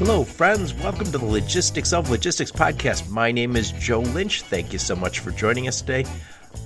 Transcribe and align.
Hello, 0.00 0.24
friends. 0.24 0.72
Welcome 0.72 1.12
to 1.12 1.18
the 1.18 1.24
Logistics 1.26 1.92
of 1.92 2.08
Logistics 2.08 2.50
podcast. 2.50 3.10
My 3.10 3.30
name 3.30 3.54
is 3.54 3.72
Joe 3.72 4.00
Lynch. 4.00 4.40
Thank 4.40 4.72
you 4.72 4.78
so 4.78 4.96
much 4.96 5.18
for 5.18 5.30
joining 5.30 5.68
us 5.68 5.82
today. 5.82 6.06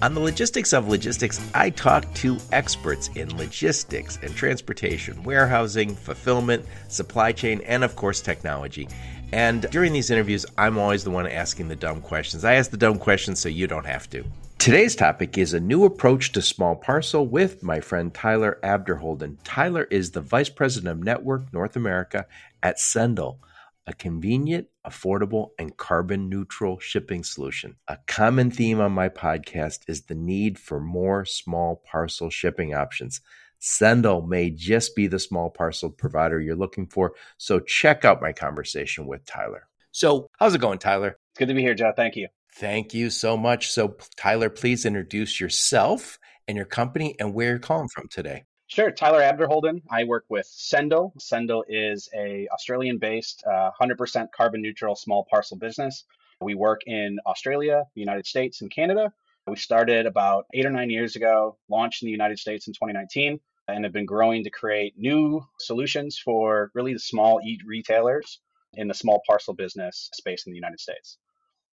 On 0.03 0.15
the 0.15 0.21
Logistics 0.21 0.73
of 0.73 0.87
Logistics, 0.87 1.41
I 1.53 1.71
talk 1.71 2.15
to 2.15 2.39
experts 2.53 3.09
in 3.17 3.37
logistics 3.37 4.21
and 4.23 4.33
transportation, 4.37 5.21
warehousing, 5.25 5.97
fulfillment, 5.97 6.65
supply 6.87 7.33
chain, 7.33 7.61
and 7.63 7.83
of 7.83 7.97
course, 7.97 8.21
technology. 8.21 8.89
And 9.33 9.63
during 9.73 9.93
these 9.93 10.13
interviews, 10.13 10.47
I'm 10.57 10.79
always 10.79 11.03
the 11.03 11.11
one 11.11 11.27
asking 11.27 11.67
the 11.67 11.75
dumb 11.75 12.03
questions. 12.03 12.45
I 12.45 12.55
ask 12.55 12.71
the 12.71 12.77
dumb 12.77 13.01
questions 13.01 13.41
so 13.41 13.49
you 13.49 13.67
don't 13.67 13.87
have 13.87 14.09
to. 14.11 14.25
Today's 14.65 14.97
topic 14.97 15.37
is 15.37 15.53
a 15.53 15.61
new 15.61 15.85
approach 15.85 16.33
to 16.33 16.41
small 16.41 16.75
parcel 16.75 17.27
with 17.27 17.63
my 17.63 17.81
friend 17.81 18.15
Tyler 18.15 18.59
Abderholden. 18.63 19.37
Tyler 19.45 19.89
is 19.91 20.13
the 20.13 20.23
Vice 20.23 20.49
President 20.49 20.91
of 20.91 21.05
Network 21.05 21.53
North 21.53 21.77
America 21.77 22.27
at 22.65 22.81
Sendle, 22.81 23.41
a 23.87 23.93
convenient, 23.93 24.67
affordable, 24.87 25.51
and 25.59 25.77
carbon 25.77 26.31
neutral 26.31 26.81
shipping 26.81 27.23
solution. 27.23 27.77
A 27.87 27.99
common 28.07 28.51
theme 28.51 28.81
on 28.81 28.93
my 28.93 29.11
podcast 29.11 29.81
is 29.87 30.03
the 30.03 30.15
need 30.15 30.59
for 30.59 30.81
more 30.81 31.27
small 31.27 31.83
parcel 31.85 32.31
shipping 32.31 32.75
options. 32.75 33.21
Sendle 33.59 34.23
may 34.23 34.51
just 34.51 34.97
be 34.97 35.07
the 35.07 35.19
small 35.19 35.51
parcel 35.51 35.91
provider 35.91 36.41
you're 36.41 36.57
looking 36.57 36.87
for, 36.87 37.13
so 37.37 37.61
check 37.61 38.05
out 38.05 38.23
my 38.23 38.33
conversation 38.33 39.07
with 39.07 39.25
Tyler. 39.27 39.69
So, 39.93 40.29
how's 40.39 40.55
it 40.55 40.61
going, 40.61 40.79
Tyler? 40.79 41.19
It's 41.31 41.39
good 41.39 41.49
to 41.49 41.55
be 41.55 41.63
here, 41.63 41.75
Joe. 41.75 41.93
Thank 41.95 42.17
you. 42.17 42.29
Thank 42.55 42.95
you 42.95 43.11
so 43.11 43.37
much. 43.37 43.71
So, 43.71 43.97
Tyler, 44.17 44.49
please 44.49 44.87
introduce 44.87 45.39
yourself 45.39 46.19
and 46.49 46.57
your 46.57 46.67
company 46.67 47.15
and 47.21 47.35
where 47.35 47.51
you're 47.51 47.59
calling 47.59 47.89
from 47.89 48.09
today. 48.09 48.45
Sure, 48.75 48.91
Tyler 48.91 49.21
Abderholden. 49.21 49.83
I 49.89 50.03
work 50.03 50.25
with 50.29 50.47
Sendle. 50.47 51.15
Sendle 51.17 51.65
is 51.69 52.09
a 52.13 52.49
Australian-based, 52.49 53.45
uh, 53.47 53.71
100% 53.71 54.33
carbon 54.33 54.63
neutral 54.63 54.97
small 54.97 55.25
parcel 55.31 55.57
business. 55.57 56.03
We 56.41 56.57
work 56.57 56.81
in 56.89 57.21
Australia, 57.25 57.85
the 57.95 58.01
United 58.01 58.27
States, 58.27 58.63
and 58.63 58.71
Canada. 58.73 59.13
We 59.47 59.55
started 59.55 60.07
about 60.07 60.47
eight 60.55 60.67
or 60.67 60.71
nine 60.71 60.91
years 60.91 61.15
ago, 61.15 61.57
launched 61.69 62.03
in 62.03 62.07
the 62.07 62.11
United 62.11 62.41
States 62.41 62.67
in 62.67 62.73
2019, 62.73 63.39
and 63.69 63.85
have 63.85 63.93
been 63.93 64.07
growing 64.07 64.43
to 64.43 64.51
create 64.51 64.99
new 64.99 65.47
solutions 65.61 66.19
for 66.19 66.73
really 66.75 66.95
the 66.95 66.99
small 66.99 67.41
retailers 67.65 68.41
in 68.73 68.89
the 68.89 68.95
small 68.95 69.23
parcel 69.25 69.55
business 69.55 70.11
space 70.15 70.47
in 70.47 70.53
the 70.53 70.59
United 70.59 70.81
States. 70.81 71.19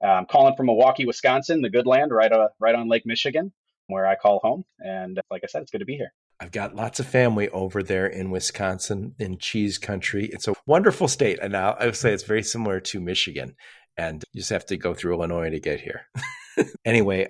I'm 0.01 0.25
calling 0.25 0.57
from 0.57 0.65
Milwaukee, 0.65 1.05
Wisconsin, 1.05 1.61
the 1.61 1.69
good 1.69 1.87
land, 1.87 2.11
right, 2.11 2.33
uh, 2.33 2.49
right 2.59 2.75
on 2.75 2.89
Lake 2.89 3.05
Michigan, 3.05 3.53
where 3.87 4.05
I 4.05 4.15
call 4.15 4.39
home. 4.39 4.65
And 4.79 5.21
like 5.31 5.45
I 5.45 5.47
said, 5.47 5.61
it's 5.61 5.71
good 5.71 5.79
to 5.79 5.85
be 5.85 5.95
here. 5.95 6.11
I've 6.41 6.51
got 6.51 6.75
lots 6.75 6.99
of 6.99 7.07
family 7.07 7.49
over 7.49 7.83
there 7.83 8.07
in 8.07 8.31
Wisconsin, 8.31 9.13
in 9.19 9.37
cheese 9.37 9.77
country. 9.77 10.29
It's 10.31 10.47
a 10.47 10.55
wonderful 10.65 11.09
state. 11.09 11.39
And 11.41 11.51
now 11.51 11.75
I 11.77 11.85
would 11.85 11.97
say 11.97 12.13
it's 12.13 12.23
very 12.23 12.43
similar 12.43 12.79
to 12.79 13.01
Michigan. 13.01 13.55
And 13.97 14.23
you 14.31 14.39
just 14.39 14.51
have 14.51 14.65
to 14.67 14.77
go 14.77 14.93
through 14.93 15.15
Illinois 15.15 15.49
to 15.49 15.59
get 15.59 15.81
here. 15.81 16.07
anyway, 16.85 17.27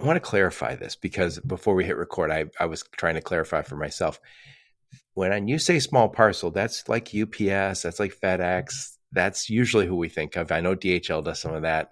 I 0.00 0.04
want 0.06 0.16
to 0.16 0.20
clarify 0.20 0.76
this 0.76 0.94
because 0.94 1.40
before 1.40 1.74
we 1.74 1.84
hit 1.84 1.96
record, 1.96 2.30
I, 2.30 2.44
I 2.60 2.66
was 2.66 2.84
trying 2.96 3.14
to 3.16 3.20
clarify 3.20 3.62
for 3.62 3.76
myself. 3.76 4.20
When 5.14 5.48
you 5.48 5.58
say 5.58 5.80
small 5.80 6.08
parcel, 6.08 6.52
that's 6.52 6.88
like 6.88 7.12
UPS, 7.14 7.82
that's 7.82 7.98
like 7.98 8.14
FedEx, 8.20 8.96
that's 9.10 9.50
usually 9.50 9.86
who 9.86 9.96
we 9.96 10.08
think 10.08 10.36
of. 10.36 10.52
I 10.52 10.60
know 10.60 10.76
DHL 10.76 11.24
does 11.24 11.40
some 11.40 11.54
of 11.54 11.62
that. 11.62 11.90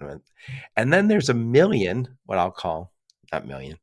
And 0.77 0.92
then 0.92 1.08
there's 1.08 1.28
a 1.28 1.34
million, 1.34 2.17
what 2.27 2.39
I'll 2.39 2.50
call, 2.52 2.92
not 3.33 3.46
million, 3.46 3.78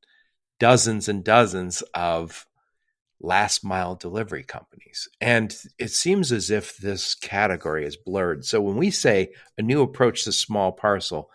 dozens 0.60 1.08
and 1.08 1.24
dozens 1.24 1.82
of 1.94 2.46
last 3.22 3.64
mile 3.64 3.96
delivery 3.96 4.44
companies. 4.44 5.10
And 5.20 5.56
it 5.78 5.92
seems 5.92 6.32
as 6.32 6.50
if 6.50 6.78
this 6.78 7.16
category 7.16 7.86
is 7.86 7.98
blurred. 7.98 8.46
So 8.46 8.62
when 8.62 8.78
we 8.78 8.92
say 8.92 9.34
a 9.58 9.62
new 9.62 9.82
approach 9.82 10.24
to 10.24 10.32
small 10.32 10.72
parcel, 10.72 11.30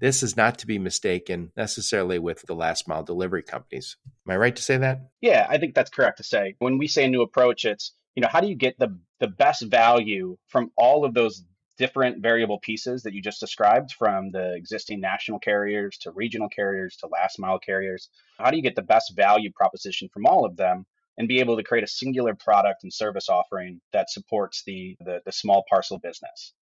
this 0.00 0.22
is 0.22 0.36
not 0.36 0.58
to 0.58 0.66
be 0.66 0.78
mistaken 0.78 1.50
necessarily 1.56 2.18
with 2.18 2.42
the 2.42 2.54
last 2.54 2.88
mile 2.88 3.02
delivery 3.02 3.42
companies. 3.42 3.96
Am 4.26 4.32
I 4.32 4.36
right 4.36 4.54
to 4.54 4.62
say 4.62 4.76
that? 4.76 5.00
Yeah, 5.20 5.46
I 5.48 5.58
think 5.58 5.74
that's 5.74 5.90
correct 5.90 6.18
to 6.18 6.24
say. 6.24 6.54
When 6.58 6.78
we 6.78 6.86
say 6.86 7.04
a 7.04 7.08
new 7.08 7.22
approach, 7.22 7.64
it's 7.64 7.92
you 8.14 8.22
know, 8.22 8.28
how 8.28 8.40
do 8.40 8.48
you 8.48 8.56
get 8.56 8.78
the 8.78 8.98
the 9.20 9.28
best 9.28 9.62
value 9.62 10.36
from 10.48 10.70
all 10.76 11.04
of 11.04 11.14
those 11.14 11.44
different 11.78 12.22
variable 12.22 12.58
pieces 12.58 13.02
that 13.02 13.14
you 13.14 13.22
just 13.22 13.40
described 13.40 13.92
from 13.92 14.30
the 14.30 14.54
existing 14.54 15.00
national 15.00 15.38
carriers 15.38 15.96
to 15.98 16.10
regional 16.10 16.48
carriers 16.48 16.96
to 16.96 17.06
last 17.06 17.38
mile 17.38 17.58
carriers? 17.58 18.08
How 18.38 18.50
do 18.50 18.56
you 18.56 18.62
get 18.62 18.76
the 18.76 18.82
best 18.82 19.14
value 19.16 19.50
proposition 19.52 20.08
from 20.12 20.26
all 20.26 20.44
of 20.44 20.56
them 20.56 20.84
and 21.16 21.28
be 21.28 21.40
able 21.40 21.56
to 21.56 21.62
create 21.62 21.84
a 21.84 21.88
singular 21.88 22.34
product 22.34 22.82
and 22.82 22.92
service 22.92 23.28
offering 23.28 23.80
that 23.92 24.10
supports 24.10 24.62
the 24.64 24.96
the, 25.00 25.20
the 25.24 25.32
small 25.32 25.64
parcel 25.70 25.98
business? 25.98 26.52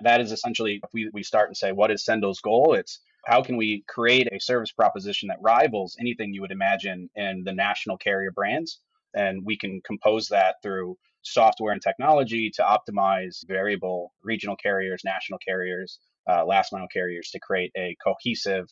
That 0.00 0.20
is 0.20 0.32
essentially 0.32 0.80
if 0.82 0.90
we, 0.92 1.10
we 1.12 1.22
start 1.22 1.48
and 1.48 1.56
say, 1.56 1.72
what 1.72 1.90
is 1.90 2.04
Sendle's 2.04 2.40
goal? 2.40 2.74
It's 2.74 3.00
how 3.24 3.42
can 3.42 3.56
we 3.56 3.84
create 3.88 4.28
a 4.32 4.40
service 4.40 4.72
proposition 4.72 5.28
that 5.28 5.38
rivals 5.40 5.96
anything 6.00 6.32
you 6.32 6.40
would 6.40 6.52
imagine 6.52 7.10
in 7.14 7.42
the 7.44 7.52
national 7.52 7.98
carrier 7.98 8.30
brands 8.30 8.80
and 9.14 9.44
we 9.44 9.56
can 9.56 9.80
compose 9.84 10.28
that 10.28 10.56
through 10.62 10.96
software 11.22 11.72
and 11.72 11.82
technology 11.82 12.50
to 12.54 12.62
optimize 12.62 13.46
variable 13.46 14.12
regional 14.22 14.56
carriers, 14.56 15.02
national 15.04 15.38
carriers, 15.38 15.98
uh, 16.28 16.44
last 16.44 16.72
mile 16.72 16.88
carriers 16.92 17.30
to 17.30 17.38
create 17.40 17.72
a 17.76 17.96
cohesive 18.04 18.66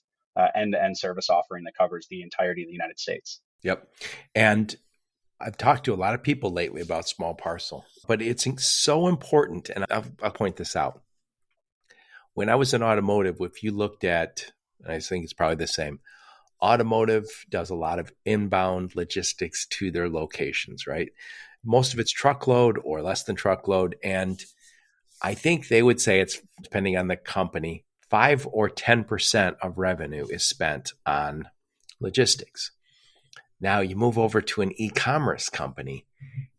end 0.54 0.72
to 0.72 0.82
end 0.82 0.98
service 0.98 1.30
offering 1.30 1.64
that 1.64 1.72
covers 1.78 2.06
the 2.10 2.22
entirety 2.22 2.62
of 2.62 2.68
the 2.68 2.72
United 2.72 2.98
States. 2.98 3.40
Yep. 3.62 3.88
And 4.34 4.76
I've 5.40 5.56
talked 5.56 5.84
to 5.84 5.94
a 5.94 5.96
lot 5.96 6.14
of 6.14 6.22
people 6.22 6.52
lately 6.52 6.82
about 6.82 7.08
small 7.08 7.34
parcel, 7.34 7.84
but 8.06 8.22
it's 8.22 8.46
so 8.58 9.08
important. 9.08 9.70
And 9.70 9.86
I'll, 9.90 10.04
I'll 10.22 10.30
point 10.30 10.56
this 10.56 10.76
out. 10.76 11.02
When 12.34 12.50
I 12.50 12.54
was 12.54 12.74
in 12.74 12.82
automotive, 12.82 13.36
if 13.40 13.62
you 13.62 13.72
looked 13.72 14.04
at, 14.04 14.52
I 14.86 14.98
think 14.98 15.24
it's 15.24 15.32
probably 15.32 15.56
the 15.56 15.66
same, 15.66 16.00
Automotive 16.62 17.26
does 17.50 17.68
a 17.68 17.74
lot 17.74 17.98
of 17.98 18.12
inbound 18.24 18.96
logistics 18.96 19.66
to 19.66 19.90
their 19.90 20.08
locations, 20.08 20.86
right? 20.86 21.10
Most 21.66 21.92
of 21.92 21.98
it's 21.98 22.12
truckload 22.12 22.78
or 22.82 23.02
less 23.02 23.24
than 23.24 23.36
truckload. 23.36 23.96
And 24.02 24.42
I 25.20 25.34
think 25.34 25.68
they 25.68 25.82
would 25.82 26.00
say 26.00 26.20
it's 26.20 26.40
depending 26.62 26.96
on 26.96 27.08
the 27.08 27.16
company, 27.16 27.84
five 28.08 28.46
or 28.50 28.70
10% 28.70 29.56
of 29.60 29.78
revenue 29.78 30.26
is 30.30 30.44
spent 30.44 30.92
on 31.04 31.48
logistics. 32.00 32.70
Now 33.60 33.80
you 33.80 33.96
move 33.96 34.18
over 34.18 34.40
to 34.40 34.62
an 34.62 34.72
e 34.80 34.90
commerce 34.90 35.48
company, 35.48 36.06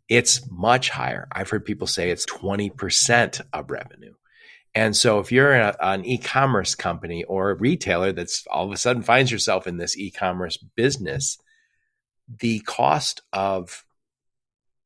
it's 0.09 0.49
much 0.49 0.89
higher. 0.89 1.27
I've 1.31 1.49
heard 1.49 1.65
people 1.65 1.87
say 1.87 2.09
it's 2.09 2.25
20% 2.25 3.41
of 3.53 3.69
revenue. 3.69 4.13
And 4.77 4.95
so 4.95 5.19
if 5.19 5.31
you're 5.31 5.53
a, 5.53 5.75
an 5.81 6.05
e-commerce 6.05 6.75
company 6.75 7.23
or 7.23 7.49
a 7.49 7.55
retailer 7.55 8.11
that's 8.11 8.45
all 8.45 8.67
of 8.67 8.71
a 8.71 8.77
sudden 8.77 9.01
finds 9.01 9.31
yourself 9.31 9.65
in 9.65 9.77
this 9.77 9.97
e-commerce 9.97 10.57
business, 10.57 11.39
the 12.39 12.59
cost 12.59 13.21
of 13.33 13.83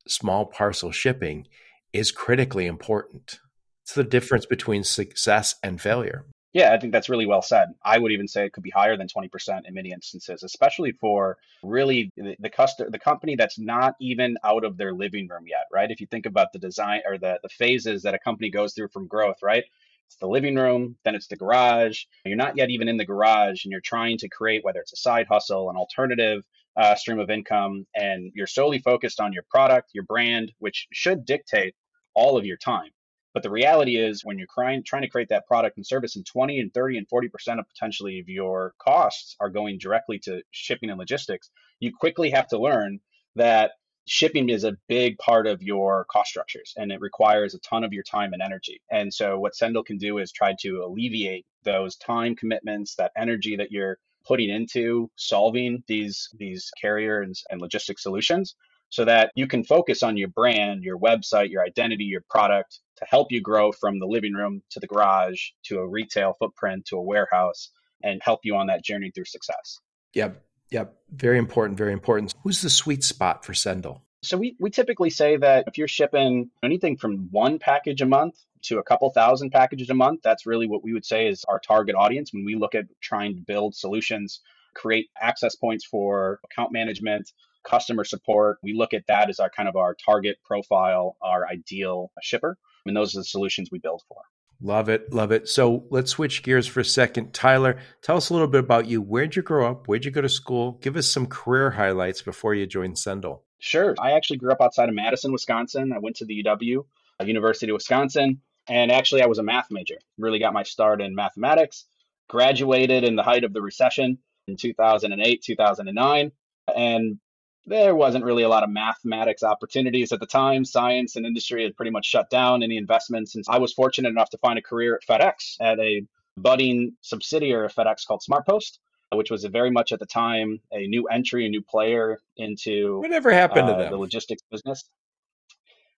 small 0.08 0.46
parcel 0.46 0.92
shipping 0.92 1.48
is 1.94 2.12
critically 2.12 2.66
important. 2.66 3.40
It's 3.84 3.96
the 3.96 4.04
difference 4.04 4.46
between 4.46 4.84
success 4.84 5.56
and 5.64 5.82
failure. 5.82 6.26
Yeah, 6.54 6.74
I 6.74 6.80
think 6.80 6.92
that's 6.92 7.08
really 7.08 7.26
well 7.26 7.42
said. 7.42 7.70
I 7.84 7.98
would 7.98 8.12
even 8.12 8.28
say 8.28 8.46
it 8.46 8.52
could 8.52 8.64
be 8.64 8.72
higher 8.72 8.98
than 8.98 9.08
20% 9.08 9.62
in 9.66 9.74
many 9.74 9.92
instances, 9.92 10.44
especially 10.44 10.92
for 10.92 11.38
really 11.64 12.10
the, 12.18 12.36
the 12.40 12.50
customer, 12.50 12.90
the 12.90 13.00
company 13.00 13.36
that's 13.38 13.58
not 13.58 13.96
even 14.02 14.36
out 14.44 14.66
of 14.66 14.76
their 14.76 14.94
living 14.94 15.30
room 15.30 15.46
yet, 15.48 15.68
right? 15.72 15.90
If 15.90 16.02
you 16.02 16.08
think 16.08 16.26
about 16.26 16.52
the 16.52 16.60
design 16.60 17.02
or 17.06 17.18
the, 17.18 17.40
the 17.42 17.50
phases 17.50 18.04
that 18.04 18.16
a 18.16 18.20
company 18.20 18.50
goes 18.50 18.74
through 18.74 18.90
from 18.90 19.08
growth, 19.08 19.38
right? 19.42 19.64
It's 20.08 20.18
the 20.18 20.28
living 20.28 20.58
room, 20.58 20.98
then 21.06 21.16
it's 21.16 21.28
the 21.28 21.38
garage. 21.38 22.04
You're 22.26 22.36
not 22.36 22.58
yet 22.58 22.70
even 22.70 22.90
in 22.90 22.98
the 22.98 23.06
garage 23.06 23.64
and 23.64 23.72
you're 23.72 23.80
trying 23.80 24.18
to 24.18 24.28
create, 24.28 24.62
whether 24.62 24.82
it's 24.82 24.92
a 24.92 24.98
side 24.98 25.28
hustle, 25.30 25.70
an 25.70 25.78
alternative 25.78 26.44
uh, 26.78 26.96
stream 26.96 27.20
of 27.20 27.30
income, 27.30 27.86
and 27.96 28.32
you're 28.36 28.48
solely 28.48 28.80
focused 28.80 29.20
on 29.20 29.34
your 29.34 29.44
product, 29.50 29.92
your 29.94 30.04
brand, 30.04 30.54
which 30.60 30.88
should 30.92 31.26
dictate 31.26 31.76
all 32.14 32.38
of 32.38 32.46
your 32.46 32.58
time. 32.58 32.90
But 33.34 33.44
the 33.44 33.50
reality 33.50 33.96
is, 33.96 34.26
when 34.26 34.38
you're 34.38 34.48
trying, 34.54 34.84
trying 34.84 35.04
to 35.04 35.10
create 35.10 35.30
that 35.30 35.48
product 35.48 35.78
and 35.78 35.86
service, 35.88 36.16
and 36.18 36.26
20 36.26 36.60
and 36.60 36.74
30 36.74 36.98
and 36.98 37.08
40% 37.10 37.60
of 37.60 37.68
potentially 37.70 38.20
of 38.20 38.28
your 38.28 38.74
costs 38.78 39.36
are 39.40 39.50
going 39.50 39.78
directly 39.78 40.20
to 40.20 40.42
shipping 40.52 40.90
and 40.90 41.00
logistics, 41.00 41.50
you 41.80 41.92
quickly 41.98 42.30
have 42.32 42.48
to 42.50 42.60
learn 42.60 43.00
that 43.36 43.72
shipping 44.08 44.50
is 44.50 44.64
a 44.64 44.78
big 44.90 45.18
part 45.18 45.48
of 45.48 45.62
your 45.62 46.06
cost 46.12 46.30
structures 46.30 46.74
and 46.76 46.92
it 46.92 47.00
requires 47.00 47.54
a 47.54 47.60
ton 47.60 47.84
of 47.84 47.94
your 47.94 48.04
time 48.04 48.34
and 48.34 48.42
energy. 48.42 48.82
And 48.92 49.14
so 49.14 49.40
what 49.40 49.56
Sendle 49.56 49.84
can 49.84 49.98
do 49.98 50.18
is 50.18 50.32
try 50.32 50.56
to 50.62 50.84
alleviate 50.84 51.46
those 51.64 51.96
time 51.96 52.36
commitments, 52.36 52.96
that 52.96 53.12
energy 53.16 53.56
that 53.58 53.72
you're 53.72 53.98
putting 54.26 54.50
into 54.50 55.10
solving 55.16 55.84
these 55.88 56.30
these 56.38 56.72
carriers 56.80 57.44
and 57.50 57.62
logistics 57.62 58.04
solutions 58.04 58.56
so 58.90 59.06
that 59.06 59.32
you 59.36 59.48
can 59.48 59.64
focus 59.64 60.04
on 60.04 60.18
your 60.18 60.28
brand, 60.28 60.84
your 60.84 61.00
website, 61.00 61.50
your 61.50 61.64
identity, 61.64 62.04
your 62.04 62.24
product 62.30 62.80
to 62.98 63.06
help 63.06 63.32
you 63.32 63.42
grow 63.42 63.72
from 63.72 64.00
the 64.00 64.06
living 64.06 64.34
room 64.34 64.62
to 64.70 64.80
the 64.80 64.88
garage 64.88 65.40
to 65.64 65.80
a 65.80 65.88
retail 65.88 66.36
footprint 66.38 66.86
to 66.86 66.98
a 66.98 67.02
warehouse 67.02 67.70
and 68.04 68.22
help 68.22 68.42
you 68.44 68.56
on 68.56 68.68
that 68.68 68.84
journey 68.84 69.12
through 69.14 69.26
success. 69.26 69.80
Yep. 70.14 70.44
Yep. 70.72 70.96
Very 71.10 71.38
important. 71.38 71.78
Very 71.78 71.94
important. 71.94 72.34
Who's 72.44 72.62
the 72.62 72.70
sweet 72.70 73.04
spot 73.04 73.46
for 73.46 73.54
Sendle? 73.54 74.04
So 74.24 74.38
we, 74.38 74.56
we 74.60 74.70
typically 74.70 75.10
say 75.10 75.38
that 75.38 75.66
if 75.68 75.78
you're 75.78 75.88
shipping 75.88 76.52
anything 76.62 76.98
from 76.98 77.30
one 77.32 77.60
package 77.60 78.02
a 78.02 78.06
month 78.06 78.36
to 78.64 78.80
a 78.80 78.84
couple 78.84 79.10
thousand 79.12 79.52
packages 79.52 79.90
a 79.90 79.94
month, 79.94 80.22
that's 80.24 80.46
really 80.46 80.68
what 80.68 80.84
we 80.84 80.94
would 80.94 81.06
say 81.06 81.28
is 81.28 81.44
our 81.46 81.60
target 81.60 81.96
audience 81.96 82.34
when 82.34 82.46
we 82.46 82.56
look 82.56 82.76
at 82.76 82.86
trying 83.02 83.36
to 83.36 83.42
build 83.42 83.76
solutions, 83.76 84.42
create 84.76 85.10
access 85.20 85.56
points 85.56 85.86
for 85.86 86.40
account 86.46 86.72
management, 86.72 87.32
customer 87.64 88.04
support. 88.04 88.58
We 88.64 88.74
look 88.74 88.94
at 88.94 89.08
that 89.08 89.30
as 89.30 89.40
our 89.40 89.50
kind 89.50 89.70
of 89.70 89.76
our 89.76 89.96
target 89.96 90.38
profile, 90.44 91.18
our 91.22 91.48
ideal 91.48 92.12
shipper. 92.22 92.58
And 92.86 92.96
those 92.96 93.16
are 93.16 93.20
the 93.20 93.26
solutions 93.26 93.70
we 93.72 93.80
build 93.80 94.02
for. 94.08 94.22
Love 94.64 94.90
it. 94.90 95.12
Love 95.12 95.32
it. 95.32 95.50
So 95.50 95.86
let's 95.90 96.12
switch 96.12 96.44
gears 96.44 96.68
for 96.68 96.82
a 96.82 96.86
second. 96.86 97.34
Tyler, 97.34 97.80
tell 98.04 98.18
us 98.18 98.30
a 98.30 98.34
little 98.34 98.48
bit 98.48 98.60
about 98.64 98.86
you. 98.86 99.02
Where'd 99.02 99.36
you 99.36 99.42
grow 99.42 99.70
up? 99.70 99.88
Where'd 99.88 100.06
you 100.06 100.12
go 100.12 100.22
to 100.22 100.30
school? 100.30 100.74
Give 100.82 100.96
us 100.96 101.08
some 101.08 101.26
career 101.26 101.72
highlights 101.72 102.22
before 102.22 102.54
you 102.54 102.68
joined 102.68 103.00
Sendle. 103.00 103.44
Sure. 103.58 103.96
I 104.00 104.12
actually 104.12 104.38
grew 104.38 104.52
up 104.52 104.62
outside 104.62 104.90
of 104.90 104.96
Madison, 104.96 105.32
Wisconsin. 105.32 105.92
I 105.94 106.00
went 106.00 106.16
to 106.18 106.26
the 106.26 106.44
UW, 106.44 106.86
uh, 107.20 107.24
University 107.24 107.72
of 107.72 107.76
Wisconsin, 107.76 108.42
and 108.72 108.90
actually 108.92 109.22
I 109.22 109.26
was 109.26 109.38
a 109.38 109.44
math 109.44 109.70
major. 109.70 109.98
Really 110.18 110.40
got 110.40 110.54
my 110.54 110.64
start 110.64 111.02
in 111.02 111.14
mathematics. 111.14 111.86
Graduated 112.30 113.04
in 113.04 113.18
the 113.18 113.24
height 113.24 113.44
of 113.44 113.52
the 113.52 113.62
recession 113.62 114.18
in 114.48 114.56
2008, 114.56 115.44
2009, 115.44 116.32
and 116.74 117.20
there 117.66 117.94
wasn't 117.94 118.24
really 118.24 118.44
a 118.44 118.50
lot 118.50 118.64
of 118.64 118.70
mathematics 118.70 119.44
opportunities 119.44 120.14
at 120.14 120.22
the 120.22 120.26
time. 120.26 120.64
Science 120.64 121.18
and 121.18 121.26
industry 121.26 121.64
had 121.64 121.76
pretty 121.76 121.92
much 121.92 122.06
shut 122.06 122.30
down 122.30 122.64
any 122.64 122.78
investments. 122.78 123.36
And 123.36 123.44
I 123.50 123.60
was 123.60 123.74
fortunate 123.74 124.10
enough 124.10 124.30
to 124.30 124.38
find 124.38 124.58
a 124.58 124.62
career 124.62 124.96
at 124.96 125.06
FedEx 125.06 125.58
at 125.60 125.78
a 125.80 126.04
budding 126.38 126.94
subsidiary 127.02 127.66
of 127.66 127.76
FedEx 127.76 128.08
called 128.08 128.24
SmartPost, 128.28 128.80
which 129.14 129.30
was 129.30 129.44
very 129.46 129.70
much 129.70 129.92
at 129.92 130.00
the 130.00 130.06
time 130.06 130.62
a 130.72 130.88
new 130.88 131.08
entry, 131.08 131.46
a 131.46 131.50
new 131.50 131.62
player 131.62 132.20
into 132.38 133.00
whatever 133.00 133.32
happened 133.32 133.70
uh, 133.70 133.74
to 133.74 133.84
them? 133.84 133.92
the 133.92 133.98
logistics 133.98 134.42
business. 134.50 134.86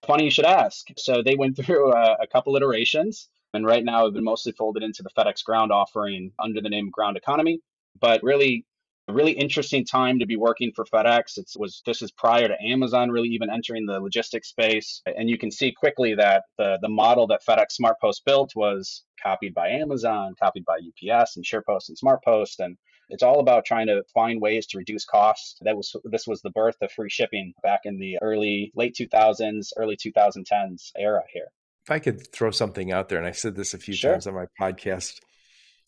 Funny 0.05 0.25
you 0.25 0.31
should 0.31 0.45
ask. 0.45 0.87
So 0.97 1.21
they 1.23 1.35
went 1.35 1.57
through 1.65 1.93
a, 1.93 2.17
a 2.21 2.27
couple 2.27 2.55
iterations, 2.55 3.29
and 3.53 3.65
right 3.65 3.83
now 3.83 4.05
have 4.05 4.13
been 4.13 4.23
mostly 4.23 4.51
folded 4.51 4.83
into 4.83 5.03
the 5.03 5.09
FedEx 5.09 5.43
Ground 5.43 5.71
offering 5.71 6.31
under 6.39 6.61
the 6.61 6.69
name 6.69 6.89
Ground 6.89 7.17
Economy. 7.17 7.59
But 7.99 8.23
really, 8.23 8.65
a 9.07 9.13
really 9.13 9.33
interesting 9.33 9.85
time 9.85 10.19
to 10.19 10.25
be 10.25 10.37
working 10.37 10.71
for 10.73 10.85
FedEx. 10.85 11.37
It 11.37 11.51
was 11.57 11.81
this 11.85 12.01
is 12.01 12.11
prior 12.11 12.47
to 12.47 12.61
Amazon 12.61 13.09
really 13.09 13.29
even 13.29 13.49
entering 13.49 13.85
the 13.85 13.99
logistics 13.99 14.49
space, 14.49 15.01
and 15.05 15.29
you 15.29 15.37
can 15.37 15.51
see 15.51 15.71
quickly 15.71 16.15
that 16.15 16.43
the 16.57 16.77
the 16.81 16.89
model 16.89 17.27
that 17.27 17.41
FedEx 17.47 17.79
SmartPost 17.79 18.21
built 18.25 18.53
was 18.55 19.03
copied 19.21 19.53
by 19.53 19.69
Amazon, 19.69 20.35
copied 20.39 20.65
by 20.65 20.77
UPS 20.77 21.35
and 21.35 21.45
SurePost 21.45 21.89
and 21.89 21.97
SmartPost, 21.97 22.59
and 22.59 22.77
it's 23.13 23.23
all 23.23 23.39
about 23.39 23.63
trying 23.63 23.87
to 23.87 24.03
find 24.11 24.41
ways 24.41 24.65
to 24.67 24.79
reduce 24.79 25.05
costs. 25.05 25.57
That 25.61 25.77
was 25.77 25.95
this 26.03 26.25
was 26.25 26.41
the 26.41 26.49
birth 26.49 26.77
of 26.81 26.91
free 26.91 27.09
shipping 27.09 27.53
back 27.61 27.81
in 27.85 27.99
the 27.99 28.17
early 28.21 28.71
late 28.75 28.95
2000s, 28.99 29.69
early 29.77 29.95
2010s 29.95 30.91
era 30.97 31.21
here. 31.31 31.47
If 31.85 31.91
I 31.91 31.99
could 31.99 32.31
throw 32.31 32.49
something 32.49 32.91
out 32.91 33.09
there, 33.09 33.19
and 33.19 33.27
I 33.27 33.31
said 33.31 33.55
this 33.55 33.75
a 33.75 33.77
few 33.77 33.93
sure. 33.93 34.13
times 34.13 34.25
on 34.25 34.33
my 34.33 34.47
podcast, 34.59 35.19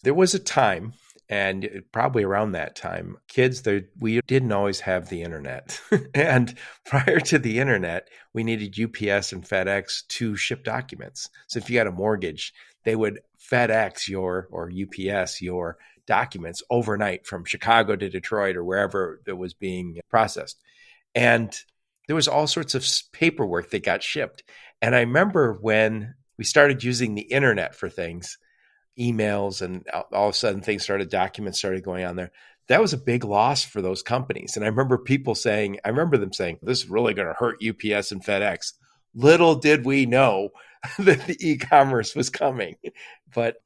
there 0.03 0.13
was 0.13 0.35
a 0.35 0.39
time 0.39 0.93
and 1.27 1.81
probably 1.91 2.23
around 2.23 2.51
that 2.51 2.75
time 2.75 3.17
kids 3.27 3.63
we 3.99 4.21
didn't 4.27 4.51
always 4.51 4.81
have 4.81 5.09
the 5.09 5.23
internet 5.23 5.81
and 6.13 6.53
prior 6.85 7.19
to 7.19 7.39
the 7.39 7.57
internet 7.57 8.07
we 8.33 8.43
needed 8.43 8.79
ups 8.79 9.33
and 9.33 9.43
fedex 9.43 10.05
to 10.07 10.35
ship 10.35 10.63
documents 10.63 11.27
so 11.47 11.57
if 11.57 11.67
you 11.67 11.79
got 11.79 11.87
a 11.87 11.91
mortgage 11.91 12.53
they 12.83 12.95
would 12.95 13.21
fedex 13.51 14.07
your 14.07 14.47
or 14.51 14.69
ups 14.69 15.41
your 15.41 15.77
documents 16.07 16.63
overnight 16.69 17.25
from 17.25 17.45
chicago 17.45 17.95
to 17.95 18.09
detroit 18.09 18.55
or 18.55 18.63
wherever 18.63 19.21
it 19.25 19.37
was 19.37 19.53
being 19.53 19.99
processed. 20.09 20.61
And 21.13 21.55
there 22.07 22.15
was 22.15 22.27
all 22.27 22.47
sorts 22.47 22.75
of 22.75 22.85
paperwork 23.11 23.71
that 23.71 23.83
got 23.83 24.03
shipped. 24.03 24.43
And 24.81 24.95
i 24.95 25.01
remember 25.01 25.53
when 25.53 26.15
we 26.37 26.43
started 26.43 26.83
using 26.83 27.15
the 27.15 27.21
internet 27.21 27.75
for 27.75 27.89
things 27.89 28.37
emails 28.99 29.61
and 29.61 29.85
all 30.13 30.29
of 30.29 30.35
a 30.35 30.37
sudden 30.37 30.61
things 30.61 30.83
started 30.83 31.09
documents 31.09 31.59
started 31.59 31.83
going 31.83 32.05
on 32.05 32.15
there. 32.15 32.31
That 32.67 32.81
was 32.81 32.93
a 32.93 32.97
big 32.97 33.23
loss 33.23 33.63
for 33.63 33.81
those 33.81 34.01
companies. 34.01 34.55
And 34.55 34.65
i 34.65 34.69
remember 34.69 34.97
people 34.97 35.35
saying 35.35 35.79
i 35.83 35.89
remember 35.89 36.17
them 36.17 36.33
saying 36.33 36.59
this 36.61 36.83
is 36.83 36.89
really 36.89 37.13
going 37.13 37.27
to 37.27 37.33
hurt 37.33 37.63
ups 37.63 38.11
and 38.11 38.23
fedex. 38.23 38.73
Little 39.13 39.55
did 39.55 39.85
we 39.85 40.05
know 40.05 40.49
that 40.99 41.25
the 41.25 41.37
e-commerce 41.39 42.15
was 42.15 42.29
coming 42.29 42.75
but 43.33 43.57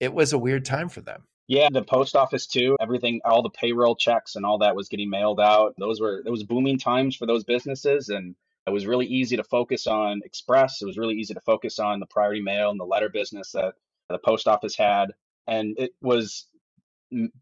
it 0.00 0.12
was 0.12 0.32
a 0.32 0.38
weird 0.38 0.64
time 0.64 0.88
for 0.88 1.00
them 1.00 1.24
yeah 1.48 1.68
the 1.70 1.82
post 1.82 2.14
office 2.14 2.46
too 2.46 2.76
everything 2.80 3.20
all 3.24 3.42
the 3.42 3.50
payroll 3.50 3.96
checks 3.96 4.36
and 4.36 4.46
all 4.46 4.58
that 4.58 4.76
was 4.76 4.88
getting 4.88 5.10
mailed 5.10 5.40
out 5.40 5.74
those 5.78 6.00
were 6.00 6.22
those 6.24 6.44
booming 6.44 6.78
times 6.78 7.16
for 7.16 7.26
those 7.26 7.44
businesses 7.44 8.08
and 8.08 8.36
it 8.66 8.70
was 8.70 8.86
really 8.86 9.06
easy 9.06 9.36
to 9.36 9.44
focus 9.44 9.86
on 9.86 10.20
express 10.24 10.80
it 10.82 10.86
was 10.86 10.98
really 10.98 11.14
easy 11.14 11.34
to 11.34 11.40
focus 11.40 11.80
on 11.80 11.98
the 11.98 12.06
priority 12.06 12.40
mail 12.40 12.70
and 12.70 12.78
the 12.78 12.84
letter 12.84 13.08
business 13.08 13.50
that 13.52 13.74
the 14.08 14.18
post 14.18 14.48
office 14.48 14.76
had. 14.76 15.12
And 15.46 15.78
it 15.78 15.92
was 16.02 16.46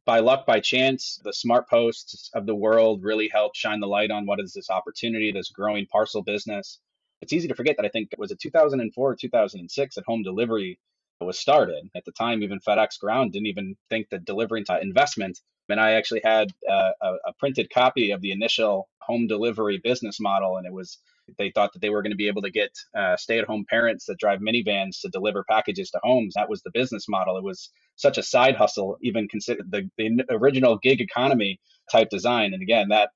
by 0.05 0.21
luck, 0.21 0.47
by 0.47 0.61
chance, 0.61 1.21
the 1.25 1.33
smart 1.33 1.69
posts 1.69 2.31
of 2.35 2.47
the 2.47 2.55
world 2.55 3.03
really 3.03 3.29
helped 3.29 3.57
shine 3.57 3.81
the 3.81 3.89
light 3.89 4.11
on 4.11 4.27
what 4.27 4.41
is 4.41 4.53
this 4.53 4.71
opportunity, 4.71 5.33
this 5.33 5.51
growing 5.51 5.87
parcel 5.87 6.23
business. 6.23 6.79
It's 7.21 7.33
easy 7.33 7.49
to 7.49 7.55
forget 7.55 7.77
that 7.77 7.87
I 7.87 7.89
think 7.89 8.13
it 8.13 8.19
was 8.19 8.31
it 8.31 8.39
2004 8.39 9.11
or 9.11 9.17
2006 9.17 9.95
that 9.95 10.05
home 10.07 10.23
delivery 10.23 10.79
was 11.25 11.39
started. 11.39 11.89
At 11.95 12.05
the 12.05 12.13
time, 12.13 12.43
even 12.43 12.61
FedEx 12.61 12.99
Ground 13.01 13.33
didn't 13.33 13.47
even 13.47 13.77
think 13.91 14.09
that 14.11 14.25
delivering 14.25 14.65
to 14.67 14.81
investment. 14.81 15.41
And 15.69 15.81
I 15.81 15.93
actually 15.93 16.21
had 16.23 16.53
a, 16.69 16.93
a 17.03 17.33
printed 17.39 17.71
copy 17.71 18.13
of 18.13 18.21
the 18.21 18.33
initial 18.33 18.89
home 19.01 19.27
delivery 19.27 19.81
business 19.83 20.21
model, 20.21 20.57
and 20.57 20.67
it 20.67 20.73
was 20.73 20.99
they 21.39 21.51
thought 21.51 21.73
that 21.73 21.81
they 21.81 21.91
were 21.91 22.03
going 22.03 22.13
to 22.13 22.17
be 22.17 22.29
able 22.29 22.43
to 22.43 22.51
get 22.51 22.71
uh, 22.97 23.17
stay-at-home 23.17 23.67
parents 23.69 24.07
that 24.07 24.19
drive 24.19 24.39
minivans 24.39 25.01
to 25.01 25.09
deliver 25.09 25.45
packages 25.51 25.91
to 25.91 26.01
homes. 26.05 26.35
That 26.35 26.49
was 26.49 26.63
the 26.63 26.71
business 26.73 27.09
model. 27.09 27.37
It 27.37 27.43
was 27.43 27.71
such 27.97 28.17
a 28.17 28.23
side 28.23 28.55
hustle, 28.55 28.97
even 29.03 29.27
considered 29.27 29.69
the, 29.69 29.91
the 29.99 30.25
original 30.31 30.79
gig 30.79 31.01
economy 31.01 31.59
type 31.91 32.11
design. 32.11 32.55
And 32.55 32.63
again, 32.63 32.91
that 32.91 33.11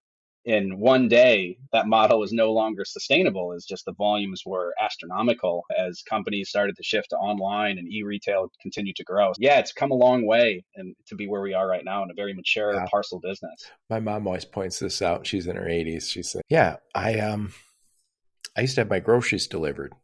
in 0.44 0.78
one 0.78 1.08
day, 1.08 1.58
that 1.72 1.86
model 1.86 2.18
was 2.20 2.32
no 2.32 2.52
longer 2.52 2.84
sustainable. 2.84 3.52
As 3.52 3.64
just 3.64 3.84
the 3.84 3.92
volumes 3.92 4.42
were 4.46 4.74
astronomical 4.80 5.64
as 5.76 6.02
companies 6.08 6.48
started 6.48 6.76
to 6.76 6.82
shift 6.82 7.10
to 7.10 7.16
online 7.16 7.78
and 7.78 7.88
e-retail 7.92 8.50
continued 8.60 8.96
to 8.96 9.04
grow. 9.04 9.32
Yeah, 9.38 9.58
it's 9.58 9.72
come 9.72 9.90
a 9.90 9.94
long 9.94 10.26
way 10.26 10.64
and 10.76 10.94
to 11.06 11.14
be 11.14 11.28
where 11.28 11.42
we 11.42 11.54
are 11.54 11.68
right 11.68 11.84
now 11.84 12.02
in 12.02 12.10
a 12.10 12.14
very 12.14 12.32
mature 12.32 12.86
parcel 12.90 13.20
business. 13.20 13.70
My 13.88 14.00
mom 14.00 14.26
always 14.26 14.44
points 14.44 14.78
this 14.78 15.02
out. 15.02 15.26
She's 15.26 15.46
in 15.46 15.56
her 15.56 15.66
80s. 15.66 16.08
She 16.08 16.22
said, 16.22 16.42
"Yeah, 16.48 16.76
I 16.94 17.18
um." 17.18 17.52
I 18.56 18.62
used 18.62 18.74
to 18.74 18.80
have 18.80 18.90
my 18.90 18.98
groceries 18.98 19.46
delivered. 19.46 19.94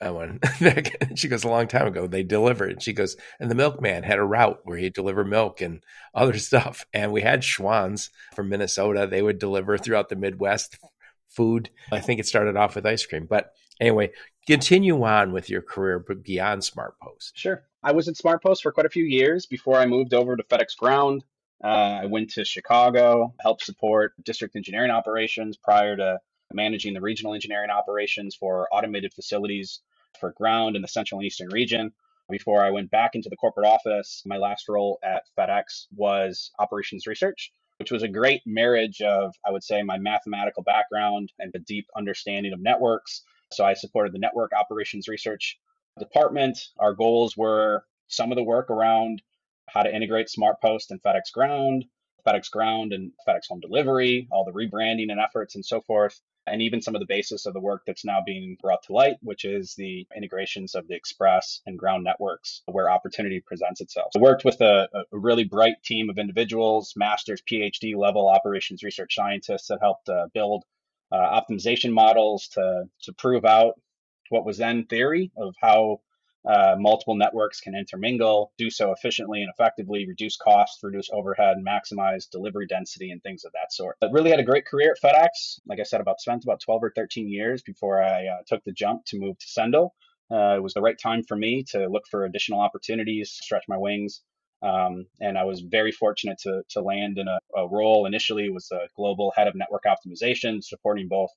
I 0.00 0.10
went, 0.10 0.44
she 1.16 1.28
goes, 1.28 1.44
a 1.44 1.48
long 1.48 1.66
time 1.66 1.86
ago, 1.86 2.06
they 2.06 2.22
delivered. 2.22 2.82
She 2.82 2.92
goes, 2.92 3.16
and 3.40 3.50
the 3.50 3.56
milkman 3.56 4.04
had 4.04 4.18
a 4.18 4.24
route 4.24 4.60
where 4.64 4.78
he'd 4.78 4.94
deliver 4.94 5.24
milk 5.24 5.60
and 5.60 5.82
other 6.14 6.38
stuff. 6.38 6.86
And 6.92 7.12
we 7.12 7.22
had 7.22 7.42
Schwan's 7.42 8.10
from 8.34 8.48
Minnesota. 8.48 9.06
They 9.06 9.22
would 9.22 9.38
deliver 9.38 9.76
throughout 9.76 10.08
the 10.08 10.16
Midwest 10.16 10.78
food. 11.28 11.70
I 11.90 12.00
think 12.00 12.20
it 12.20 12.26
started 12.26 12.56
off 12.56 12.76
with 12.76 12.86
ice 12.86 13.04
cream. 13.06 13.26
But 13.28 13.52
anyway, 13.80 14.12
continue 14.46 15.02
on 15.02 15.32
with 15.32 15.50
your 15.50 15.62
career 15.62 15.98
beyond 15.98 16.62
SmartPost. 16.62 17.32
Sure. 17.34 17.64
I 17.82 17.92
was 17.92 18.08
at 18.08 18.14
SmartPost 18.14 18.62
for 18.62 18.72
quite 18.72 18.86
a 18.86 18.90
few 18.90 19.04
years 19.04 19.46
before 19.46 19.78
I 19.78 19.86
moved 19.86 20.14
over 20.14 20.36
to 20.36 20.42
FedEx 20.42 20.76
Ground. 20.76 21.24
Uh, 21.62 22.00
I 22.02 22.06
went 22.06 22.30
to 22.30 22.44
Chicago, 22.44 23.34
helped 23.40 23.64
support 23.64 24.12
district 24.24 24.54
engineering 24.54 24.90
operations 24.90 25.56
prior 25.56 25.96
to 25.96 26.18
managing 26.52 26.94
the 26.94 27.00
regional 27.00 27.34
engineering 27.34 27.70
operations 27.70 28.34
for 28.34 28.68
automated 28.72 29.12
facilities 29.12 29.80
for 30.18 30.32
ground 30.32 30.76
in 30.76 30.82
the 30.82 30.88
central 30.88 31.20
and 31.20 31.26
eastern 31.26 31.48
region. 31.50 31.92
Before 32.30 32.62
I 32.62 32.70
went 32.70 32.90
back 32.90 33.14
into 33.14 33.30
the 33.30 33.36
corporate 33.36 33.66
office, 33.66 34.22
my 34.26 34.36
last 34.36 34.68
role 34.68 34.98
at 35.02 35.22
FedEx 35.38 35.86
was 35.96 36.50
operations 36.58 37.06
research, 37.06 37.52
which 37.78 37.90
was 37.90 38.02
a 38.02 38.08
great 38.08 38.42
marriage 38.44 39.00
of, 39.00 39.34
I 39.46 39.50
would 39.50 39.64
say, 39.64 39.82
my 39.82 39.96
mathematical 39.98 40.62
background 40.62 41.32
and 41.38 41.54
a 41.54 41.58
deep 41.60 41.86
understanding 41.96 42.52
of 42.52 42.60
networks. 42.60 43.22
So 43.52 43.64
I 43.64 43.72
supported 43.72 44.12
the 44.12 44.18
network 44.18 44.52
operations 44.52 45.08
research 45.08 45.58
department. 45.98 46.58
Our 46.78 46.92
goals 46.92 47.36
were 47.36 47.84
some 48.08 48.30
of 48.30 48.36
the 48.36 48.44
work 48.44 48.70
around 48.70 49.22
how 49.68 49.82
to 49.82 49.94
integrate 49.94 50.28
SmartPost 50.28 50.90
and 50.90 51.02
FedEx 51.02 51.32
Ground, 51.32 51.86
FedEx 52.26 52.50
Ground 52.50 52.92
and 52.92 53.12
FedEx 53.26 53.48
Home 53.48 53.60
Delivery, 53.60 54.28
all 54.30 54.44
the 54.44 54.52
rebranding 54.52 55.10
and 55.10 55.20
efforts 55.20 55.54
and 55.54 55.64
so 55.64 55.80
forth 55.80 56.20
and 56.50 56.62
even 56.62 56.80
some 56.80 56.94
of 56.94 57.00
the 57.00 57.06
basis 57.06 57.46
of 57.46 57.54
the 57.54 57.60
work 57.60 57.82
that's 57.86 58.04
now 58.04 58.20
being 58.24 58.56
brought 58.60 58.82
to 58.84 58.92
light, 58.92 59.16
which 59.22 59.44
is 59.44 59.74
the 59.74 60.06
integrations 60.16 60.74
of 60.74 60.86
the 60.88 60.94
Express 60.94 61.60
and 61.66 61.78
ground 61.78 62.04
networks 62.04 62.62
where 62.66 62.90
opportunity 62.90 63.40
presents 63.40 63.80
itself. 63.80 64.10
I 64.16 64.20
worked 64.20 64.44
with 64.44 64.60
a, 64.60 64.88
a 65.12 65.18
really 65.18 65.44
bright 65.44 65.82
team 65.84 66.10
of 66.10 66.18
individuals, 66.18 66.94
master's, 66.96 67.42
PhD 67.42 67.96
level 67.96 68.28
operations 68.28 68.82
research 68.82 69.14
scientists 69.14 69.68
that 69.68 69.78
helped 69.80 70.08
uh, 70.08 70.26
build 70.34 70.64
uh, 71.10 71.16
optimization 71.16 71.92
models 71.92 72.48
to, 72.48 72.84
to 73.02 73.12
prove 73.12 73.44
out 73.44 73.74
what 74.30 74.44
was 74.44 74.58
then 74.58 74.84
theory 74.84 75.30
of 75.36 75.54
how 75.60 76.00
uh, 76.48 76.76
multiple 76.78 77.14
networks 77.14 77.60
can 77.60 77.74
intermingle, 77.74 78.52
do 78.56 78.70
so 78.70 78.90
efficiently 78.92 79.42
and 79.42 79.50
effectively, 79.50 80.06
reduce 80.08 80.36
costs, 80.36 80.82
reduce 80.82 81.10
overhead, 81.12 81.58
maximize 81.58 82.28
delivery 82.30 82.66
density, 82.66 83.10
and 83.10 83.22
things 83.22 83.44
of 83.44 83.52
that 83.52 83.70
sort. 83.70 83.96
But 84.00 84.12
really 84.12 84.30
had 84.30 84.40
a 84.40 84.44
great 84.44 84.66
career 84.66 84.94
at 84.96 85.02
FedEx. 85.02 85.60
Like 85.66 85.78
I 85.78 85.82
said, 85.82 86.00
about 86.00 86.20
spent 86.20 86.44
about 86.44 86.60
12 86.60 86.84
or 86.84 86.92
13 86.96 87.28
years 87.28 87.62
before 87.62 88.02
I 88.02 88.26
uh, 88.26 88.38
took 88.46 88.64
the 88.64 88.72
jump 88.72 89.04
to 89.06 89.18
move 89.18 89.38
to 89.38 89.46
Sendle. 89.46 89.94
Uh, 90.30 90.56
it 90.56 90.62
was 90.62 90.72
the 90.72 90.80
right 90.80 90.98
time 90.98 91.22
for 91.22 91.36
me 91.36 91.64
to 91.64 91.86
look 91.88 92.06
for 92.10 92.24
additional 92.24 92.60
opportunities, 92.60 93.30
stretch 93.30 93.64
my 93.68 93.76
wings. 93.76 94.22
Um, 94.62 95.04
and 95.20 95.36
I 95.36 95.44
was 95.44 95.60
very 95.60 95.92
fortunate 95.92 96.38
to, 96.44 96.62
to 96.70 96.80
land 96.80 97.18
in 97.18 97.28
a, 97.28 97.38
a 97.56 97.68
role. 97.68 98.06
Initially, 98.06 98.48
was 98.48 98.70
a 98.72 98.88
global 98.96 99.32
head 99.36 99.48
of 99.48 99.54
network 99.54 99.84
optimization, 99.84 100.64
supporting 100.64 101.08
both 101.08 101.30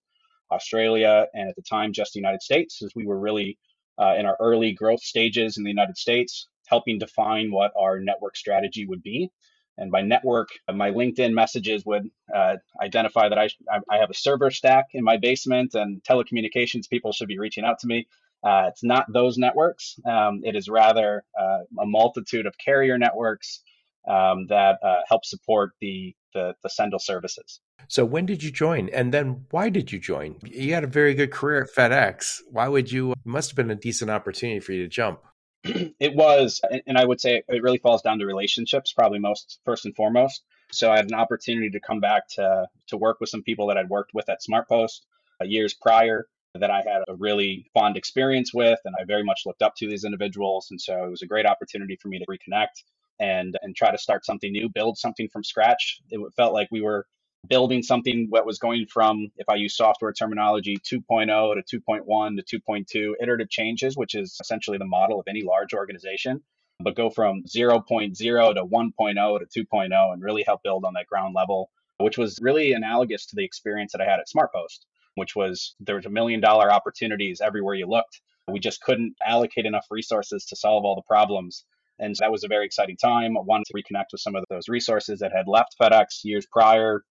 Australia 0.51 1.27
and 1.33 1.49
at 1.49 1.55
the 1.55 1.61
time 1.61 1.91
just 1.91 2.13
the 2.13 2.19
United 2.19 2.41
States, 2.41 2.81
as 2.81 2.93
we 2.95 3.05
were 3.05 3.19
really 3.19 3.57
uh, 3.99 4.15
in 4.17 4.25
our 4.25 4.37
early 4.39 4.73
growth 4.73 5.01
stages 5.01 5.57
in 5.57 5.63
the 5.63 5.69
United 5.69 5.97
States, 5.97 6.47
helping 6.67 6.99
define 6.99 7.51
what 7.51 7.71
our 7.77 7.99
network 7.99 8.35
strategy 8.35 8.85
would 8.85 9.03
be. 9.03 9.29
And 9.77 9.91
by 9.91 10.01
network, 10.01 10.49
my 10.71 10.91
LinkedIn 10.91 11.33
messages 11.33 11.85
would 11.85 12.09
uh, 12.33 12.57
identify 12.81 13.29
that 13.29 13.39
I, 13.39 13.49
I 13.89 13.97
have 13.97 14.09
a 14.09 14.13
server 14.13 14.51
stack 14.51 14.87
in 14.93 15.03
my 15.03 15.17
basement 15.17 15.73
and 15.73 16.03
telecommunications 16.03 16.89
people 16.89 17.13
should 17.13 17.27
be 17.27 17.39
reaching 17.39 17.63
out 17.63 17.79
to 17.79 17.87
me. 17.87 18.07
Uh, 18.43 18.65
it's 18.67 18.83
not 18.83 19.11
those 19.11 19.37
networks. 19.37 19.99
Um, 20.05 20.41
it 20.43 20.55
is 20.55 20.67
rather 20.67 21.23
uh, 21.39 21.59
a 21.79 21.85
multitude 21.85 22.45
of 22.45 22.57
carrier 22.57 22.97
networks 22.97 23.61
um, 24.07 24.47
that 24.47 24.79
uh, 24.83 25.01
help 25.07 25.25
support 25.25 25.71
the, 25.79 26.15
the, 26.33 26.55
the 26.63 26.69
Sendle 26.69 26.99
services. 26.99 27.59
So 27.87 28.05
when 28.05 28.25
did 28.25 28.43
you 28.43 28.51
join, 28.51 28.89
and 28.89 29.13
then 29.13 29.45
why 29.51 29.69
did 29.69 29.91
you 29.91 29.99
join? 29.99 30.35
You 30.43 30.73
had 30.73 30.83
a 30.83 30.87
very 30.87 31.13
good 31.13 31.31
career 31.31 31.63
at 31.63 31.69
FedEx. 31.69 32.41
Why 32.49 32.67
would 32.67 32.91
you? 32.91 33.11
It 33.11 33.17
must 33.25 33.51
have 33.51 33.55
been 33.55 33.71
a 33.71 33.75
decent 33.75 34.11
opportunity 34.11 34.59
for 34.59 34.73
you 34.73 34.83
to 34.83 34.89
jump. 34.89 35.21
it 35.63 36.15
was, 36.15 36.61
and 36.87 36.97
I 36.97 37.05
would 37.05 37.21
say 37.21 37.43
it 37.47 37.63
really 37.63 37.77
falls 37.77 38.01
down 38.01 38.19
to 38.19 38.25
relationships, 38.25 38.93
probably 38.93 39.19
most 39.19 39.59
first 39.65 39.85
and 39.85 39.95
foremost. 39.95 40.43
So 40.71 40.91
I 40.91 40.95
had 40.95 41.05
an 41.05 41.15
opportunity 41.15 41.69
to 41.71 41.79
come 41.79 41.99
back 41.99 42.27
to 42.35 42.67
to 42.87 42.97
work 42.97 43.19
with 43.19 43.29
some 43.29 43.43
people 43.43 43.67
that 43.67 43.77
I'd 43.77 43.89
worked 43.89 44.11
with 44.13 44.29
at 44.29 44.39
SmartPost 44.47 45.01
uh, 45.41 45.45
years 45.45 45.73
prior 45.73 46.27
that 46.53 46.69
I 46.69 46.77
had 46.77 47.03
a 47.07 47.15
really 47.15 47.65
fond 47.73 47.95
experience 47.95 48.53
with, 48.53 48.79
and 48.83 48.95
I 48.99 49.05
very 49.05 49.23
much 49.23 49.41
looked 49.45 49.61
up 49.61 49.75
to 49.77 49.87
these 49.87 50.03
individuals. 50.03 50.67
And 50.69 50.81
so 50.81 51.05
it 51.05 51.09
was 51.09 51.21
a 51.21 51.27
great 51.27 51.45
opportunity 51.45 51.97
for 52.01 52.09
me 52.09 52.19
to 52.19 52.25
reconnect 52.25 52.83
and 53.21 53.57
and 53.61 53.75
try 53.75 53.91
to 53.91 53.97
start 53.97 54.25
something 54.25 54.51
new, 54.51 54.67
build 54.67 54.97
something 54.97 55.29
from 55.31 55.43
scratch. 55.43 56.01
It 56.09 56.19
felt 56.35 56.53
like 56.53 56.67
we 56.71 56.81
were 56.81 57.05
building 57.47 57.81
something 57.81 58.29
that 58.33 58.45
was 58.45 58.59
going 58.59 58.85
from, 58.87 59.27
if 59.37 59.47
I 59.49 59.55
use 59.55 59.77
software 59.77 60.11
terminology, 60.11 60.77
2.0 60.77 61.63
to 61.67 61.79
2.1 61.79 62.45
to 62.45 62.59
2.2, 62.59 63.13
iterative 63.21 63.49
changes, 63.49 63.95
which 63.95 64.15
is 64.15 64.37
essentially 64.41 64.77
the 64.77 64.85
model 64.85 65.19
of 65.19 65.27
any 65.27 65.43
large 65.43 65.73
organization, 65.73 66.41
but 66.83 66.95
go 66.95 67.09
from 67.09 67.43
0.0 67.43 68.15
to 68.15 68.65
1.0 68.65 69.39
to 69.51 69.65
2.0 69.65 70.13
and 70.13 70.23
really 70.23 70.43
help 70.43 70.61
build 70.63 70.85
on 70.85 70.93
that 70.93 71.07
ground 71.07 71.35
level, 71.35 71.71
which 71.99 72.17
was 72.17 72.39
really 72.41 72.73
analogous 72.73 73.25
to 73.27 73.35
the 73.35 73.45
experience 73.45 73.91
that 73.91 74.01
I 74.01 74.05
had 74.05 74.19
at 74.19 74.27
SmartPost, 74.27 74.85
which 75.15 75.35
was 75.35 75.75
there 75.79 75.95
was 75.95 76.05
a 76.05 76.09
million 76.09 76.41
dollar 76.41 76.71
opportunities 76.71 77.41
everywhere 77.41 77.75
you 77.75 77.87
looked. 77.87 78.21
We 78.47 78.59
just 78.59 78.81
couldn't 78.81 79.15
allocate 79.25 79.65
enough 79.65 79.85
resources 79.89 80.45
to 80.45 80.55
solve 80.55 80.85
all 80.85 80.95
the 80.95 81.01
problems. 81.07 81.65
And 82.01 82.15
that 82.19 82.31
was 82.31 82.43
a 82.43 82.47
very 82.47 82.65
exciting 82.65 82.97
time. 82.97 83.37
I 83.37 83.41
wanted 83.41 83.65
to 83.67 83.73
reconnect 83.73 84.07
with 84.11 84.21
some 84.21 84.35
of 84.35 84.43
those 84.49 84.67
resources 84.67 85.19
that 85.19 85.31
had 85.31 85.47
left 85.47 85.75
FedEx 85.79 86.23
years 86.23 86.47
prior, 86.51 87.03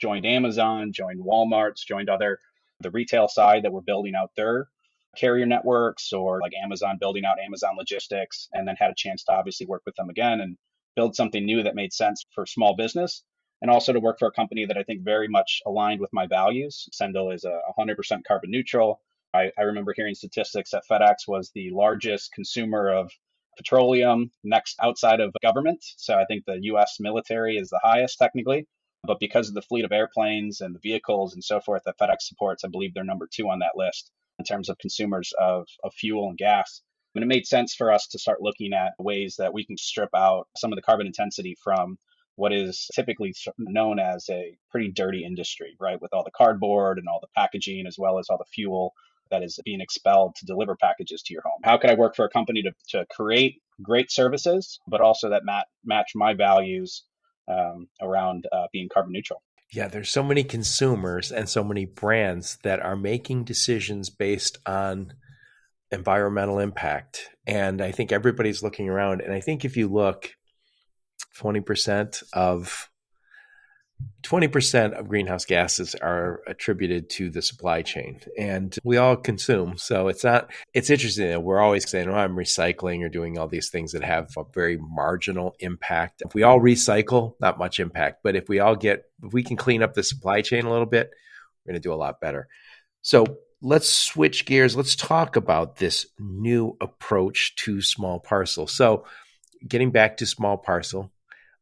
joined 0.00 0.26
Amazon, 0.26 0.92
joined 0.92 1.24
Walmart's, 1.24 1.84
joined 1.84 2.10
other 2.10 2.38
the 2.80 2.90
retail 2.90 3.28
side 3.28 3.64
that 3.64 3.72
were 3.72 3.80
building 3.80 4.14
out 4.14 4.30
their 4.36 4.68
carrier 5.16 5.46
networks 5.46 6.12
or 6.12 6.40
like 6.40 6.52
Amazon 6.62 6.98
building 7.00 7.24
out 7.24 7.38
Amazon 7.42 7.74
logistics 7.76 8.48
and 8.52 8.68
then 8.68 8.76
had 8.76 8.90
a 8.90 8.94
chance 8.94 9.24
to 9.24 9.32
obviously 9.32 9.66
work 9.66 9.82
with 9.86 9.94
them 9.96 10.10
again 10.10 10.40
and 10.42 10.58
build 10.94 11.16
something 11.16 11.44
new 11.44 11.62
that 11.62 11.74
made 11.74 11.92
sense 11.92 12.26
for 12.34 12.44
small 12.44 12.76
business 12.76 13.22
and 13.62 13.70
also 13.70 13.94
to 13.94 14.00
work 14.00 14.18
for 14.18 14.28
a 14.28 14.32
company 14.32 14.66
that 14.66 14.76
I 14.76 14.82
think 14.82 15.02
very 15.02 15.28
much 15.28 15.62
aligned 15.66 16.00
with 16.00 16.12
my 16.12 16.26
values. 16.26 16.86
Sendle 16.92 17.30
is 17.30 17.44
a 17.44 17.60
100% 17.78 17.96
carbon 18.28 18.50
neutral. 18.50 19.00
I, 19.32 19.50
I 19.58 19.62
remember 19.62 19.94
hearing 19.96 20.14
statistics 20.14 20.70
that 20.72 20.84
FedEx 20.90 21.26
was 21.26 21.50
the 21.54 21.70
largest 21.70 22.32
consumer 22.32 22.90
of 22.90 23.10
petroleum 23.56 24.30
next 24.44 24.76
outside 24.80 25.20
of 25.20 25.34
government. 25.42 25.84
So 25.96 26.14
I 26.14 26.24
think 26.24 26.44
the 26.44 26.58
US 26.62 26.96
military 27.00 27.56
is 27.56 27.68
the 27.68 27.80
highest 27.82 28.18
technically. 28.18 28.66
But 29.04 29.20
because 29.20 29.48
of 29.48 29.54
the 29.54 29.62
fleet 29.62 29.84
of 29.84 29.92
airplanes 29.92 30.60
and 30.60 30.74
the 30.74 30.80
vehicles 30.80 31.34
and 31.34 31.44
so 31.44 31.60
forth 31.60 31.82
that 31.84 31.98
FedEx 31.98 32.22
supports, 32.22 32.64
I 32.64 32.68
believe 32.68 32.92
they're 32.92 33.04
number 33.04 33.28
two 33.32 33.48
on 33.48 33.60
that 33.60 33.76
list 33.76 34.10
in 34.38 34.44
terms 34.44 34.68
of 34.68 34.78
consumers 34.78 35.32
of, 35.38 35.66
of 35.84 35.94
fuel 35.94 36.28
and 36.28 36.38
gas. 36.38 36.82
And 37.14 37.22
it 37.22 37.28
made 37.28 37.46
sense 37.46 37.74
for 37.74 37.92
us 37.92 38.08
to 38.08 38.18
start 38.18 38.42
looking 38.42 38.72
at 38.72 38.92
ways 38.98 39.36
that 39.38 39.54
we 39.54 39.64
can 39.64 39.78
strip 39.78 40.10
out 40.14 40.48
some 40.56 40.72
of 40.72 40.76
the 40.76 40.82
carbon 40.82 41.06
intensity 41.06 41.56
from 41.62 41.98
what 42.34 42.52
is 42.52 42.90
typically 42.94 43.34
known 43.56 43.98
as 43.98 44.28
a 44.28 44.58
pretty 44.70 44.90
dirty 44.90 45.24
industry, 45.24 45.74
right? 45.80 46.00
With 46.00 46.12
all 46.12 46.24
the 46.24 46.30
cardboard 46.30 46.98
and 46.98 47.08
all 47.08 47.20
the 47.20 47.28
packaging, 47.34 47.86
as 47.86 47.96
well 47.98 48.18
as 48.18 48.28
all 48.28 48.36
the 48.36 48.44
fuel 48.44 48.92
that 49.30 49.42
is 49.42 49.58
being 49.64 49.80
expelled 49.80 50.34
to 50.36 50.46
deliver 50.46 50.76
packages 50.76 51.22
to 51.22 51.32
your 51.32 51.42
home. 51.42 51.60
How 51.64 51.76
can 51.76 51.90
I 51.90 51.94
work 51.94 52.14
for 52.14 52.24
a 52.24 52.28
company 52.28 52.62
to, 52.62 52.72
to 52.90 53.06
create 53.10 53.60
great 53.82 54.10
services, 54.10 54.80
but 54.88 55.00
also 55.00 55.30
that 55.30 55.44
mat, 55.44 55.66
match 55.84 56.12
my 56.14 56.34
values 56.34 57.04
um, 57.48 57.88
around 58.00 58.46
uh, 58.52 58.66
being 58.72 58.88
carbon 58.92 59.12
neutral. 59.12 59.42
Yeah, 59.72 59.88
there's 59.88 60.10
so 60.10 60.22
many 60.22 60.44
consumers 60.44 61.32
and 61.32 61.48
so 61.48 61.64
many 61.64 61.84
brands 61.84 62.58
that 62.62 62.80
are 62.80 62.96
making 62.96 63.44
decisions 63.44 64.10
based 64.10 64.58
on 64.64 65.12
environmental 65.90 66.58
impact. 66.58 67.30
And 67.46 67.80
I 67.80 67.90
think 67.90 68.12
everybody's 68.12 68.62
looking 68.62 68.88
around. 68.88 69.20
And 69.22 69.32
I 69.32 69.40
think 69.40 69.64
if 69.64 69.76
you 69.76 69.88
look, 69.88 70.30
20% 71.38 72.22
of 72.32 72.88
20% 74.22 74.98
of 74.98 75.08
greenhouse 75.08 75.44
gases 75.44 75.94
are 75.94 76.40
attributed 76.48 77.08
to 77.08 77.30
the 77.30 77.40
supply 77.40 77.82
chain 77.82 78.20
and 78.36 78.76
we 78.82 78.96
all 78.96 79.16
consume. 79.16 79.78
So 79.78 80.08
it's 80.08 80.24
not, 80.24 80.50
it's 80.74 80.90
interesting 80.90 81.28
that 81.28 81.42
we're 81.42 81.60
always 81.60 81.88
saying, 81.88 82.08
oh, 82.08 82.14
I'm 82.14 82.34
recycling 82.34 83.04
or 83.04 83.08
doing 83.08 83.38
all 83.38 83.46
these 83.46 83.70
things 83.70 83.92
that 83.92 84.02
have 84.02 84.30
a 84.36 84.42
very 84.52 84.78
marginal 84.78 85.54
impact. 85.60 86.22
If 86.26 86.34
we 86.34 86.42
all 86.42 86.58
recycle, 86.58 87.34
not 87.40 87.58
much 87.58 87.78
impact. 87.78 88.24
But 88.24 88.34
if 88.34 88.48
we 88.48 88.58
all 88.58 88.74
get, 88.74 89.04
if 89.22 89.32
we 89.32 89.44
can 89.44 89.56
clean 89.56 89.82
up 89.82 89.94
the 89.94 90.02
supply 90.02 90.42
chain 90.42 90.66
a 90.66 90.70
little 90.70 90.86
bit, 90.86 91.10
we're 91.64 91.72
going 91.72 91.80
to 91.80 91.88
do 91.88 91.94
a 91.94 91.94
lot 91.94 92.20
better. 92.20 92.48
So 93.02 93.24
let's 93.62 93.88
switch 93.88 94.44
gears. 94.44 94.76
Let's 94.76 94.96
talk 94.96 95.36
about 95.36 95.76
this 95.76 96.04
new 96.18 96.76
approach 96.80 97.54
to 97.56 97.80
small 97.80 98.18
parcel. 98.18 98.66
So 98.66 99.04
getting 99.66 99.92
back 99.92 100.16
to 100.16 100.26
small 100.26 100.56
parcel, 100.56 101.12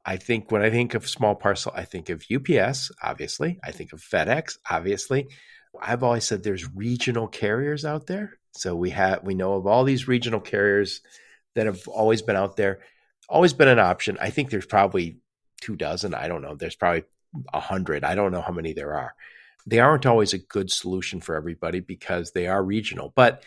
I 0.04 0.16
think 0.16 0.50
when 0.50 0.62
I 0.62 0.70
think 0.70 0.94
of 0.94 1.08
small 1.08 1.34
parcel, 1.34 1.72
I 1.74 1.84
think 1.84 2.10
of 2.10 2.24
UPS, 2.30 2.92
obviously. 3.02 3.58
I 3.64 3.70
think 3.70 3.92
of 3.92 4.00
FedEx, 4.00 4.58
obviously. 4.70 5.28
I've 5.80 6.02
always 6.02 6.24
said 6.24 6.42
there's 6.42 6.72
regional 6.74 7.26
carriers 7.26 7.84
out 7.84 8.06
there. 8.06 8.38
So 8.52 8.76
we 8.76 8.90
have 8.90 9.24
we 9.24 9.34
know 9.34 9.54
of 9.54 9.66
all 9.66 9.84
these 9.84 10.06
regional 10.06 10.40
carriers 10.40 11.00
that 11.54 11.66
have 11.66 11.88
always 11.88 12.22
been 12.22 12.36
out 12.36 12.56
there, 12.56 12.80
always 13.28 13.52
been 13.52 13.68
an 13.68 13.78
option. 13.78 14.18
I 14.20 14.30
think 14.30 14.50
there's 14.50 14.66
probably 14.66 15.18
two 15.60 15.74
dozen. 15.76 16.14
I 16.14 16.28
don't 16.28 16.42
know. 16.42 16.54
There's 16.54 16.76
probably 16.76 17.04
a 17.52 17.60
hundred. 17.60 18.04
I 18.04 18.14
don't 18.14 18.32
know 18.32 18.42
how 18.42 18.52
many 18.52 18.72
there 18.72 18.94
are. 18.94 19.14
They 19.66 19.80
aren't 19.80 20.06
always 20.06 20.34
a 20.34 20.38
good 20.38 20.70
solution 20.70 21.20
for 21.20 21.34
everybody 21.34 21.80
because 21.80 22.32
they 22.32 22.46
are 22.46 22.62
regional. 22.62 23.12
But 23.14 23.42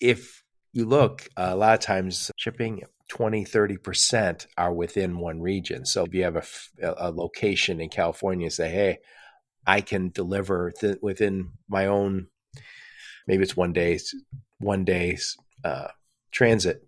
if 0.00 0.44
you 0.72 0.84
look, 0.84 1.28
a 1.36 1.56
lot 1.56 1.74
of 1.74 1.80
times 1.80 2.30
shipping 2.36 2.82
20, 3.08 3.44
30% 3.44 4.46
are 4.56 4.72
within 4.72 5.18
one 5.18 5.40
region. 5.40 5.84
So 5.84 6.04
if 6.04 6.14
you 6.14 6.24
have 6.24 6.36
a, 6.36 6.94
a 6.98 7.10
location 7.10 7.80
in 7.80 7.90
California, 7.90 8.50
say, 8.50 8.70
hey, 8.70 8.98
I 9.66 9.80
can 9.80 10.10
deliver 10.10 10.72
th- 10.72 10.98
within 11.02 11.52
my 11.68 11.86
own, 11.86 12.28
maybe 13.26 13.42
it's 13.42 13.56
one 13.56 13.72
day, 13.72 13.98
one 14.58 14.84
day's 14.84 15.36
uh, 15.64 15.88
transit. 16.30 16.86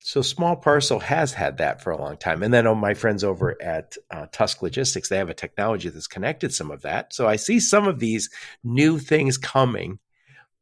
So 0.00 0.22
small 0.22 0.56
parcel 0.56 1.00
has 1.00 1.34
had 1.34 1.58
that 1.58 1.82
for 1.82 1.90
a 1.90 2.00
long 2.00 2.16
time. 2.16 2.42
And 2.42 2.54
then 2.54 2.66
oh, 2.66 2.74
my 2.74 2.94
friends 2.94 3.24
over 3.24 3.60
at 3.60 3.96
uh, 4.10 4.26
Tusk 4.32 4.62
Logistics, 4.62 5.08
they 5.08 5.18
have 5.18 5.28
a 5.28 5.34
technology 5.34 5.88
that's 5.88 6.06
connected 6.06 6.54
some 6.54 6.70
of 6.70 6.82
that. 6.82 7.12
So 7.12 7.26
I 7.26 7.36
see 7.36 7.60
some 7.60 7.86
of 7.86 7.98
these 7.98 8.30
new 8.64 8.98
things 8.98 9.36
coming, 9.36 9.98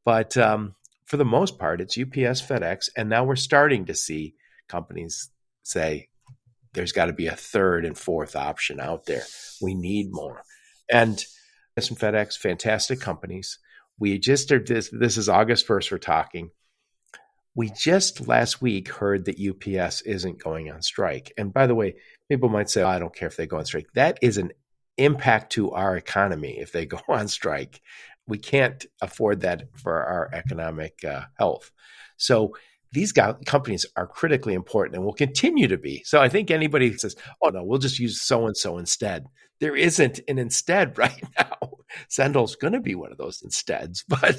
but 0.05 0.37
um, 0.37 0.75
for 1.07 1.17
the 1.17 1.25
most 1.25 1.59
part, 1.59 1.81
it's 1.81 1.97
UPS, 1.97 2.43
FedEx, 2.43 2.89
and 2.97 3.09
now 3.09 3.25
we're 3.25 3.37
starting 3.37 3.87
to 3.87 3.95
see 3.95 4.35
companies 4.69 5.31
say 5.63 6.09
there's 6.75 6.93
got 6.93 7.07
to 7.07 7.13
be 7.13 7.29
a 7.29 7.37
third 7.37 7.85
and 7.85 7.97
fourth 7.97 8.37
option 8.37 8.81
out 8.81 9.07
there. 9.07 9.23
We 9.63 9.75
need 9.75 10.09
more. 10.11 10.43
And 10.91 11.25
UPS 11.79 11.91
and 11.91 11.99
FedEx, 11.99 12.37
fantastic 12.37 13.01
companies. 13.01 13.59
We 13.99 14.19
just 14.19 14.51
are 14.53 14.59
this. 14.59 14.91
This 14.93 15.17
is 15.17 15.29
August 15.29 15.67
first. 15.67 15.91
We're 15.91 15.99
talking. 15.99 16.51
We 17.55 17.71
just 17.71 18.29
last 18.29 18.61
week 18.61 18.89
heard 18.89 19.25
that 19.25 19.41
UPS 19.41 20.03
isn't 20.03 20.43
going 20.43 20.71
on 20.71 20.83
strike. 20.83 21.33
And 21.39 21.55
by 21.55 21.67
the 21.67 21.75
way, 21.75 21.97
people 22.29 22.51
might 22.51 22.69
say, 22.69 22.83
oh, 22.83 22.89
"I 22.89 22.99
don't 22.99 23.15
care 23.15 23.29
if 23.29 23.37
they 23.37 23.47
go 23.47 23.57
on 23.57 23.65
strike." 23.65 23.87
That 23.95 24.19
is 24.21 24.37
an 24.37 24.53
impact 24.99 25.53
to 25.53 25.71
our 25.71 25.97
economy 25.97 26.59
if 26.59 26.73
they 26.73 26.85
go 26.87 27.01
on 27.09 27.29
strike 27.29 27.81
we 28.27 28.39
can't 28.39 28.85
afford 29.01 29.41
that 29.41 29.69
for 29.75 30.05
our 30.05 30.31
economic 30.33 31.05
uh, 31.05 31.23
health. 31.39 31.71
So 32.17 32.55
these 32.93 33.13
companies 33.13 33.85
are 33.97 34.07
critically 34.07 34.55
important 34.55 34.97
and 34.97 35.05
will 35.05 35.13
continue 35.13 35.69
to 35.69 35.77
be. 35.77 36.03
So 36.05 36.21
I 36.21 36.29
think 36.29 36.51
anybody 36.51 36.97
says, 36.97 37.17
"Oh 37.43 37.51
no, 37.51 37.63
we'll 37.63 37.79
just 37.79 37.99
use 37.99 38.21
so 38.21 38.47
and 38.47 38.57
so 38.57 38.79
instead." 38.79 39.27
There 39.61 39.77
isn't 39.77 40.21
an 40.29 40.39
instead 40.39 40.99
right 40.99 41.23
now. 41.39 41.71
Sendle's 42.09 42.57
going 42.57 42.73
to 42.73 42.81
be 42.81 42.95
one 42.95 43.13
of 43.13 43.19
those 43.19 43.43
insteads, 43.43 44.05
but 44.09 44.39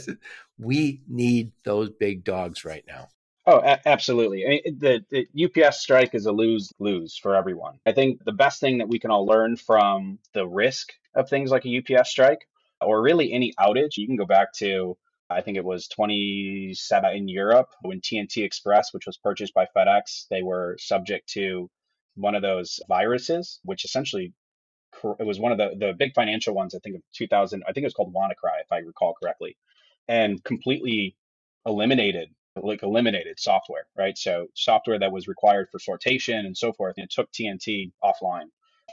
we 0.58 1.02
need 1.08 1.52
those 1.64 1.90
big 1.90 2.24
dogs 2.24 2.66
right 2.66 2.84
now. 2.88 3.08
Oh, 3.46 3.60
a- 3.60 3.88
absolutely. 3.88 4.46
I 4.46 4.50
mean, 4.50 4.78
the, 4.80 5.06
the 5.10 5.66
UPS 5.66 5.80
strike 5.80 6.14
is 6.14 6.26
a 6.26 6.34
lose 6.34 6.74
lose 6.80 7.18
for 7.18 7.36
everyone. 7.36 7.80
I 7.86 7.94
think 7.94 8.24
the 8.26 8.34
best 8.34 8.60
thing 8.60 8.80
that 8.80 8.90
we 8.90 9.00
can 9.00 9.10
all 9.10 9.26
learn 9.26 9.56
from 9.56 10.20
the 10.34 10.46
risk 10.46 10.92
of 11.16 11.30
things 11.30 11.50
like 11.50 11.66
a 11.66 11.78
UPS 11.78 12.10
strike 12.10 12.48
or 12.82 13.02
really 13.02 13.32
any 13.34 13.54
outage, 13.60 13.98
you 13.98 14.08
can 14.08 14.16
go 14.16 14.26
back 14.26 14.54
to, 14.54 14.98
I 15.30 15.42
think 15.42 15.58
it 15.58 15.66
was 15.66 15.88
27 15.88 17.16
in 17.16 17.28
Europe 17.28 17.70
when 17.82 18.02
TNT 18.02 18.44
Express, 18.44 18.94
which 18.94 19.06
was 19.06 19.18
purchased 19.18 19.54
by 19.54 19.68
FedEx, 19.76 20.28
they 20.30 20.42
were 20.42 20.78
subject 20.80 21.30
to 21.30 21.70
one 22.16 22.36
of 22.36 22.42
those 22.42 22.80
viruses, 22.88 23.60
which 23.64 23.86
essentially 23.86 24.34
it 25.20 25.28
was 25.28 25.40
one 25.40 25.52
of 25.52 25.58
the, 25.58 25.76
the 25.78 25.94
big 25.98 26.14
financial 26.16 26.56
ones, 26.56 26.74
I 26.74 26.80
think 26.80 26.96
of 26.96 27.02
2000, 27.14 27.64
I 27.64 27.72
think 27.72 27.84
it 27.84 27.88
was 27.88 27.94
called 27.94 28.14
WannaCry, 28.14 28.62
if 28.64 28.72
I 28.72 28.80
recall 28.80 29.14
correctly, 29.22 29.58
and 30.08 30.44
completely 30.44 31.16
eliminated 31.66 32.30
like 32.64 32.84
eliminated 32.84 33.40
software, 33.40 33.86
right? 33.96 34.18
So 34.18 34.48
software 34.56 35.00
that 35.00 35.12
was 35.12 35.28
required 35.28 35.68
for 35.72 35.80
sortation 35.80 36.40
and 36.40 36.58
so 36.58 36.74
forth, 36.74 36.96
and 36.98 37.04
it 37.06 37.12
took 37.12 37.32
TNT 37.32 37.92
offline 38.04 38.48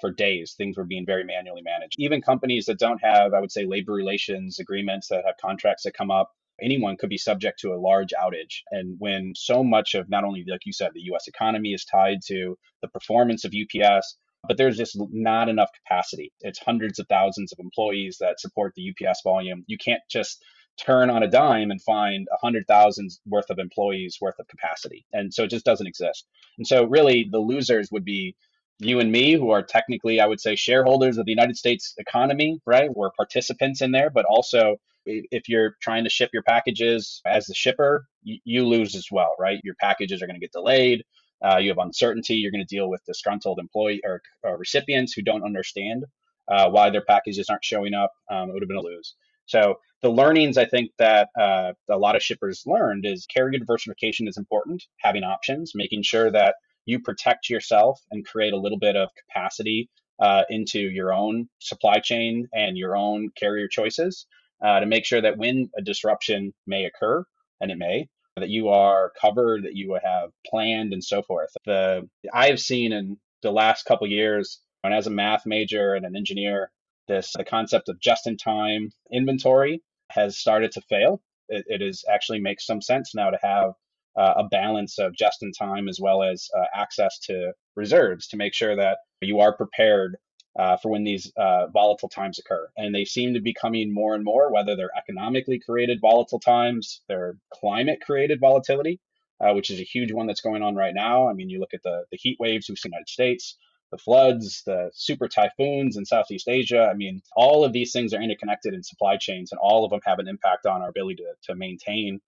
for 0.05 0.13
days. 0.13 0.55
Things 0.59 0.77
were 0.77 0.85
being 0.85 1.07
very 1.07 1.25
manually 1.25 1.63
managed. 1.63 1.95
Even 1.99 2.21
companies 2.21 2.67
that 2.67 2.79
don't 2.79 3.03
have, 3.03 3.33
I 3.33 3.41
would 3.41 3.51
say, 3.51 3.65
labor 3.65 3.95
relations 3.95 4.59
agreements 4.61 5.09
that 5.09 5.25
have 5.25 5.37
contracts 5.41 5.85
that 5.85 5.95
come 5.95 6.11
up, 6.11 6.31
anyone 6.61 6.99
could 6.99 7.09
be 7.09 7.17
subject 7.17 7.61
to 7.61 7.73
a 7.73 7.81
large 7.81 8.11
outage. 8.11 8.61
And 8.71 8.97
when 8.99 9.33
so 9.35 9.65
much 9.65 9.95
of 9.95 10.11
not 10.11 10.25
only, 10.25 10.45
like 10.47 10.67
you 10.67 10.75
said, 10.75 10.91
the 10.93 11.15
US 11.15 11.27
economy 11.27 11.73
is 11.73 11.87
tied 11.87 12.19
to 12.27 12.59
the 12.83 12.89
performance 12.89 13.47
of 13.47 13.55
UPS, 13.55 14.19
but 14.47 14.59
there's 14.59 14.77
just 14.77 14.95
not 15.11 15.49
enough 15.49 15.71
capacity. 15.83 16.31
It's 16.41 16.59
hundreds 16.59 16.99
of 16.99 17.07
thousands 17.09 17.51
of 17.53 17.59
employees 17.59 18.19
that 18.21 18.41
support 18.41 18.75
the 18.77 18.91
UPS 18.91 19.23
volume. 19.25 19.65
You 19.69 19.79
can't 19.79 20.03
just 20.11 20.45
turn 20.77 21.09
on 21.09 21.23
a 21.23 21.31
dime 21.31 21.71
and 21.71 21.81
find 21.81 22.27
a 22.31 22.37
hundred 22.45 22.67
thousand 22.67 23.09
worth 23.27 23.49
of 23.49 23.59
employees 23.59 24.19
worth 24.21 24.39
of 24.39 24.49
capacity. 24.49 25.07
And 25.15 25.33
so 25.33 25.45
it 25.45 25.51
just 25.51 25.65
doesn't 25.65 25.87
exist. 25.87 26.27
And 26.59 26.67
so 26.67 26.85
really 26.85 27.27
the 27.31 27.39
losers 27.39 27.89
would 27.91 28.05
be 28.05 28.37
you 28.78 29.00
and 29.00 29.12
me, 29.12 29.33
who 29.35 29.50
are 29.50 29.62
technically, 29.62 30.21
I 30.21 30.26
would 30.26 30.40
say, 30.40 30.57
shareholders 30.57 31.19
of 31.19 31.26
the 31.26 31.33
United 31.33 31.57
States 31.57 31.95
economy, 31.99 32.61
right? 32.66 32.90
We're 32.95 33.11
participants 33.12 33.81
in 33.83 33.93
there, 33.93 34.11
but 34.11 34.25
also 34.25 34.76
if 35.07 35.49
you're 35.49 35.76
trying 35.83 36.04
to 36.04 36.11
ship 36.11 36.31
your 36.33 36.43
packages 36.43 37.21
as 37.26 37.47
the 37.47 37.54
shipper, 37.54 38.07
you, 38.23 38.66
lose 38.66 38.95
as 38.95 39.09
well, 39.11 39.35
right? 39.38 39.61
Your 39.62 39.75
packages 39.75 40.23
are 40.23 40.26
going 40.26 40.37
to 40.37 40.40
get 40.40 40.52
delayed. 40.52 41.04
Uh, 41.45 41.59
you 41.59 41.69
have 41.69 41.78
uncertainty. 41.78 42.37
You're 42.37 42.50
going 42.50 42.66
to 42.66 42.75
deal 42.75 42.88
with 42.88 43.04
disgruntled 43.04 43.59
employee 43.59 44.00
or, 44.04 44.23
or 44.43 44.57
recipients 44.57 45.12
who 45.12 45.23
don't 45.23 45.45
understand 45.45 46.04
uh, 46.49 46.71
why 46.71 46.90
their 46.90 47.04
packages 47.04 47.49
aren't 47.50 47.64
showing 47.64 47.93
up. 47.95 48.12
Um, 48.31 48.49
it 48.49 48.54
would 48.54 48.62
have 48.62 48.69
been 48.69 48.78
a 48.78 48.83
lose. 48.83 49.14
So 49.47 49.76
the 50.00 50.11
learnings 50.11 50.57
I 50.57 50.64
think 50.64 50.90
that 50.99 51.28
uh, 51.38 51.73
a 51.90 51.99
lot 51.99 52.16
of 52.16 52.23
shippers 52.23 52.62
learned 52.66 53.04
is 53.04 53.26
carrier 53.26 53.59
diversification 53.59 54.26
is 54.26 54.38
important, 54.38 54.83
having 54.99 55.23
options, 55.23 55.73
making 55.75 56.02
sure 56.02 56.31
that 56.31 56.54
you 56.87 57.00
protect 57.00 57.49
yourself 57.49 58.00
and 58.11 58.26
create 58.26 58.53
a 58.53 58.59
little 58.59 58.79
bit 58.79 58.97
of 58.97 59.09
capacity 59.14 59.88
uh, 60.21 60.43
into 60.49 60.79
your 60.79 61.12
own 61.12 61.49
supply 61.59 61.99
chain 61.99 62.49
and 62.53 62.76
your 62.76 62.97
own 62.97 63.31
carrier 63.37 63.69
choices 63.69 64.26
uh, 64.64 64.81
to 64.81 64.87
make 64.87 65.05
sure 65.05 65.21
that 65.21 65.37
when 65.37 65.71
a 65.76 65.83
disruption 65.83 66.53
may 66.67 66.85
occur, 66.85 67.25
and 67.61 67.71
it 67.71 67.79
may, 67.79 68.09
that 68.37 68.49
you 68.49 68.69
are 68.69 69.12
covered, 69.21 69.64
that 69.64 69.76
you 69.76 69.99
have 70.03 70.31
planned, 70.47 70.93
and 70.93 71.03
so 71.03 71.23
forth. 71.23 71.50
The 71.67 72.09
I've 72.33 72.61
seen 72.61 72.93
in 72.93 73.17
the 73.43 73.50
last 73.50 73.85
couple 73.85 74.07
years, 74.07 74.61
and 74.83 74.93
as 74.93 75.07
a 75.07 75.11
math 75.11 75.47
major 75.47 75.95
and 75.95 76.05
an 76.05 76.17
engineer, 76.17 76.71
this 77.09 77.33
the 77.37 77.45
concept 77.45 77.88
of 77.88 78.00
just-in-time 78.00 78.91
inventory 79.12 79.83
has 80.11 80.38
started 80.38 80.73
to 80.73 80.81
fail. 80.83 81.21
It, 81.49 81.64
it 81.69 81.83
is 81.83 82.05
actually 82.11 82.41
makes 82.41 82.67
some 82.67 82.81
sense 82.81 83.14
now 83.14 83.31
to 83.31 83.38
have 83.43 83.73
uh, 84.16 84.35
a 84.37 84.44
balance 84.44 84.99
of 84.99 85.14
just 85.14 85.42
in 85.42 85.52
time 85.52 85.88
as 85.88 85.99
well 86.00 86.23
as 86.23 86.49
uh, 86.56 86.64
access 86.75 87.18
to 87.18 87.53
reserves 87.77 88.29
to 88.29 88.37
make 88.37 88.55
sure 88.55 88.77
that 88.77 88.98
you 89.20 89.40
are 89.40 89.57
prepared 89.57 90.16
uh, 90.59 90.77
for 90.77 90.90
when 90.90 91.05
these 91.05 91.33
uh, 91.37 91.66
volatile 91.68 92.09
times 92.09 92.38
occur. 92.38 92.68
And 92.77 92.94
they 92.94 93.05
seem 93.05 93.35
to 93.35 93.40
be 93.40 93.55
coming 93.55 93.92
more 93.92 94.14
and 94.14 94.24
more, 94.24 94.53
whether 94.53 94.77
they're 94.77 94.96
economically 94.96 95.59
created 95.59 96.00
volatile 96.00 96.38
times, 96.40 97.00
they're 97.09 97.37
climate 97.53 98.00
created 98.05 98.40
volatility, 98.40 99.00
uh, 99.40 99.53
which 99.55 99.70
is 99.70 99.81
a 99.81 99.85
huge 99.85 100.12
one 100.12 100.27
that's 100.27 100.40
going 100.40 100.62
on 100.62 100.77
right 100.77 100.94
now. 100.94 101.29
I 101.29 101.33
mean, 101.33 101.50
you 101.50 101.59
look 101.59 101.74
at 101.74 101.83
the, 101.83 102.05
the 102.12 102.18
heat 102.18 102.37
waves 102.38 102.68
we've 102.68 102.79
seen 102.79 102.90
in 102.90 102.92
the 102.92 102.96
United 102.98 103.09
States, 103.09 103.57
the 103.90 103.98
floods, 103.98 104.62
the 104.64 104.90
super 104.94 105.29
typhoons 105.29 105.96
in 105.96 106.05
Southeast 106.05 106.48
Asia. 106.48 106.88
I 106.90 106.94
mean, 106.94 107.20
all 107.37 107.64
of 107.64 107.72
these 107.72 107.92
things 107.92 108.14
are 108.14 108.22
interconnected 108.22 108.74
in 108.74 108.83
supply 108.83 109.16
chains, 109.16 109.50
and 109.50 109.59
all 109.59 109.85
of 109.85 109.90
them 109.90 110.00
have 110.05 110.20
an 110.20 110.29
impact 110.29 110.66
on 110.66 110.83
our 110.83 110.88
ability 110.88 111.16
to, 111.16 111.53
to 111.53 111.57
maintain 111.57 112.20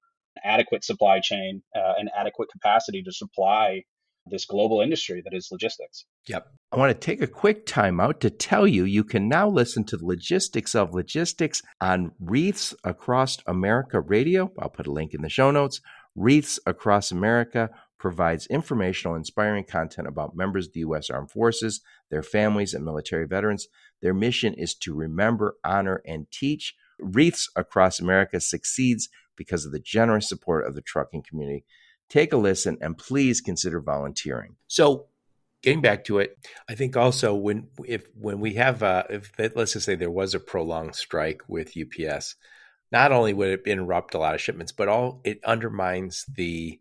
adequate 0.45 0.85
supply 0.85 1.21
chain 1.21 1.63
uh, 1.75 1.95
and 1.99 2.11
adequate 2.17 2.49
capacity 2.51 3.03
to 3.03 3.13
supply 3.13 3.83
this 4.29 4.45
global 4.45 4.81
industry 4.81 5.23
that 5.25 5.37
is 5.37 5.49
logistics. 5.53 6.05
Yep. 6.27 6.47
I 6.73 6.77
want 6.77 6.91
to 6.91 6.99
take 6.99 7.23
a 7.23 7.29
quick 7.29 7.65
time 7.65 8.01
out 8.01 8.21
to 8.21 8.31
tell 8.31 8.67
you 8.67 8.85
you 8.85 9.05
can 9.05 9.29
now 9.29 9.49
listen 9.49 9.85
to 9.85 9.97
the 9.97 10.05
logistics 10.05 10.75
of 10.75 10.93
logistics 10.93 11.63
on 11.81 12.13
Wreaths 12.19 12.75
Across 12.83 13.39
America 13.47 14.01
Radio. 14.01 14.53
I'll 14.59 14.69
put 14.69 14.89
a 14.89 14.93
link 14.93 15.15
in 15.15 15.23
the 15.23 15.29
show 15.29 15.51
notes. 15.51 15.81
Wreaths 16.17 16.59
Across 16.67 17.13
America 17.13 17.71
provides 17.99 18.47
informational, 18.49 19.15
inspiring 19.15 19.65
content 19.65 20.09
about 20.09 20.37
members 20.37 20.67
of 20.67 20.73
the 20.73 20.81
U.S. 20.81 21.09
Armed 21.09 21.31
Forces, 21.31 21.81
their 22.11 22.23
families, 22.23 22.75
and 22.75 22.85
military 22.85 23.27
veterans. 23.27 23.69
Their 24.03 24.15
mission 24.15 24.55
is 24.55 24.75
to 24.77 24.95
remember, 24.95 25.57
honor, 25.65 26.03
and 26.07 26.31
teach. 26.31 26.75
Wreaths 26.99 27.49
Across 27.57 28.01
America 28.01 28.41
succeeds 28.41 29.09
because 29.37 29.65
of 29.65 29.73
the 29.73 29.81
generous 29.81 30.29
support 30.29 30.67
of 30.67 30.75
the 30.75 30.83
trucking 30.83 31.23
community. 31.29 31.65
Take 32.09 32.33
a 32.33 32.37
listen 32.37 32.79
and 32.81 32.97
please 32.97 33.41
consider 33.41 33.81
volunteering. 33.81 34.57
So, 34.67 35.07
getting 35.63 35.83
back 35.83 36.05
to 36.05 36.19
it, 36.19 36.39
I 36.69 36.75
think 36.75 36.97
also 36.97 37.35
when 37.35 37.69
if 37.87 38.07
when 38.15 38.41
we 38.41 38.55
have 38.55 38.83
uh, 38.83 39.05
if 39.11 39.33
let's 39.55 39.73
just 39.73 39.87
say 39.87 39.97
there 39.97 40.11
was 40.11 40.35
a 40.35 40.41
prolonged 40.41 40.95
strike 40.95 41.43
with 41.49 41.77
UPS, 41.77 42.37
not 42.93 43.13
only 43.13 43.35
would 43.35 43.49
it 43.49 43.63
interrupt 43.67 44.15
a 44.15 44.19
lot 44.19 44.35
of 44.35 44.41
shipments, 44.41 44.73
but 44.73 44.89
all 44.89 45.21
it 45.25 45.41
undermines 45.45 46.25
the 46.33 46.81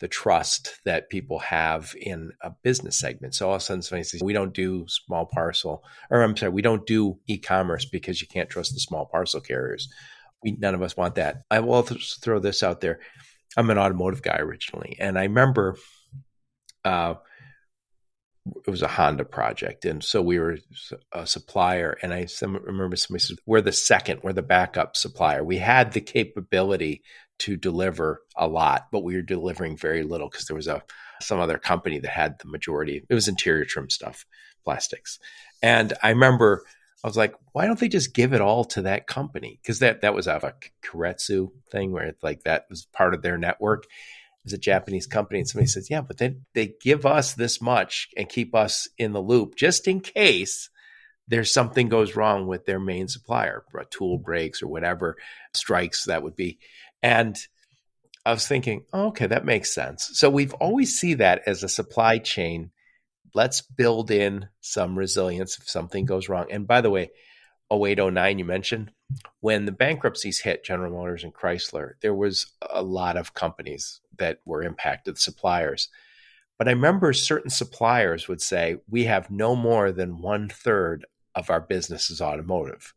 the 0.00 0.08
trust 0.08 0.80
that 0.84 1.10
people 1.10 1.38
have 1.38 1.94
in 2.00 2.32
a 2.42 2.50
business 2.62 2.98
segment. 2.98 3.34
So 3.34 3.48
all 3.48 3.54
of 3.54 3.60
a 3.60 3.64
sudden 3.64 3.82
somebody 3.82 4.04
says, 4.04 4.22
we 4.22 4.32
don't 4.32 4.54
do 4.54 4.86
small 4.88 5.26
parcel, 5.26 5.84
or 6.10 6.22
I'm 6.22 6.36
sorry, 6.36 6.52
we 6.52 6.62
don't 6.62 6.86
do 6.86 7.18
e-commerce 7.26 7.84
because 7.84 8.20
you 8.20 8.26
can't 8.26 8.48
trust 8.48 8.72
the 8.72 8.80
small 8.80 9.06
parcel 9.06 9.40
carriers. 9.40 9.88
We, 10.42 10.52
none 10.52 10.74
of 10.74 10.82
us 10.82 10.96
want 10.96 11.16
that. 11.16 11.42
I 11.50 11.60
will 11.60 11.82
throw 11.82 12.38
this 12.38 12.62
out 12.62 12.80
there. 12.80 13.00
I'm 13.56 13.68
an 13.68 13.78
automotive 13.78 14.22
guy 14.22 14.38
originally, 14.38 14.96
and 14.98 15.18
I 15.18 15.24
remember 15.24 15.76
uh, 16.84 17.14
it 18.66 18.70
was 18.70 18.80
a 18.80 18.88
Honda 18.88 19.24
project, 19.24 19.84
and 19.84 20.02
so 20.02 20.22
we 20.22 20.38
were 20.38 20.58
a 21.12 21.26
supplier. 21.26 21.98
And 22.00 22.14
I 22.14 22.26
remember 22.40 22.96
somebody 22.96 23.22
said, 23.22 23.38
"We're 23.44 23.60
the 23.60 23.72
second, 23.72 24.20
we're 24.22 24.32
the 24.32 24.40
backup 24.42 24.96
supplier. 24.96 25.44
We 25.44 25.58
had 25.58 25.92
the 25.92 26.00
capability 26.00 27.02
to 27.40 27.56
deliver 27.56 28.22
a 28.36 28.46
lot, 28.46 28.88
but 28.92 29.02
we 29.02 29.16
were 29.16 29.22
delivering 29.22 29.76
very 29.76 30.02
little 30.02 30.28
because 30.28 30.46
there 30.46 30.56
was 30.56 30.66
a 30.66 30.82
some 31.20 31.40
other 31.40 31.58
company 31.58 31.98
that 31.98 32.10
had 32.10 32.38
the 32.38 32.48
majority. 32.48 33.04
It 33.08 33.14
was 33.14 33.28
interior 33.28 33.64
trim 33.64 33.90
stuff, 33.90 34.24
plastics. 34.64 35.18
And 35.62 35.92
I 36.02 36.10
remember 36.10 36.64
I 37.02 37.06
was 37.06 37.16
like, 37.16 37.34
why 37.52 37.66
don't 37.66 37.78
they 37.78 37.88
just 37.88 38.14
give 38.14 38.32
it 38.32 38.40
all 38.40 38.64
to 38.66 38.82
that 38.82 39.06
company? 39.06 39.58
Because 39.62 39.78
that 39.78 40.02
that 40.02 40.14
was 40.14 40.26
a, 40.26 40.36
a 40.36 40.86
Keiretsu 40.86 41.50
thing 41.70 41.92
where 41.92 42.06
it's 42.06 42.22
like 42.22 42.44
that 42.44 42.66
was 42.68 42.86
part 42.86 43.14
of 43.14 43.22
their 43.22 43.38
network. 43.38 43.84
It 43.84 44.44
was 44.44 44.52
a 44.54 44.58
Japanese 44.58 45.06
company, 45.06 45.40
and 45.40 45.48
somebody 45.48 45.68
says, 45.68 45.90
yeah, 45.90 46.00
but 46.00 46.18
then 46.18 46.46
they 46.54 46.74
give 46.80 47.04
us 47.04 47.34
this 47.34 47.60
much 47.60 48.08
and 48.16 48.28
keep 48.28 48.54
us 48.54 48.88
in 48.96 49.12
the 49.12 49.20
loop 49.20 49.54
just 49.54 49.86
in 49.86 50.00
case 50.00 50.70
there's 51.28 51.52
something 51.52 51.88
goes 51.88 52.16
wrong 52.16 52.46
with 52.46 52.66
their 52.66 52.80
main 52.80 53.06
supplier, 53.06 53.64
a 53.78 53.84
tool 53.84 54.18
breaks 54.18 54.62
or 54.62 54.66
whatever 54.66 55.16
strikes 55.54 56.04
that 56.04 56.22
would 56.22 56.34
be. 56.34 56.58
And 57.02 57.36
I 58.24 58.32
was 58.32 58.46
thinking, 58.46 58.84
oh, 58.92 59.08
okay, 59.08 59.26
that 59.26 59.44
makes 59.44 59.72
sense. 59.72 60.10
So 60.14 60.28
we've 60.28 60.48
mm-hmm. 60.48 60.62
always 60.62 60.98
see 60.98 61.14
that 61.14 61.42
as 61.46 61.62
a 61.62 61.68
supply 61.68 62.18
chain. 62.18 62.70
Let's 63.34 63.60
build 63.60 64.10
in 64.10 64.48
some 64.60 64.98
resilience 64.98 65.58
if 65.58 65.68
something 65.68 66.04
goes 66.04 66.28
wrong. 66.28 66.46
And 66.50 66.66
by 66.66 66.80
the 66.80 66.90
way, 66.90 67.10
0809 67.72 68.38
you 68.38 68.44
mentioned, 68.44 68.92
when 69.40 69.64
the 69.64 69.72
bankruptcies 69.72 70.40
hit 70.40 70.64
General 70.64 70.92
Motors 70.92 71.24
and 71.24 71.32
Chrysler, 71.32 71.92
there 72.00 72.14
was 72.14 72.46
a 72.68 72.82
lot 72.82 73.16
of 73.16 73.34
companies 73.34 74.00
that 74.18 74.40
were 74.44 74.62
impacted, 74.62 75.18
suppliers. 75.18 75.88
But 76.58 76.68
I 76.68 76.72
remember 76.72 77.12
certain 77.12 77.50
suppliers 77.50 78.28
would 78.28 78.42
say, 78.42 78.76
we 78.88 79.04
have 79.04 79.30
no 79.30 79.56
more 79.56 79.92
than 79.92 80.20
one 80.20 80.48
third 80.48 81.06
of 81.34 81.48
our 81.48 81.60
business 81.60 82.10
is 82.10 82.20
automotive 82.20 82.92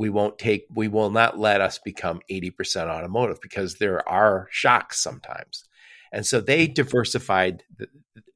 we 0.00 0.08
won't 0.08 0.38
take 0.38 0.64
we 0.74 0.88
will 0.88 1.10
not 1.10 1.38
let 1.38 1.60
us 1.60 1.78
become 1.78 2.20
80% 2.30 2.88
automotive 2.88 3.38
because 3.42 3.74
there 3.74 4.08
are 4.08 4.48
shocks 4.50 4.98
sometimes 4.98 5.64
And 6.10 6.24
so 6.26 6.40
they 6.40 6.66
diversified, 6.66 7.64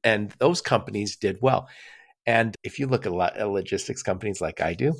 and 0.03 0.31
those 0.37 0.61
companies 0.61 1.17
did 1.17 1.39
well. 1.41 1.67
And 2.27 2.55
if 2.63 2.77
you 2.79 2.85
look 2.87 3.07
at 3.07 3.11
logistics 3.49 4.03
companies 4.03 4.41
like 4.41 4.61
I 4.61 4.75
do, 4.75 4.93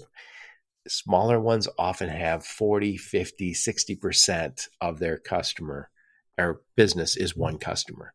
smaller 0.88 1.39
ones 1.39 1.67
often 1.78 2.10
have 2.10 2.43
40, 2.43 2.97
50, 2.97 3.54
60% 3.54 4.67
of 4.82 4.99
their 4.99 5.19
customer 5.19 5.89
or 6.38 6.62
business 6.75 7.15
is 7.15 7.38
one 7.38 7.60
customer. 7.60 8.13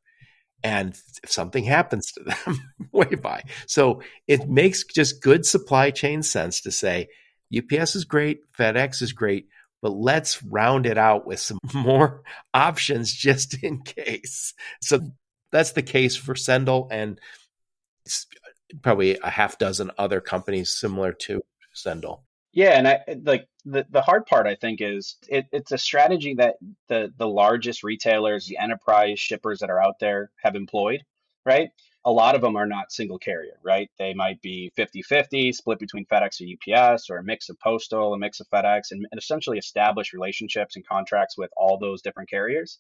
And 0.65 0.91
if 1.23 1.31
something 1.31 1.65
happens 1.65 2.13
to 2.13 2.25
them, 2.25 2.61
way 2.93 3.15
by. 3.15 3.45
So 3.67 4.03
it 4.27 4.49
makes 4.49 4.85
just 4.85 5.23
good 5.23 5.47
supply 5.47 5.91
chain 5.93 6.23
sense 6.25 6.61
to 6.63 6.73
say 6.73 7.09
UPS 7.57 7.97
is 7.97 8.05
great, 8.05 8.41
FedEx 8.53 9.03
is 9.03 9.13
great, 9.13 9.49
but 9.83 9.91
let's 9.91 10.43
round 10.43 10.87
it 10.87 10.99
out 10.99 11.27
with 11.27 11.41
some 11.41 11.59
more 11.75 12.23
options 12.55 13.13
just 13.13 13.63
in 13.63 13.83
case. 13.83 14.55
So 14.81 15.01
that's 15.53 15.73
the 15.73 15.83
case 15.83 16.17
for 16.17 16.35
Sendle 16.35 16.89
and 16.91 17.21
probably 18.83 19.19
a 19.19 19.31
half 19.31 19.59
dozen 19.59 19.91
other 19.99 20.21
companies 20.21 20.75
similar 20.75 21.13
to 21.13 21.43
Sendle. 21.73 22.25
Yeah, 22.53 22.71
and 22.71 22.89
I 22.89 23.01
like 23.23 23.49
the 23.65 23.87
the 23.91 24.01
hard 24.01 24.27
part. 24.27 24.49
I 24.49 24.57
think 24.57 24.81
is 24.81 25.17
it, 25.29 25.47
it's 25.53 25.71
a 25.71 25.79
strategy 25.79 26.35
that 26.35 26.57
the 26.89 27.13
the 27.17 27.29
largest 27.29 27.85
retailers, 27.85 28.47
the 28.47 28.59
enterprise 28.59 29.21
shippers 29.21 29.61
that 29.61 29.71
are 29.71 29.81
out 29.81 30.01
there 30.01 30.31
have 30.43 30.57
employed. 30.57 31.05
Right, 31.47 31.71
a 32.05 32.13
lot 32.13 32.35
of 32.35 32.41
them 32.41 32.57
are 32.57 32.67
not 32.67 32.93
single 32.93 33.19
carrier. 33.19 33.59
Right, 33.63 33.91
they 33.99 34.15
might 34.15 34.41
be 34.43 34.73
50-50, 34.77 35.55
split 35.55 35.79
between 35.79 36.07
FedEx 36.07 36.41
or 36.41 36.75
UPS, 36.77 37.11
or 37.11 37.19
a 37.19 37.25
mix 37.25 37.49
of 37.49 37.59
postal, 37.61 38.15
a 38.15 38.19
mix 38.19 38.41
of 38.41 38.49
FedEx, 38.49 38.91
and, 38.91 39.07
and 39.11 39.19
essentially 39.19 39.59
establish 39.59 40.13
relationships 40.13 40.77
and 40.77 40.87
contracts 40.87 41.37
with 41.37 41.51
all 41.57 41.79
those 41.79 42.03
different 42.03 42.31
carriers. 42.31 42.79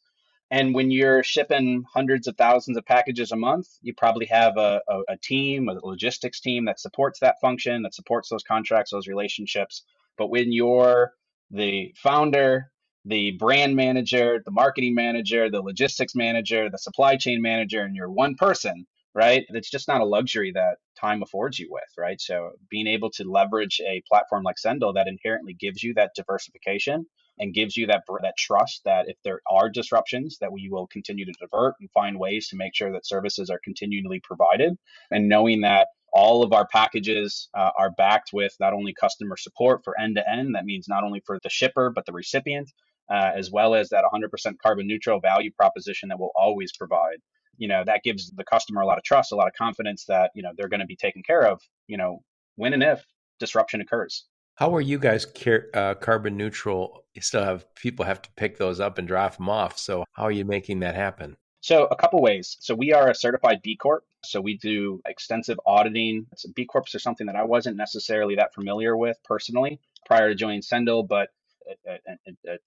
And 0.52 0.74
when 0.74 0.90
you're 0.90 1.22
shipping 1.22 1.84
hundreds 1.92 2.26
of 2.26 2.36
thousands 2.36 2.76
of 2.76 2.84
packages 2.84 3.30
a 3.30 3.36
month, 3.36 3.68
you 3.82 3.94
probably 3.94 4.26
have 4.26 4.56
a, 4.56 4.80
a, 4.88 5.00
a, 5.10 5.16
team, 5.16 5.68
a 5.68 5.74
logistics 5.74 6.40
team 6.40 6.64
that 6.64 6.80
supports 6.80 7.20
that 7.20 7.40
function, 7.40 7.82
that 7.82 7.94
supports 7.94 8.28
those 8.28 8.42
contracts, 8.42 8.90
those 8.90 9.06
relationships. 9.06 9.84
But 10.18 10.28
when 10.28 10.50
you're 10.50 11.12
the 11.52 11.94
founder, 11.96 12.72
the 13.04 13.30
brand 13.32 13.76
manager, 13.76 14.42
the 14.44 14.50
marketing 14.50 14.94
manager, 14.94 15.50
the 15.50 15.62
logistics 15.62 16.16
manager, 16.16 16.68
the 16.68 16.78
supply 16.78 17.16
chain 17.16 17.40
manager, 17.40 17.82
and 17.82 17.94
you're 17.94 18.10
one 18.10 18.34
person, 18.34 18.86
right? 19.14 19.44
It's 19.48 19.70
just 19.70 19.88
not 19.88 20.00
a 20.00 20.04
luxury 20.04 20.52
that 20.54 20.76
time 21.00 21.22
affords 21.22 21.58
you 21.58 21.68
with, 21.70 21.88
right? 21.98 22.20
So 22.20 22.52
being 22.70 22.86
able 22.86 23.10
to 23.12 23.24
leverage 23.24 23.80
a 23.86 24.02
platform 24.08 24.44
like 24.44 24.58
Sendle 24.58 24.92
that 24.94 25.08
inherently 25.08 25.54
gives 25.54 25.82
you 25.82 25.94
that 25.94 26.12
diversification 26.14 27.06
and 27.38 27.54
gives 27.54 27.76
you 27.76 27.86
that 27.86 28.02
that 28.22 28.36
trust 28.36 28.82
that 28.84 29.08
if 29.08 29.16
there 29.24 29.40
are 29.50 29.68
disruptions 29.68 30.38
that 30.40 30.52
we 30.52 30.68
will 30.70 30.86
continue 30.86 31.24
to 31.24 31.32
divert 31.40 31.74
and 31.80 31.90
find 31.92 32.18
ways 32.18 32.48
to 32.48 32.56
make 32.56 32.74
sure 32.74 32.92
that 32.92 33.06
services 33.06 33.50
are 33.50 33.60
continually 33.64 34.20
provided 34.22 34.76
and 35.10 35.28
knowing 35.28 35.62
that 35.62 35.88
all 36.12 36.42
of 36.42 36.52
our 36.52 36.66
packages 36.66 37.48
uh, 37.54 37.70
are 37.78 37.90
backed 37.92 38.30
with 38.32 38.54
not 38.60 38.72
only 38.72 38.92
customer 38.92 39.36
support 39.36 39.82
for 39.84 39.98
end 39.98 40.16
to 40.16 40.30
end 40.30 40.54
that 40.54 40.64
means 40.64 40.86
not 40.88 41.04
only 41.04 41.22
for 41.24 41.38
the 41.42 41.48
shipper 41.48 41.90
but 41.94 42.04
the 42.04 42.12
recipient 42.12 42.70
uh, 43.10 43.30
as 43.34 43.50
well 43.50 43.74
as 43.74 43.88
that 43.88 44.04
100% 44.12 44.54
carbon 44.62 44.86
neutral 44.86 45.20
value 45.20 45.50
proposition 45.52 46.08
that 46.08 46.18
we'll 46.18 46.32
always 46.36 46.72
provide 46.76 47.18
you 47.60 47.68
know 47.68 47.84
that 47.84 48.02
gives 48.02 48.30
the 48.32 48.44
customer 48.44 48.80
a 48.80 48.86
lot 48.86 48.98
of 48.98 49.04
trust 49.04 49.30
a 49.30 49.36
lot 49.36 49.46
of 49.46 49.54
confidence 49.54 50.04
that 50.06 50.32
you 50.34 50.42
know 50.42 50.50
they're 50.56 50.68
going 50.68 50.80
to 50.80 50.86
be 50.86 50.96
taken 50.96 51.22
care 51.22 51.46
of 51.46 51.60
you 51.86 51.96
know 51.96 52.22
when 52.56 52.72
and 52.72 52.82
if 52.82 53.04
disruption 53.38 53.80
occurs 53.80 54.24
how 54.60 54.74
are 54.76 54.80
you 54.82 54.98
guys 54.98 55.24
car- 55.24 55.68
uh, 55.72 55.94
carbon 55.94 56.36
neutral? 56.36 57.06
You 57.14 57.22
still 57.22 57.42
have 57.42 57.74
people 57.76 58.04
have 58.04 58.20
to 58.20 58.30
pick 58.36 58.58
those 58.58 58.78
up 58.78 58.98
and 58.98 59.08
drop 59.08 59.38
them 59.38 59.48
off. 59.48 59.78
So 59.78 60.04
how 60.12 60.24
are 60.24 60.30
you 60.30 60.44
making 60.44 60.80
that 60.80 60.94
happen? 60.94 61.38
So 61.62 61.86
a 61.86 61.96
couple 61.96 62.20
ways. 62.20 62.58
So 62.60 62.74
we 62.74 62.92
are 62.92 63.08
a 63.08 63.14
certified 63.14 63.62
B 63.62 63.76
Corp. 63.76 64.04
So 64.22 64.38
we 64.38 64.58
do 64.58 65.00
extensive 65.06 65.58
auditing. 65.64 66.26
B 66.54 66.66
Corps 66.66 66.94
are 66.94 66.98
something 66.98 67.26
that 67.26 67.36
I 67.36 67.44
wasn't 67.44 67.78
necessarily 67.78 68.34
that 68.36 68.52
familiar 68.52 68.98
with 68.98 69.16
personally 69.24 69.80
prior 70.04 70.28
to 70.28 70.34
joining 70.34 70.60
Sendle, 70.60 71.04
but 71.04 71.30
it, 71.64 72.02
it, 72.26 72.36
it, 72.44 72.60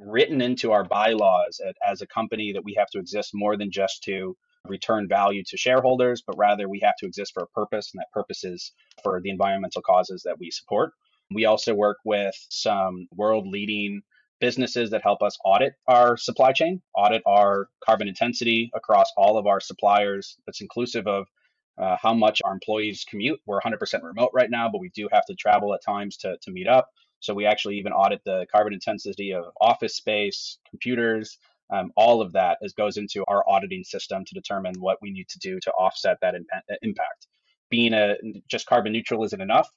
written 0.00 0.40
into 0.40 0.72
our 0.72 0.84
bylaws 0.84 1.60
as 1.86 2.00
a 2.00 2.06
company 2.06 2.52
that 2.52 2.64
we 2.64 2.74
have 2.74 2.88
to 2.90 2.98
exist 2.98 3.30
more 3.34 3.56
than 3.56 3.70
just 3.70 4.02
to 4.04 4.36
return 4.68 5.08
value 5.08 5.42
to 5.46 5.56
shareholders, 5.56 6.22
but 6.26 6.36
rather 6.36 6.68
we 6.68 6.80
have 6.80 6.96
to 6.98 7.06
exist 7.06 7.32
for 7.32 7.42
a 7.42 7.48
purpose, 7.48 7.92
and 7.92 8.00
that 8.00 8.12
purpose 8.12 8.44
is 8.44 8.72
for 9.02 9.20
the 9.20 9.30
environmental 9.30 9.82
causes 9.82 10.22
that 10.24 10.38
we 10.38 10.50
support. 10.50 10.92
We 11.32 11.44
also 11.44 11.74
work 11.74 11.98
with 12.04 12.34
some 12.50 13.06
world 13.14 13.46
leading 13.46 14.02
businesses 14.40 14.90
that 14.90 15.02
help 15.02 15.22
us 15.22 15.38
audit 15.44 15.74
our 15.86 16.16
supply 16.16 16.52
chain, 16.52 16.80
audit 16.96 17.22
our 17.26 17.68
carbon 17.84 18.08
intensity 18.08 18.70
across 18.74 19.12
all 19.16 19.38
of 19.38 19.46
our 19.46 19.60
suppliers. 19.60 20.36
That's 20.46 20.62
inclusive 20.62 21.06
of 21.06 21.26
uh, 21.78 21.96
how 22.00 22.14
much 22.14 22.40
our 22.44 22.52
employees 22.52 23.04
commute. 23.08 23.38
We're 23.46 23.60
100% 23.60 24.02
remote 24.02 24.30
right 24.34 24.50
now, 24.50 24.68
but 24.70 24.80
we 24.80 24.90
do 24.90 25.08
have 25.12 25.24
to 25.26 25.34
travel 25.34 25.74
at 25.74 25.82
times 25.84 26.16
to, 26.18 26.36
to 26.42 26.50
meet 26.50 26.66
up. 26.66 26.88
So 27.20 27.34
we 27.34 27.46
actually 27.46 27.78
even 27.78 27.92
audit 27.92 28.22
the 28.24 28.46
carbon 28.52 28.72
intensity 28.72 29.32
of 29.32 29.44
office 29.60 29.96
space, 29.96 30.58
computers, 30.68 31.38
um, 31.70 31.92
all 31.96 32.20
of 32.20 32.32
that 32.32 32.58
as 32.62 32.72
goes 32.72 32.96
into 32.96 33.24
our 33.28 33.48
auditing 33.48 33.84
system 33.84 34.24
to 34.24 34.34
determine 34.34 34.74
what 34.78 34.98
we 35.00 35.10
need 35.10 35.28
to 35.28 35.38
do 35.38 35.60
to 35.60 35.70
offset 35.72 36.18
that 36.20 36.34
impact. 36.82 37.26
Being 37.70 37.94
a 37.94 38.16
just 38.48 38.66
carbon 38.66 38.92
neutral 38.92 39.24
isn't 39.24 39.40
enough. 39.40 39.68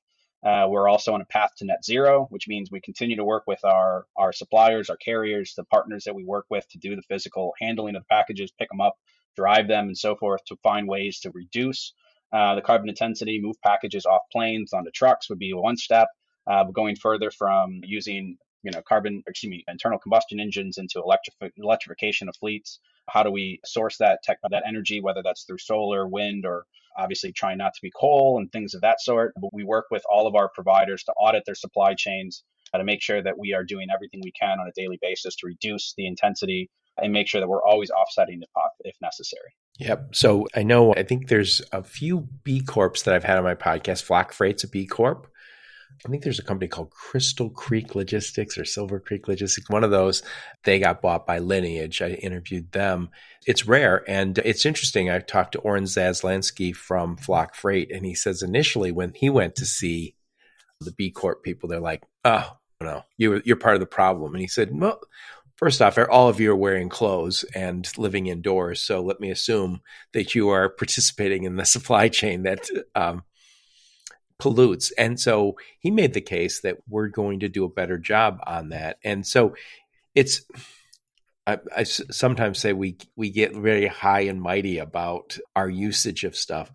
Uh, 0.43 0.67
we're 0.67 0.89
also 0.89 1.13
on 1.13 1.21
a 1.21 1.25
path 1.25 1.51
to 1.57 1.65
net 1.65 1.85
zero, 1.85 2.27
which 2.29 2.47
means 2.49 2.69
we 2.69 2.81
continue 2.81 3.15
to 3.15 3.23
work 3.23 3.43
with 3.47 3.63
our, 3.63 4.05
our 4.17 4.33
suppliers, 4.33 4.89
our 4.89 4.97
carriers, 4.97 5.53
the 5.55 5.63
partners 5.63 6.03
that 6.03 6.15
we 6.15 6.25
work 6.25 6.45
with 6.49 6.67
to 6.69 6.77
do 6.79 6.95
the 6.95 7.01
physical 7.03 7.53
handling 7.61 7.95
of 7.95 8.01
the 8.01 8.07
packages, 8.09 8.51
pick 8.51 8.69
them 8.69 8.81
up, 8.81 8.95
drive 9.37 9.67
them, 9.67 9.87
and 9.87 9.97
so 9.97 10.15
forth 10.15 10.43
to 10.45 10.57
find 10.57 10.87
ways 10.87 11.19
to 11.21 11.31
reduce 11.31 11.93
uh, 12.33 12.55
the 12.55 12.61
carbon 12.61 12.89
intensity, 12.89 13.39
move 13.39 13.55
packages 13.61 14.05
off 14.05 14.23
planes 14.31 14.73
onto 14.73 14.91
trucks 14.91 15.29
would 15.29 15.39
be 15.39 15.53
one 15.53 15.77
step. 15.77 16.09
Uh, 16.45 16.65
going 16.65 16.95
further 16.95 17.31
from 17.31 17.79
using 17.83 18.37
you 18.63 18.71
know 18.71 18.81
carbon 18.81 19.23
excuse 19.27 19.49
me 19.49 19.63
internal 19.67 19.99
combustion 19.99 20.39
engines 20.39 20.77
into 20.77 21.01
electrification 21.57 22.27
of 22.27 22.35
fleets 22.35 22.79
how 23.09 23.23
do 23.23 23.31
we 23.31 23.59
source 23.65 23.97
that 23.97 24.19
tech 24.23 24.39
that 24.49 24.63
energy 24.65 25.01
whether 25.01 25.21
that's 25.23 25.43
through 25.43 25.57
solar 25.57 26.07
wind 26.07 26.45
or 26.45 26.65
obviously 26.97 27.31
trying 27.31 27.57
not 27.57 27.73
to 27.73 27.81
be 27.81 27.91
coal 27.95 28.37
and 28.37 28.51
things 28.51 28.73
of 28.73 28.81
that 28.81 29.01
sort. 29.01 29.33
But 29.39 29.53
we 29.53 29.63
work 29.63 29.85
with 29.91 30.03
all 30.09 30.27
of 30.27 30.35
our 30.35 30.49
providers 30.49 31.03
to 31.03 31.13
audit 31.13 31.43
their 31.45 31.55
supply 31.55 31.93
chains 31.95 32.43
uh, 32.73 32.77
to 32.77 32.83
make 32.83 33.01
sure 33.01 33.21
that 33.21 33.37
we 33.37 33.53
are 33.53 33.63
doing 33.63 33.87
everything 33.93 34.21
we 34.23 34.31
can 34.31 34.59
on 34.59 34.67
a 34.67 34.71
daily 34.75 34.99
basis 35.01 35.35
to 35.37 35.47
reduce 35.47 35.93
the 35.97 36.07
intensity 36.07 36.69
and 37.01 37.11
make 37.11 37.27
sure 37.27 37.41
that 37.41 37.47
we're 37.47 37.63
always 37.63 37.89
offsetting 37.89 38.39
the 38.39 38.47
if, 38.55 38.93
if 38.93 38.95
necessary. 39.01 39.55
Yep. 39.79 40.15
So 40.15 40.47
I 40.55 40.61
know, 40.61 40.93
I 40.93 41.03
think 41.03 41.27
there's 41.27 41.61
a 41.71 41.83
few 41.83 42.27
B 42.43 42.61
Corps 42.61 43.01
that 43.03 43.13
I've 43.13 43.23
had 43.23 43.37
on 43.37 43.43
my 43.43 43.55
podcast. 43.55 44.03
Flock 44.03 44.31
Freight's 44.31 44.63
a 44.63 44.67
B 44.67 44.85
Corp. 44.85 45.27
I 46.05 46.09
think 46.09 46.23
there's 46.23 46.39
a 46.39 46.43
company 46.43 46.67
called 46.67 46.91
Crystal 46.91 47.49
Creek 47.49 47.95
Logistics 47.95 48.57
or 48.57 48.65
Silver 48.65 48.99
Creek 48.99 49.27
Logistics. 49.27 49.69
One 49.69 49.83
of 49.83 49.91
those, 49.91 50.21
they 50.63 50.79
got 50.79 51.01
bought 51.01 51.25
by 51.25 51.39
Lineage. 51.39 52.01
I 52.01 52.09
interviewed 52.09 52.71
them. 52.71 53.09
It's 53.45 53.67
rare 53.67 54.03
and 54.07 54.37
it's 54.39 54.65
interesting. 54.65 55.09
I 55.09 55.19
talked 55.19 55.53
to 55.53 55.59
Oren 55.59 55.85
Zaslansky 55.85 56.75
from 56.75 57.17
Flock 57.17 57.55
Freight, 57.55 57.91
and 57.91 58.05
he 58.05 58.15
says 58.15 58.41
initially 58.41 58.91
when 58.91 59.13
he 59.13 59.29
went 59.29 59.55
to 59.55 59.65
see 59.65 60.15
the 60.81 60.91
B 60.91 61.09
Corp 61.09 61.43
people, 61.43 61.69
they're 61.69 61.79
like, 61.79 62.03
"Oh 62.25 62.57
no, 62.81 63.03
you 63.17 63.41
you're 63.45 63.55
part 63.55 63.75
of 63.75 63.79
the 63.79 63.85
problem." 63.85 64.33
And 64.33 64.41
he 64.41 64.47
said, 64.47 64.69
"Well." 64.73 64.99
First 65.55 65.83
off, 65.83 65.97
all 66.09 66.27
of 66.27 66.41
you 66.41 66.51
are 66.51 66.55
wearing 66.57 66.89
clothes 66.89 67.45
and 67.55 67.87
living 67.97 68.25
indoors. 68.25 68.81
So 68.81 69.01
let 69.01 69.21
me 69.21 69.29
assume 69.29 69.81
that 70.11 70.33
you 70.35 70.49
are 70.49 70.67
participating 70.67 71.43
in 71.43 71.55
the 71.55 71.65
supply 71.65 72.09
chain 72.09 72.43
that 72.43 72.67
um, 72.95 73.23
pollutes. 74.43 74.91
And 74.97 75.17
so 75.17 75.55
he 75.79 75.89
made 75.89 76.13
the 76.13 76.21
case 76.21 76.59
that 76.61 76.79
we're 76.89 77.07
going 77.07 77.39
to 77.39 77.49
do 77.49 77.63
a 77.63 77.69
better 77.69 77.97
job 77.97 78.39
on 78.45 78.69
that. 78.69 78.97
And 79.01 79.25
so 79.25 79.55
it's, 80.13 80.41
I, 81.47 81.59
I 81.75 81.83
sometimes 81.83 82.59
say 82.59 82.73
we 82.73 82.97
we 83.15 83.29
get 83.29 83.55
very 83.55 83.87
high 83.87 84.21
and 84.21 84.41
mighty 84.41 84.79
about 84.79 85.37
our 85.55 85.69
usage 85.69 86.25
of 86.25 86.35
stuff. 86.35 86.69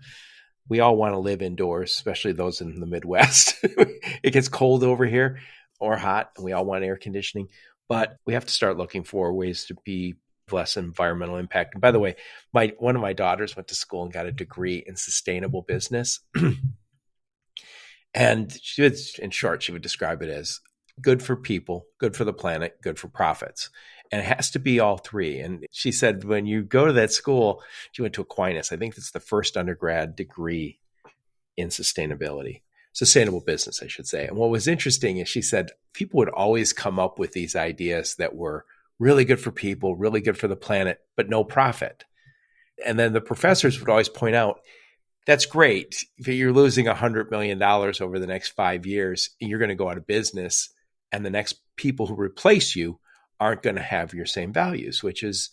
We 0.66 0.80
all 0.80 0.96
want 0.96 1.12
to 1.12 1.18
live 1.18 1.42
indoors, 1.42 1.90
especially 1.90 2.32
those 2.32 2.62
in 2.62 2.80
the 2.80 2.86
Midwest. 2.86 3.56
it 3.62 4.32
gets 4.32 4.48
cold 4.48 4.82
over 4.82 5.04
here 5.04 5.40
or 5.78 5.98
hot, 5.98 6.32
and 6.36 6.44
we 6.44 6.52
all 6.52 6.64
want 6.64 6.84
air 6.84 6.96
conditioning. 6.96 7.48
But 7.86 8.16
we 8.26 8.32
have 8.32 8.46
to 8.46 8.52
start 8.52 8.78
looking 8.78 9.04
for 9.04 9.32
ways 9.34 9.66
to 9.66 9.76
be 9.84 10.14
less 10.50 10.78
environmental 10.78 11.36
impact. 11.36 11.74
And 11.74 11.82
by 11.82 11.90
the 11.90 11.98
way, 11.98 12.16
my 12.54 12.72
one 12.78 12.96
of 12.96 13.02
my 13.02 13.12
daughters 13.12 13.56
went 13.56 13.68
to 13.68 13.74
school 13.74 14.04
and 14.04 14.12
got 14.12 14.26
a 14.26 14.32
degree 14.32 14.82
in 14.86 14.96
sustainable 14.96 15.62
business. 15.62 16.20
And 18.14 18.52
she 18.62 18.82
would, 18.82 18.96
in 19.18 19.30
short, 19.30 19.62
she 19.62 19.72
would 19.72 19.82
describe 19.82 20.22
it 20.22 20.30
as 20.30 20.60
good 21.00 21.22
for 21.22 21.36
people, 21.36 21.86
good 21.98 22.16
for 22.16 22.24
the 22.24 22.32
planet, 22.32 22.78
good 22.82 22.98
for 22.98 23.08
profits. 23.08 23.70
And 24.10 24.20
it 24.22 24.36
has 24.36 24.50
to 24.52 24.58
be 24.58 24.80
all 24.80 24.96
three. 24.96 25.38
And 25.38 25.66
she 25.70 25.92
said, 25.92 26.24
when 26.24 26.46
you 26.46 26.62
go 26.62 26.86
to 26.86 26.92
that 26.94 27.12
school, 27.12 27.62
she 27.92 28.02
went 28.02 28.14
to 28.14 28.22
Aquinas. 28.22 28.72
I 28.72 28.76
think 28.76 28.94
that's 28.94 29.10
the 29.10 29.20
first 29.20 29.56
undergrad 29.56 30.16
degree 30.16 30.78
in 31.56 31.68
sustainability, 31.68 32.62
sustainable 32.92 33.40
business, 33.40 33.82
I 33.82 33.86
should 33.86 34.06
say. 34.06 34.26
And 34.26 34.36
what 34.36 34.50
was 34.50 34.66
interesting 34.66 35.18
is 35.18 35.28
she 35.28 35.42
said 35.42 35.72
people 35.92 36.18
would 36.18 36.30
always 36.30 36.72
come 36.72 36.98
up 36.98 37.18
with 37.18 37.32
these 37.32 37.54
ideas 37.54 38.14
that 38.14 38.34
were 38.34 38.64
really 38.98 39.24
good 39.24 39.40
for 39.40 39.52
people, 39.52 39.94
really 39.94 40.20
good 40.20 40.38
for 40.38 40.48
the 40.48 40.56
planet, 40.56 41.00
but 41.14 41.28
no 41.28 41.44
profit. 41.44 42.04
And 42.84 42.98
then 42.98 43.12
the 43.12 43.20
professors 43.20 43.78
would 43.78 43.88
always 43.88 44.08
point 44.08 44.36
out 44.36 44.60
that's 45.28 45.44
great. 45.44 46.06
If 46.16 46.26
you're 46.26 46.54
losing 46.54 46.86
$100 46.86 47.30
million 47.30 47.62
over 47.62 48.18
the 48.18 48.26
next 48.26 48.48
five 48.48 48.86
years, 48.86 49.28
and 49.42 49.50
you're 49.50 49.58
going 49.58 49.68
to 49.68 49.74
go 49.74 49.90
out 49.90 49.98
of 49.98 50.06
business, 50.06 50.70
and 51.12 51.24
the 51.24 51.28
next 51.28 51.60
people 51.76 52.06
who 52.06 52.14
replace 52.14 52.74
you 52.74 52.98
aren't 53.38 53.62
going 53.62 53.76
to 53.76 53.82
have 53.82 54.14
your 54.14 54.24
same 54.24 54.54
values, 54.54 55.02
which 55.02 55.22
is 55.22 55.50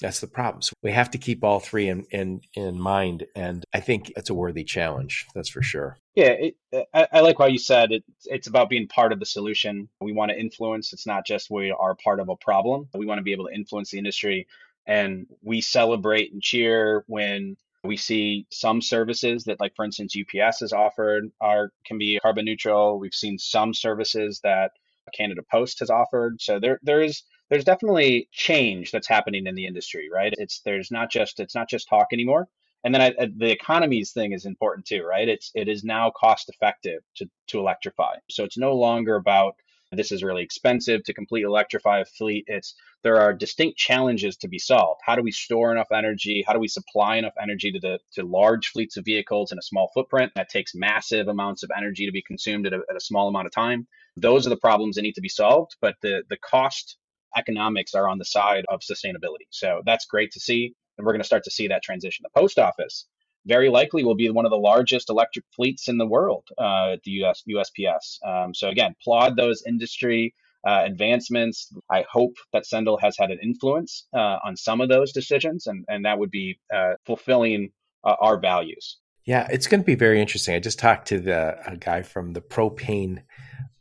that's 0.00 0.18
the 0.18 0.26
problem. 0.26 0.60
So 0.60 0.72
we 0.82 0.90
have 0.90 1.12
to 1.12 1.18
keep 1.18 1.44
all 1.44 1.60
three 1.60 1.88
in 1.88 2.04
in, 2.10 2.40
in 2.54 2.80
mind, 2.80 3.24
and 3.36 3.64
I 3.72 3.78
think 3.78 4.12
it's 4.16 4.28
a 4.28 4.34
worthy 4.34 4.64
challenge. 4.64 5.24
That's 5.36 5.48
for 5.48 5.62
sure. 5.62 5.96
Yeah, 6.16 6.34
it, 6.38 6.56
I, 6.92 7.06
I, 7.12 7.20
like 7.20 7.38
what 7.38 7.52
you 7.52 7.58
said. 7.58 7.92
It, 7.92 8.04
it's 8.24 8.48
about 8.48 8.68
being 8.68 8.88
part 8.88 9.12
of 9.12 9.20
the 9.20 9.24
solution. 9.24 9.88
We 10.00 10.12
want 10.12 10.32
to 10.32 10.38
influence. 10.38 10.92
It's 10.92 11.06
not 11.06 11.24
just 11.24 11.48
we 11.48 11.70
are 11.70 11.94
part 11.94 12.18
of 12.18 12.28
a 12.28 12.36
problem. 12.36 12.88
We 12.92 13.06
want 13.06 13.18
to 13.18 13.24
be 13.24 13.32
able 13.32 13.46
to 13.46 13.54
influence 13.54 13.90
the 13.92 13.98
industry, 13.98 14.48
and 14.84 15.28
we 15.42 15.60
celebrate 15.60 16.32
and 16.32 16.42
cheer 16.42 17.04
when 17.06 17.56
we 17.86 17.96
see 17.96 18.46
some 18.50 18.82
services 18.82 19.44
that, 19.44 19.60
like 19.60 19.74
for 19.74 19.84
instance, 19.84 20.14
UPS 20.18 20.60
has 20.60 20.72
offered 20.72 21.30
are 21.40 21.70
can 21.86 21.98
be 21.98 22.18
carbon 22.20 22.44
neutral. 22.44 22.98
We've 22.98 23.14
seen 23.14 23.38
some 23.38 23.72
services 23.74 24.40
that 24.42 24.72
Canada 25.14 25.42
Post 25.50 25.78
has 25.80 25.90
offered. 25.90 26.40
So 26.40 26.58
there 26.60 26.80
there 26.82 27.02
is 27.02 27.22
there's 27.50 27.64
definitely 27.64 28.28
change 28.32 28.90
that's 28.90 29.08
happening 29.08 29.46
in 29.46 29.54
the 29.54 29.66
industry, 29.66 30.08
right? 30.12 30.34
It's 30.36 30.60
there's 30.64 30.90
not 30.90 31.10
just 31.10 31.40
it's 31.40 31.54
not 31.54 31.68
just 31.68 31.88
talk 31.88 32.08
anymore. 32.12 32.48
And 32.84 32.94
then 32.94 33.02
I, 33.02 33.12
the 33.36 33.50
economies 33.50 34.12
thing 34.12 34.32
is 34.32 34.46
important 34.46 34.86
too, 34.86 35.04
right? 35.04 35.28
It's 35.28 35.50
it 35.54 35.68
is 35.68 35.84
now 35.84 36.10
cost 36.10 36.48
effective 36.48 37.02
to 37.16 37.28
to 37.48 37.58
electrify. 37.58 38.16
So 38.30 38.44
it's 38.44 38.58
no 38.58 38.74
longer 38.74 39.16
about 39.16 39.56
this 39.92 40.12
is 40.12 40.22
really 40.22 40.42
expensive 40.42 41.04
to 41.04 41.14
complete 41.14 41.44
electrify 41.44 42.00
a 42.00 42.04
fleet. 42.04 42.44
It's 42.46 42.74
there 43.02 43.20
are 43.20 43.32
distinct 43.32 43.78
challenges 43.78 44.36
to 44.38 44.48
be 44.48 44.58
solved. 44.58 45.00
How 45.04 45.14
do 45.14 45.22
we 45.22 45.30
store 45.30 45.70
enough 45.70 45.92
energy? 45.92 46.44
How 46.46 46.52
do 46.52 46.58
we 46.58 46.68
supply 46.68 47.16
enough 47.16 47.34
energy 47.40 47.72
to 47.72 47.80
the 47.80 47.98
to 48.14 48.24
large 48.24 48.68
fleets 48.68 48.96
of 48.96 49.04
vehicles 49.04 49.52
in 49.52 49.58
a 49.58 49.62
small 49.62 49.90
footprint? 49.94 50.32
That 50.34 50.48
takes 50.48 50.74
massive 50.74 51.28
amounts 51.28 51.62
of 51.62 51.70
energy 51.76 52.06
to 52.06 52.12
be 52.12 52.22
consumed 52.22 52.66
at 52.66 52.72
a, 52.72 52.80
at 52.90 52.96
a 52.96 53.00
small 53.00 53.28
amount 53.28 53.46
of 53.46 53.52
time. 53.52 53.86
Those 54.16 54.46
are 54.46 54.50
the 54.50 54.56
problems 54.56 54.96
that 54.96 55.02
need 55.02 55.14
to 55.14 55.20
be 55.20 55.28
solved. 55.28 55.76
But 55.80 55.94
the 56.02 56.24
the 56.28 56.38
cost 56.38 56.96
economics 57.36 57.94
are 57.94 58.08
on 58.08 58.18
the 58.18 58.24
side 58.24 58.64
of 58.68 58.80
sustainability. 58.80 59.46
So 59.50 59.82
that's 59.84 60.06
great 60.06 60.32
to 60.32 60.40
see. 60.40 60.74
And 60.98 61.06
we're 61.06 61.12
going 61.12 61.20
to 61.20 61.26
start 61.26 61.44
to 61.44 61.50
see 61.50 61.68
that 61.68 61.82
transition. 61.82 62.24
The 62.24 62.40
post 62.40 62.58
office 62.58 63.06
very 63.46 63.68
likely 63.68 64.04
will 64.04 64.16
be 64.16 64.28
one 64.30 64.44
of 64.44 64.50
the 64.50 64.58
largest 64.58 65.08
electric 65.08 65.44
fleets 65.54 65.88
in 65.88 65.98
the 65.98 66.06
world 66.06 66.46
uh, 66.58 66.92
at 66.92 67.02
the 67.04 67.12
US, 67.22 67.42
USPS. 67.48 68.18
Um, 68.26 68.54
so 68.54 68.68
again, 68.68 68.94
applaud 69.00 69.36
those 69.36 69.62
industry 69.66 70.34
uh, 70.66 70.82
advancements. 70.84 71.72
I 71.90 72.04
hope 72.10 72.34
that 72.52 72.66
Sendle 72.66 72.98
has 72.98 73.16
had 73.18 73.30
an 73.30 73.38
influence 73.42 74.06
uh, 74.12 74.38
on 74.44 74.56
some 74.56 74.80
of 74.80 74.88
those 74.88 75.12
decisions, 75.12 75.66
and, 75.66 75.84
and 75.88 76.04
that 76.04 76.18
would 76.18 76.30
be 76.30 76.58
uh, 76.74 76.94
fulfilling 77.04 77.70
uh, 78.04 78.16
our 78.20 78.38
values. 78.38 78.98
Yeah, 79.24 79.46
it's 79.50 79.66
going 79.66 79.80
to 79.80 79.86
be 79.86 79.94
very 79.94 80.20
interesting. 80.20 80.54
I 80.54 80.60
just 80.60 80.78
talked 80.78 81.08
to 81.08 81.18
the 81.18 81.58
a 81.66 81.76
guy 81.76 82.02
from 82.02 82.32
the 82.32 82.40
propane 82.40 83.22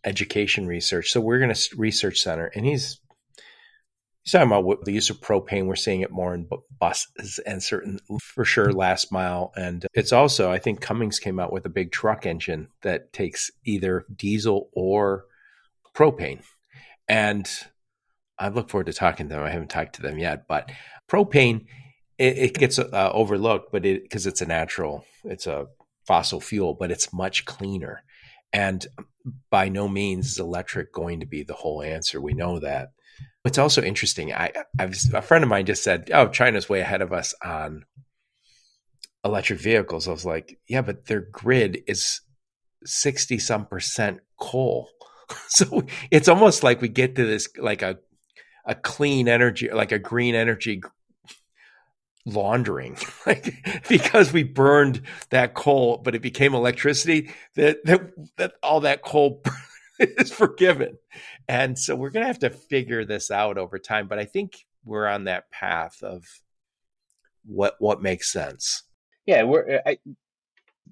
education 0.03 0.67
research. 0.67 1.11
So 1.11 1.21
we're 1.21 1.39
going 1.39 1.53
to 1.53 1.69
research 1.75 2.21
center, 2.21 2.51
and 2.55 2.65
he's 2.65 2.99
He's 4.25 4.31
talking 4.31 4.51
about 4.51 4.83
the 4.85 4.91
use 4.91 5.11
of 5.11 5.21
propane. 5.21 5.67
We're 5.67 5.75
seeing 5.75 6.01
it 6.01 6.09
more 6.09 6.33
in 6.33 6.49
buses 6.79 7.39
and 7.45 7.61
certain, 7.61 7.99
for 8.19 8.43
sure, 8.43 8.73
last 8.73 9.11
mile. 9.11 9.53
And 9.55 9.85
it's 9.93 10.11
also, 10.11 10.51
I 10.51 10.57
think 10.57 10.81
Cummins 10.81 11.19
came 11.19 11.39
out 11.39 11.53
with 11.53 11.67
a 11.67 11.69
big 11.69 11.91
truck 11.91 12.25
engine 12.25 12.69
that 12.81 13.13
takes 13.13 13.51
either 13.65 14.07
diesel 14.15 14.69
or 14.73 15.25
propane. 15.93 16.41
And 17.07 17.47
I 18.39 18.49
look 18.49 18.71
forward 18.71 18.87
to 18.87 18.93
talking 18.93 19.29
to 19.29 19.35
them. 19.35 19.43
I 19.43 19.51
haven't 19.51 19.69
talked 19.69 19.95
to 19.95 20.01
them 20.01 20.17
yet, 20.17 20.47
but 20.47 20.71
propane, 21.07 21.67
it, 22.17 22.37
it 22.37 22.53
gets 22.55 22.79
uh, 22.79 23.11
overlooked, 23.13 23.71
but 23.71 23.85
it 23.85 24.01
because 24.01 24.25
it's 24.25 24.41
a 24.41 24.47
natural, 24.47 25.05
it's 25.23 25.45
a 25.45 25.67
fossil 26.07 26.41
fuel, 26.41 26.73
but 26.73 26.89
it's 26.89 27.13
much 27.13 27.45
cleaner. 27.45 28.03
And 28.51 28.87
by 29.51 29.69
no 29.69 29.87
means 29.87 30.31
is 30.31 30.39
electric 30.39 30.91
going 30.93 31.19
to 31.19 31.27
be 31.27 31.43
the 31.43 31.53
whole 31.53 31.83
answer. 31.83 32.19
We 32.19 32.33
know 32.33 32.59
that. 32.59 32.89
It's 33.43 33.57
also 33.57 33.81
interesting. 33.81 34.33
I, 34.33 34.51
I 34.79 34.85
was, 34.87 35.13
a 35.13 35.21
friend 35.21 35.43
of 35.43 35.49
mine 35.49 35.65
just 35.65 35.83
said, 35.83 36.09
"Oh, 36.13 36.27
China's 36.27 36.67
way 36.67 36.81
ahead 36.81 37.01
of 37.01 37.13
us 37.13 37.33
on 37.43 37.85
electric 39.23 39.59
vehicles." 39.59 40.07
I 40.07 40.11
was 40.11 40.25
like, 40.25 40.59
"Yeah, 40.67 40.81
but 40.81 41.05
their 41.05 41.21
grid 41.21 41.83
is 41.87 42.21
sixty 42.85 43.37
some 43.37 43.67
percent 43.67 44.21
coal." 44.39 44.89
so 45.47 45.83
it's 46.11 46.27
almost 46.27 46.63
like 46.63 46.81
we 46.81 46.87
get 46.87 47.15
to 47.15 47.25
this 47.25 47.47
like 47.57 47.81
a 47.81 47.99
a 48.65 48.75
clean 48.75 49.27
energy, 49.27 49.69
like 49.71 49.91
a 49.91 49.99
green 49.99 50.33
energy 50.33 50.81
laundering, 52.25 52.97
like 53.25 53.53
because 53.87 54.33
we 54.33 54.43
burned 54.43 55.01
that 55.29 55.53
coal, 55.53 55.97
but 56.03 56.15
it 56.15 56.21
became 56.21 56.53
electricity. 56.53 57.31
That 57.55 57.83
that, 57.85 58.11
that 58.37 58.53
all 58.63 58.81
that 58.81 59.03
coal 59.03 59.43
is 59.99 60.31
forgiven. 60.31 60.97
And 61.47 61.77
so 61.77 61.95
we're 61.95 62.09
going 62.09 62.23
to 62.23 62.27
have 62.27 62.39
to 62.39 62.49
figure 62.49 63.05
this 63.05 63.29
out 63.29 63.57
over 63.57 63.77
time. 63.77 64.07
But 64.07 64.19
I 64.19 64.25
think 64.25 64.65
we're 64.83 65.07
on 65.07 65.25
that 65.25 65.49
path 65.51 66.01
of 66.01 66.23
what 67.45 67.75
what 67.79 68.01
makes 68.01 68.31
sense. 68.31 68.83
Yeah, 69.25 69.43
we're. 69.43 69.81
I, 69.85 69.97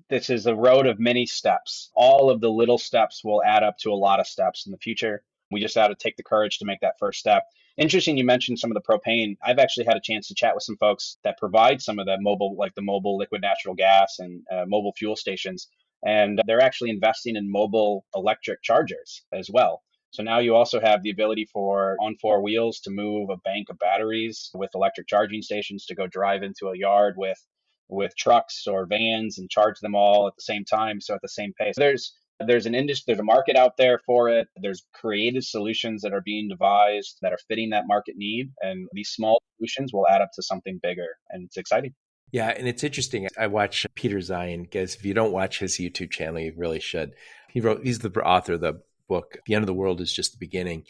this 0.09 0.29
is 0.29 0.45
a 0.45 0.55
road 0.55 0.85
of 0.85 0.99
many 0.99 1.25
steps. 1.25 1.89
All 1.95 2.29
of 2.29 2.41
the 2.41 2.49
little 2.49 2.77
steps 2.77 3.23
will 3.23 3.43
add 3.43 3.63
up 3.63 3.77
to 3.79 3.91
a 3.91 3.95
lot 3.95 4.19
of 4.19 4.27
steps 4.27 4.65
in 4.65 4.71
the 4.71 4.77
future. 4.77 5.23
We 5.51 5.61
just 5.61 5.75
have 5.75 5.89
to 5.89 5.95
take 5.95 6.17
the 6.17 6.23
courage 6.23 6.57
to 6.59 6.65
make 6.65 6.81
that 6.81 6.99
first 6.99 7.19
step. 7.19 7.43
Interesting, 7.77 8.17
you 8.17 8.23
mentioned 8.23 8.59
some 8.59 8.71
of 8.71 8.75
the 8.75 8.81
propane. 8.81 9.37
I've 9.43 9.59
actually 9.59 9.85
had 9.85 9.97
a 9.97 10.01
chance 10.01 10.27
to 10.27 10.35
chat 10.35 10.53
with 10.53 10.63
some 10.63 10.77
folks 10.77 11.17
that 11.23 11.39
provide 11.39 11.81
some 11.81 11.99
of 11.99 12.05
the 12.05 12.19
mobile, 12.19 12.55
like 12.55 12.75
the 12.75 12.81
mobile 12.81 13.17
liquid 13.17 13.41
natural 13.41 13.73
gas 13.73 14.19
and 14.19 14.43
uh, 14.51 14.65
mobile 14.67 14.93
fuel 14.93 15.15
stations 15.15 15.67
and 16.05 16.41
they're 16.45 16.61
actually 16.61 16.89
investing 16.89 17.35
in 17.35 17.49
mobile 17.49 18.05
electric 18.15 18.61
chargers 18.61 19.23
as 19.31 19.49
well. 19.51 19.81
So 20.13 20.21
now 20.21 20.37
you 20.37 20.53
also 20.53 20.79
have 20.79 21.01
the 21.01 21.09
ability 21.09 21.47
for 21.51 21.97
on 21.99 22.15
four 22.21 22.43
wheels 22.43 22.79
to 22.81 22.91
move 22.91 23.31
a 23.31 23.37
bank 23.37 23.69
of 23.69 23.79
batteries 23.79 24.51
with 24.53 24.69
electric 24.75 25.07
charging 25.07 25.41
stations 25.41 25.87
to 25.87 25.95
go 25.95 26.05
drive 26.05 26.43
into 26.43 26.67
a 26.67 26.77
yard 26.77 27.15
with 27.17 27.43
with 27.89 28.15
trucks 28.15 28.67
or 28.67 28.85
vans 28.85 29.39
and 29.39 29.49
charge 29.49 29.79
them 29.79 29.95
all 29.95 30.27
at 30.27 30.35
the 30.35 30.41
same 30.43 30.65
time 30.65 31.01
so 31.01 31.15
at 31.15 31.21
the 31.23 31.27
same 31.27 31.51
pace. 31.59 31.73
There's 31.75 32.13
there's 32.45 32.67
an 32.67 32.75
industry 32.75 33.05
there's 33.07 33.19
a 33.19 33.23
market 33.23 33.55
out 33.55 33.75
there 33.77 33.99
for 34.05 34.29
it. 34.29 34.47
There's 34.55 34.85
creative 34.93 35.43
solutions 35.43 36.03
that 36.03 36.13
are 36.13 36.21
being 36.21 36.47
devised 36.47 37.17
that 37.23 37.33
are 37.33 37.39
fitting 37.47 37.71
that 37.71 37.87
market 37.87 38.15
need 38.15 38.51
and 38.61 38.87
these 38.93 39.09
small 39.09 39.41
solutions 39.57 39.93
will 39.93 40.07
add 40.07 40.21
up 40.21 40.29
to 40.35 40.43
something 40.43 40.79
bigger 40.83 41.07
and 41.31 41.45
it's 41.45 41.57
exciting. 41.57 41.95
Yeah, 42.31 42.49
and 42.49 42.67
it's 42.67 42.83
interesting. 42.83 43.27
I 43.37 43.47
watch 43.47 43.85
Peter 43.95 44.17
Zeihan. 44.17 44.69
Guys, 44.69 44.95
if 44.95 45.05
you 45.05 45.13
don't 45.13 45.31
watch 45.31 45.59
his 45.59 45.77
YouTube 45.77 46.09
channel, 46.09 46.39
you 46.39 46.53
really 46.55 46.79
should. 46.79 47.13
He 47.49 47.61
wrote. 47.61 47.83
He's 47.83 47.99
the 47.99 48.09
author 48.21 48.53
of 48.53 48.61
the 48.61 48.81
book. 49.07 49.37
The 49.45 49.55
end 49.55 49.63
of 49.63 49.67
the 49.67 49.73
world 49.73 50.01
is 50.01 50.13
just 50.13 50.31
the 50.31 50.37
beginning. 50.37 50.85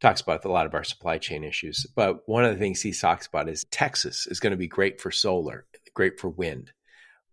Talks 0.00 0.20
about 0.20 0.44
a 0.44 0.50
lot 0.50 0.66
of 0.66 0.74
our 0.74 0.84
supply 0.84 1.18
chain 1.18 1.44
issues. 1.44 1.86
But 1.94 2.28
one 2.28 2.44
of 2.44 2.52
the 2.52 2.58
things 2.58 2.82
he 2.82 2.92
talks 2.92 3.26
about 3.26 3.48
is 3.48 3.64
Texas 3.70 4.26
is 4.26 4.40
going 4.40 4.50
to 4.52 4.56
be 4.56 4.66
great 4.66 5.00
for 5.00 5.10
solar, 5.10 5.66
great 5.94 6.20
for 6.20 6.28
wind. 6.28 6.72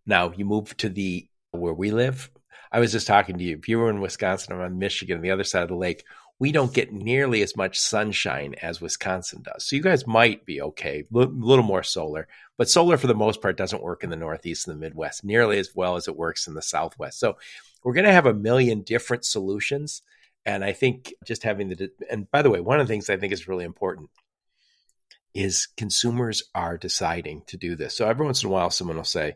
Now 0.06 0.32
you 0.36 0.46
move 0.46 0.76
to 0.78 0.90
the 0.90 1.28
where 1.52 1.74
we 1.74 1.92
live. 1.92 2.30
I 2.72 2.80
was 2.80 2.94
just 2.94 3.08
talking 3.08 3.38
to 3.38 3.44
you. 3.44 3.58
If 3.58 3.68
you 3.68 3.80
were 3.80 3.90
in 3.90 4.00
Wisconsin, 4.00 4.54
I'm 4.54 4.62
on 4.62 4.80
Michigan, 4.80 5.22
the 5.22 5.32
other 5.32 5.44
side 5.44 5.64
of 5.64 5.70
the 5.70 5.76
lake 5.76 6.06
we 6.42 6.52
don't 6.52 6.74
get 6.74 6.92
nearly 6.92 7.44
as 7.44 7.56
much 7.56 7.80
sunshine 7.80 8.56
as 8.64 8.82
Wisconsin 8.82 9.44
does. 9.44 9.64
So 9.64 9.76
you 9.76 9.82
guys 9.84 10.08
might 10.08 10.44
be 10.44 10.60
okay, 10.60 11.04
a 11.14 11.16
little 11.16 11.64
more 11.64 11.84
solar, 11.84 12.28
but 12.58 12.68
solar 12.68 12.98
for 12.98 13.06
the 13.06 13.14
most 13.14 13.44
part 13.44 13.58
doesn't 13.58 13.84
work 13.84 14.04
in 14.04 14.10
the 14.10 14.16
Northeast 14.16 14.68
and 14.68 14.76
the 14.76 14.80
Midwest 14.80 15.24
nearly 15.24 15.60
as 15.60 15.76
well 15.76 15.98
as 15.98 16.08
it 16.08 16.18
works 16.18 16.48
in 16.48 16.56
the 16.56 16.62
Southwest. 16.64 17.20
So 17.20 17.38
we're 17.84 17.94
going 17.94 18.08
to 18.08 18.12
have 18.12 18.26
a 18.26 18.34
million 18.34 18.82
different 18.82 19.24
solutions. 19.24 20.02
And 20.44 20.66
I 20.66 20.74
think 20.74 21.14
just 21.28 21.44
having 21.44 21.70
the, 21.70 21.92
and 22.10 22.30
by 22.32 22.42
the 22.42 22.50
way, 22.50 22.60
one 22.60 22.80
of 22.80 22.88
the 22.88 22.92
things 22.92 23.08
I 23.12 23.18
think 23.18 23.34
is 23.34 23.48
really 23.48 23.64
important 23.64 24.10
is 25.36 25.68
consumers 25.78 26.42
are 26.56 26.76
deciding 26.76 27.44
to 27.50 27.58
do 27.58 27.76
this. 27.76 27.96
So 27.96 28.08
every 28.08 28.26
once 28.26 28.42
in 28.42 28.50
a 28.50 28.52
while, 28.52 28.72
someone 28.72 28.98
will 28.98 29.04
say, 29.04 29.36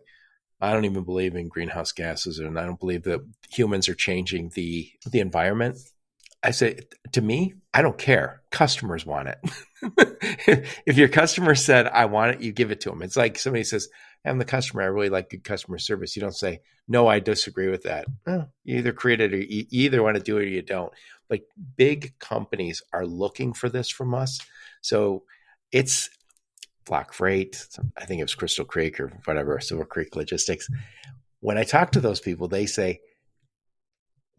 I 0.60 0.74
don't 0.74 0.86
even 0.86 1.04
believe 1.04 1.36
in 1.36 1.50
greenhouse 1.50 1.92
gases, 1.92 2.40
and 2.40 2.58
I 2.58 2.66
don't 2.66 2.80
believe 2.80 3.04
that 3.04 3.22
humans 3.52 3.90
are 3.90 3.94
changing 3.94 4.54
the 4.56 4.90
the 5.06 5.20
environment. 5.20 5.78
I 6.46 6.52
say, 6.52 6.78
to 7.14 7.22
me, 7.22 7.56
I 7.74 7.82
don't 7.82 7.98
care. 7.98 8.44
Customers 8.52 9.04
want 9.04 9.30
it. 9.30 10.68
if 10.86 10.96
your 10.96 11.08
customer 11.08 11.56
said, 11.56 11.88
I 11.88 12.06
want 12.06 12.36
it, 12.36 12.42
you 12.42 12.52
give 12.52 12.70
it 12.70 12.82
to 12.82 12.92
them. 12.92 13.02
It's 13.02 13.18
like 13.18 13.40
somebody 13.40 13.64
says, 13.64 13.90
I'm 14.24 14.38
the 14.38 14.46
customer. 14.46 14.84
I 14.84 14.86
really 14.86 15.10
like 15.10 15.32
good 15.32 15.44
customer 15.44 15.80
service. 15.80 16.16
You 16.16 16.22
don't 16.22 16.36
say, 16.36 16.62
no, 16.88 17.08
I 17.08 17.20
disagree 17.20 17.70
with 17.70 17.82
that. 17.84 18.06
Oh, 18.28 18.46
you 18.64 18.78
either 18.78 18.94
create 18.94 19.22
it 19.22 19.34
or 19.34 19.38
you 19.38 19.66
either 19.72 20.04
want 20.04 20.18
to 20.18 20.24
do 20.24 20.38
it 20.38 20.44
or 20.44 20.48
you 20.48 20.62
don't. 20.62 20.94
But 21.28 21.42
big 21.78 22.14
companies 22.20 22.84
are 22.94 23.08
looking 23.08 23.54
for 23.54 23.68
this 23.68 23.90
from 23.90 24.14
us. 24.14 24.40
So 24.82 25.24
it's 25.72 26.12
Flock 26.86 27.12
Freight. 27.12 27.68
I 27.98 28.06
think 28.06 28.20
it 28.20 28.26
was 28.26 28.36
Crystal 28.36 28.66
Creek 28.66 29.00
or 29.00 29.12
whatever, 29.26 29.60
Silver 29.60 29.86
Creek 29.86 30.16
Logistics. 30.16 30.68
When 31.40 31.58
I 31.58 31.64
talk 31.64 31.92
to 31.94 32.02
those 32.02 32.20
people, 32.20 32.48
they 32.48 32.68
say, 32.68 33.00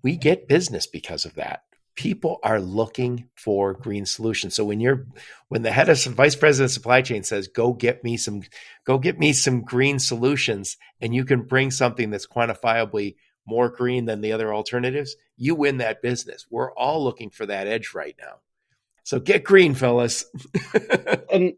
we 0.05 0.17
get 0.17 0.47
business 0.47 0.87
because 0.87 1.25
of 1.25 1.35
that 1.35 1.63
people 1.97 2.39
are 2.43 2.61
looking 2.61 3.29
for 3.35 3.73
green 3.73 4.07
solutions. 4.07 4.55
So 4.55 4.65
when 4.65 4.81
you're 4.81 5.07
when 5.49 5.63
the 5.63 5.73
head 5.73 5.89
of 5.89 6.03
vice 6.05 6.37
president 6.37 6.71
of 6.71 6.75
supply 6.75 7.03
chain 7.03 7.23
says, 7.25 7.49
"Go 7.49 7.73
get 7.73 8.05
me 8.05 8.17
some, 8.17 8.43
go 8.85 8.99
get 8.99 9.19
me 9.19 9.33
some 9.33 9.63
green 9.63 9.99
solutions," 9.99 10.77
and 11.01 11.15
you 11.15 11.25
can 11.25 11.43
bring 11.43 11.71
something 11.71 12.11
that's 12.11 12.27
quantifiably 12.27 13.17
more 13.47 13.69
green 13.69 14.07
than 14.07 14.21
the 14.21 14.33
other 14.33 14.53
alternatives, 14.53 15.17
you 15.37 15.55
win 15.55 15.79
that 15.79 16.03
business. 16.03 16.47
We're 16.51 16.73
all 16.73 17.03
looking 17.03 17.31
for 17.31 17.47
that 17.47 17.67
edge 17.67 17.93
right 17.95 18.17
now. 18.21 18.41
So 19.07 19.21
get 19.21 19.45
green, 19.45 19.73
fellas. 19.73 20.25
and 21.33 21.53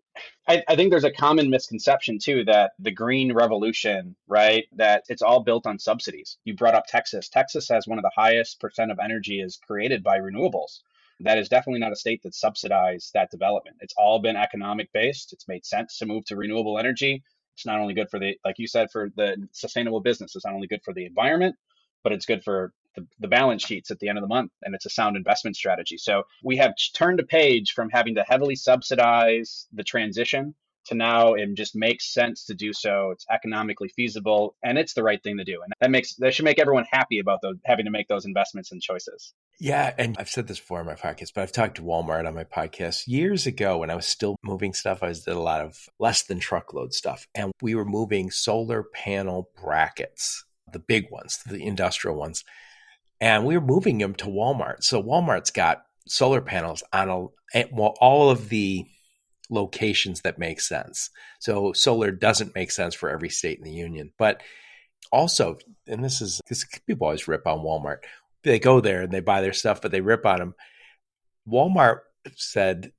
I, 0.46 0.62
I, 0.68 0.76
think 0.76 0.90
there's 0.90 1.04
a 1.04 1.10
common 1.10 1.48
misconception 1.48 2.18
too 2.18 2.44
that 2.44 2.72
the 2.78 2.90
green 2.90 3.32
revolution, 3.32 4.14
right, 4.26 4.66
that 4.76 5.04
it's 5.08 5.22
all 5.22 5.42
built 5.42 5.66
on 5.66 5.78
subsidies. 5.78 6.36
You 6.44 6.54
brought 6.54 6.74
up 6.74 6.84
Texas. 6.86 7.30
Texas 7.30 7.66
has 7.70 7.86
one 7.86 7.98
of 7.98 8.02
the 8.02 8.10
highest 8.14 8.60
percent 8.60 8.90
of 8.90 8.98
energy 9.02 9.40
is 9.40 9.56
created 9.66 10.02
by 10.02 10.18
renewables. 10.18 10.80
That 11.20 11.38
is 11.38 11.48
definitely 11.48 11.80
not 11.80 11.92
a 11.92 11.96
state 11.96 12.22
that 12.24 12.34
subsidized 12.34 13.14
that 13.14 13.30
development. 13.30 13.78
It's 13.80 13.94
all 13.96 14.18
been 14.18 14.36
economic 14.36 14.92
based. 14.92 15.32
It's 15.32 15.48
made 15.48 15.64
sense 15.64 15.96
to 15.98 16.06
move 16.06 16.26
to 16.26 16.36
renewable 16.36 16.78
energy. 16.78 17.22
It's 17.54 17.64
not 17.64 17.80
only 17.80 17.94
good 17.94 18.10
for 18.10 18.18
the, 18.18 18.38
like 18.44 18.58
you 18.58 18.66
said, 18.66 18.90
for 18.90 19.08
the 19.16 19.48
sustainable 19.52 20.00
business. 20.00 20.36
It's 20.36 20.44
not 20.44 20.52
only 20.52 20.68
good 20.68 20.84
for 20.84 20.92
the 20.92 21.06
environment, 21.06 21.56
but 22.04 22.12
it's 22.12 22.26
good 22.26 22.44
for 22.44 22.74
the, 22.98 23.06
the, 23.20 23.28
balance 23.28 23.64
sheets 23.64 23.90
at 23.90 23.98
the 23.98 24.08
end 24.08 24.18
of 24.18 24.22
the 24.22 24.28
month 24.28 24.52
and 24.62 24.74
it's 24.74 24.86
a 24.86 24.90
sound 24.90 25.16
investment 25.16 25.56
strategy. 25.56 25.96
So 25.98 26.24
we 26.42 26.56
have 26.56 26.74
turned 26.94 27.20
a 27.20 27.24
page 27.24 27.72
from 27.72 27.90
having 27.90 28.14
to 28.16 28.22
heavily 28.22 28.56
subsidize 28.56 29.66
the 29.72 29.84
transition 29.84 30.54
to 30.86 30.94
now 30.94 31.34
it 31.34 31.54
just 31.54 31.76
makes 31.76 32.12
sense 32.12 32.46
to 32.46 32.54
do 32.54 32.72
so. 32.72 33.10
It's 33.10 33.26
economically 33.30 33.88
feasible 33.88 34.56
and 34.64 34.78
it's 34.78 34.94
the 34.94 35.02
right 35.02 35.22
thing 35.22 35.36
to 35.36 35.44
do. 35.44 35.60
And 35.62 35.72
that 35.80 35.90
makes 35.90 36.14
that 36.16 36.34
should 36.34 36.46
make 36.46 36.58
everyone 36.58 36.86
happy 36.90 37.18
about 37.18 37.42
those 37.42 37.56
having 37.64 37.84
to 37.84 37.90
make 37.90 38.08
those 38.08 38.24
investments 38.24 38.72
and 38.72 38.80
choices. 38.80 39.34
Yeah 39.60 39.92
and 39.98 40.16
i've 40.18 40.28
said 40.28 40.46
this 40.46 40.60
before 40.60 40.80
in 40.80 40.86
my 40.86 40.94
podcast 40.94 41.32
but 41.34 41.42
i've 41.42 41.52
talked 41.52 41.76
to 41.76 41.82
walmart 41.82 42.26
on 42.26 42.34
my 42.34 42.44
podcast 42.44 43.08
years 43.08 43.44
ago 43.44 43.78
when 43.78 43.90
i 43.90 43.96
was 43.96 44.06
still 44.06 44.36
moving 44.44 44.72
stuff. 44.72 45.02
I 45.02 45.08
did 45.08 45.26
a 45.26 45.38
lot 45.38 45.60
of 45.60 45.76
less 45.98 46.22
than 46.22 46.38
truckload 46.38 46.94
stuff 46.94 47.26
and 47.34 47.52
we 47.60 47.74
were 47.74 47.84
moving 47.84 48.30
solar 48.30 48.84
panel 48.84 49.50
brackets 49.60 50.44
the 50.72 50.78
big 50.78 51.10
ones, 51.10 51.40
the 51.46 51.62
industrial 51.62 52.16
ones. 52.16 52.44
And 53.20 53.44
we 53.44 53.56
were 53.56 53.64
moving 53.64 53.98
them 53.98 54.14
to 54.16 54.26
Walmart. 54.26 54.82
So 54.82 55.02
Walmart's 55.02 55.50
got 55.50 55.82
solar 56.06 56.40
panels 56.40 56.82
on 56.92 57.08
a, 57.08 57.26
eh, 57.58 57.64
all 57.72 58.30
of 58.30 58.48
the 58.48 58.86
locations 59.50 60.20
that 60.22 60.38
make 60.38 60.60
sense. 60.60 61.10
So 61.40 61.72
solar 61.72 62.10
doesn't 62.10 62.54
make 62.54 62.70
sense 62.70 62.94
for 62.94 63.08
every 63.08 63.30
state 63.30 63.58
in 63.58 63.64
the 63.64 63.72
union. 63.72 64.12
But 64.18 64.42
also, 65.10 65.58
and 65.86 66.04
this 66.04 66.20
is 66.20 66.40
because 66.44 66.64
people 66.86 67.06
always 67.06 67.28
rip 67.28 67.46
on 67.46 67.58
Walmart. 67.58 67.98
They 68.44 68.58
go 68.58 68.80
there 68.80 69.02
and 69.02 69.12
they 69.12 69.20
buy 69.20 69.40
their 69.40 69.52
stuff, 69.52 69.80
but 69.80 69.90
they 69.90 70.00
rip 70.00 70.24
on 70.26 70.38
them. 70.38 70.54
Walmart 71.48 72.00
said 72.36 72.92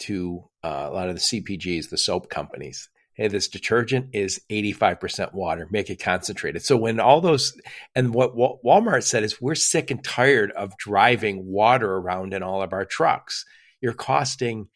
to 0.00 0.44
uh, 0.62 0.88
a 0.90 0.94
lot 0.94 1.08
of 1.08 1.14
the 1.14 1.20
CPGs, 1.20 1.90
the 1.90 1.98
soap 1.98 2.28
companies, 2.28 2.88
hey, 3.14 3.28
this 3.28 3.48
detergent 3.48 4.10
is 4.12 4.40
85% 4.50 5.34
water, 5.34 5.68
make 5.70 5.88
it 5.88 6.02
concentrated. 6.02 6.62
So 6.62 6.76
when 6.76 6.98
all 6.98 7.20
those, 7.20 7.56
and 7.94 8.12
what 8.12 8.36
Walmart 8.36 9.04
said 9.04 9.22
is, 9.22 9.40
we're 9.40 9.54
sick 9.54 9.90
and 9.90 10.02
tired 10.02 10.50
of 10.52 10.76
driving 10.76 11.46
water 11.46 11.94
around 11.94 12.34
in 12.34 12.42
all 12.42 12.62
of 12.62 12.72
our 12.72 12.84
trucks. 12.84 13.44
You're 13.80 13.92
costing 13.92 14.68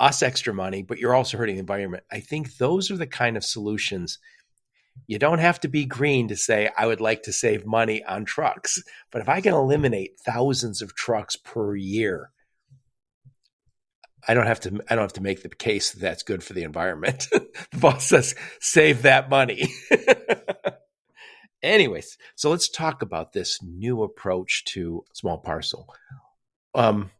us 0.00 0.22
extra 0.22 0.54
money, 0.54 0.82
but 0.82 0.98
you're 0.98 1.14
also 1.14 1.36
hurting 1.36 1.56
the 1.56 1.60
environment. 1.60 2.04
I 2.10 2.20
think 2.20 2.56
those 2.56 2.90
are 2.90 2.96
the 2.96 3.06
kind 3.06 3.36
of 3.36 3.44
solutions. 3.44 4.18
You 5.06 5.18
don't 5.18 5.38
have 5.40 5.60
to 5.60 5.68
be 5.68 5.84
green 5.84 6.28
to 6.28 6.36
say, 6.36 6.70
I 6.76 6.86
would 6.86 7.00
like 7.00 7.24
to 7.24 7.32
save 7.32 7.66
money 7.66 8.02
on 8.04 8.24
trucks. 8.24 8.82
But 9.10 9.20
if 9.22 9.28
I 9.28 9.40
can 9.40 9.52
eliminate 9.52 10.20
thousands 10.24 10.80
of 10.80 10.94
trucks 10.94 11.36
per 11.36 11.76
year, 11.76 12.30
I 14.26 14.34
don't 14.34 14.46
have 14.46 14.60
to. 14.60 14.80
I 14.88 14.94
don't 14.94 15.04
have 15.04 15.12
to 15.14 15.22
make 15.22 15.42
the 15.42 15.48
case 15.48 15.92
that 15.92 16.00
that's 16.00 16.22
good 16.22 16.42
for 16.42 16.52
the 16.52 16.62
environment. 16.62 17.28
the 17.32 17.78
boss 17.78 18.06
says, 18.06 18.34
"Save 18.60 19.02
that 19.02 19.28
money." 19.28 19.68
Anyways, 21.62 22.18
so 22.34 22.50
let's 22.50 22.68
talk 22.68 23.02
about 23.02 23.32
this 23.32 23.62
new 23.62 24.02
approach 24.02 24.64
to 24.66 25.04
small 25.14 25.38
parcel. 25.38 25.88
Um, 26.74 27.10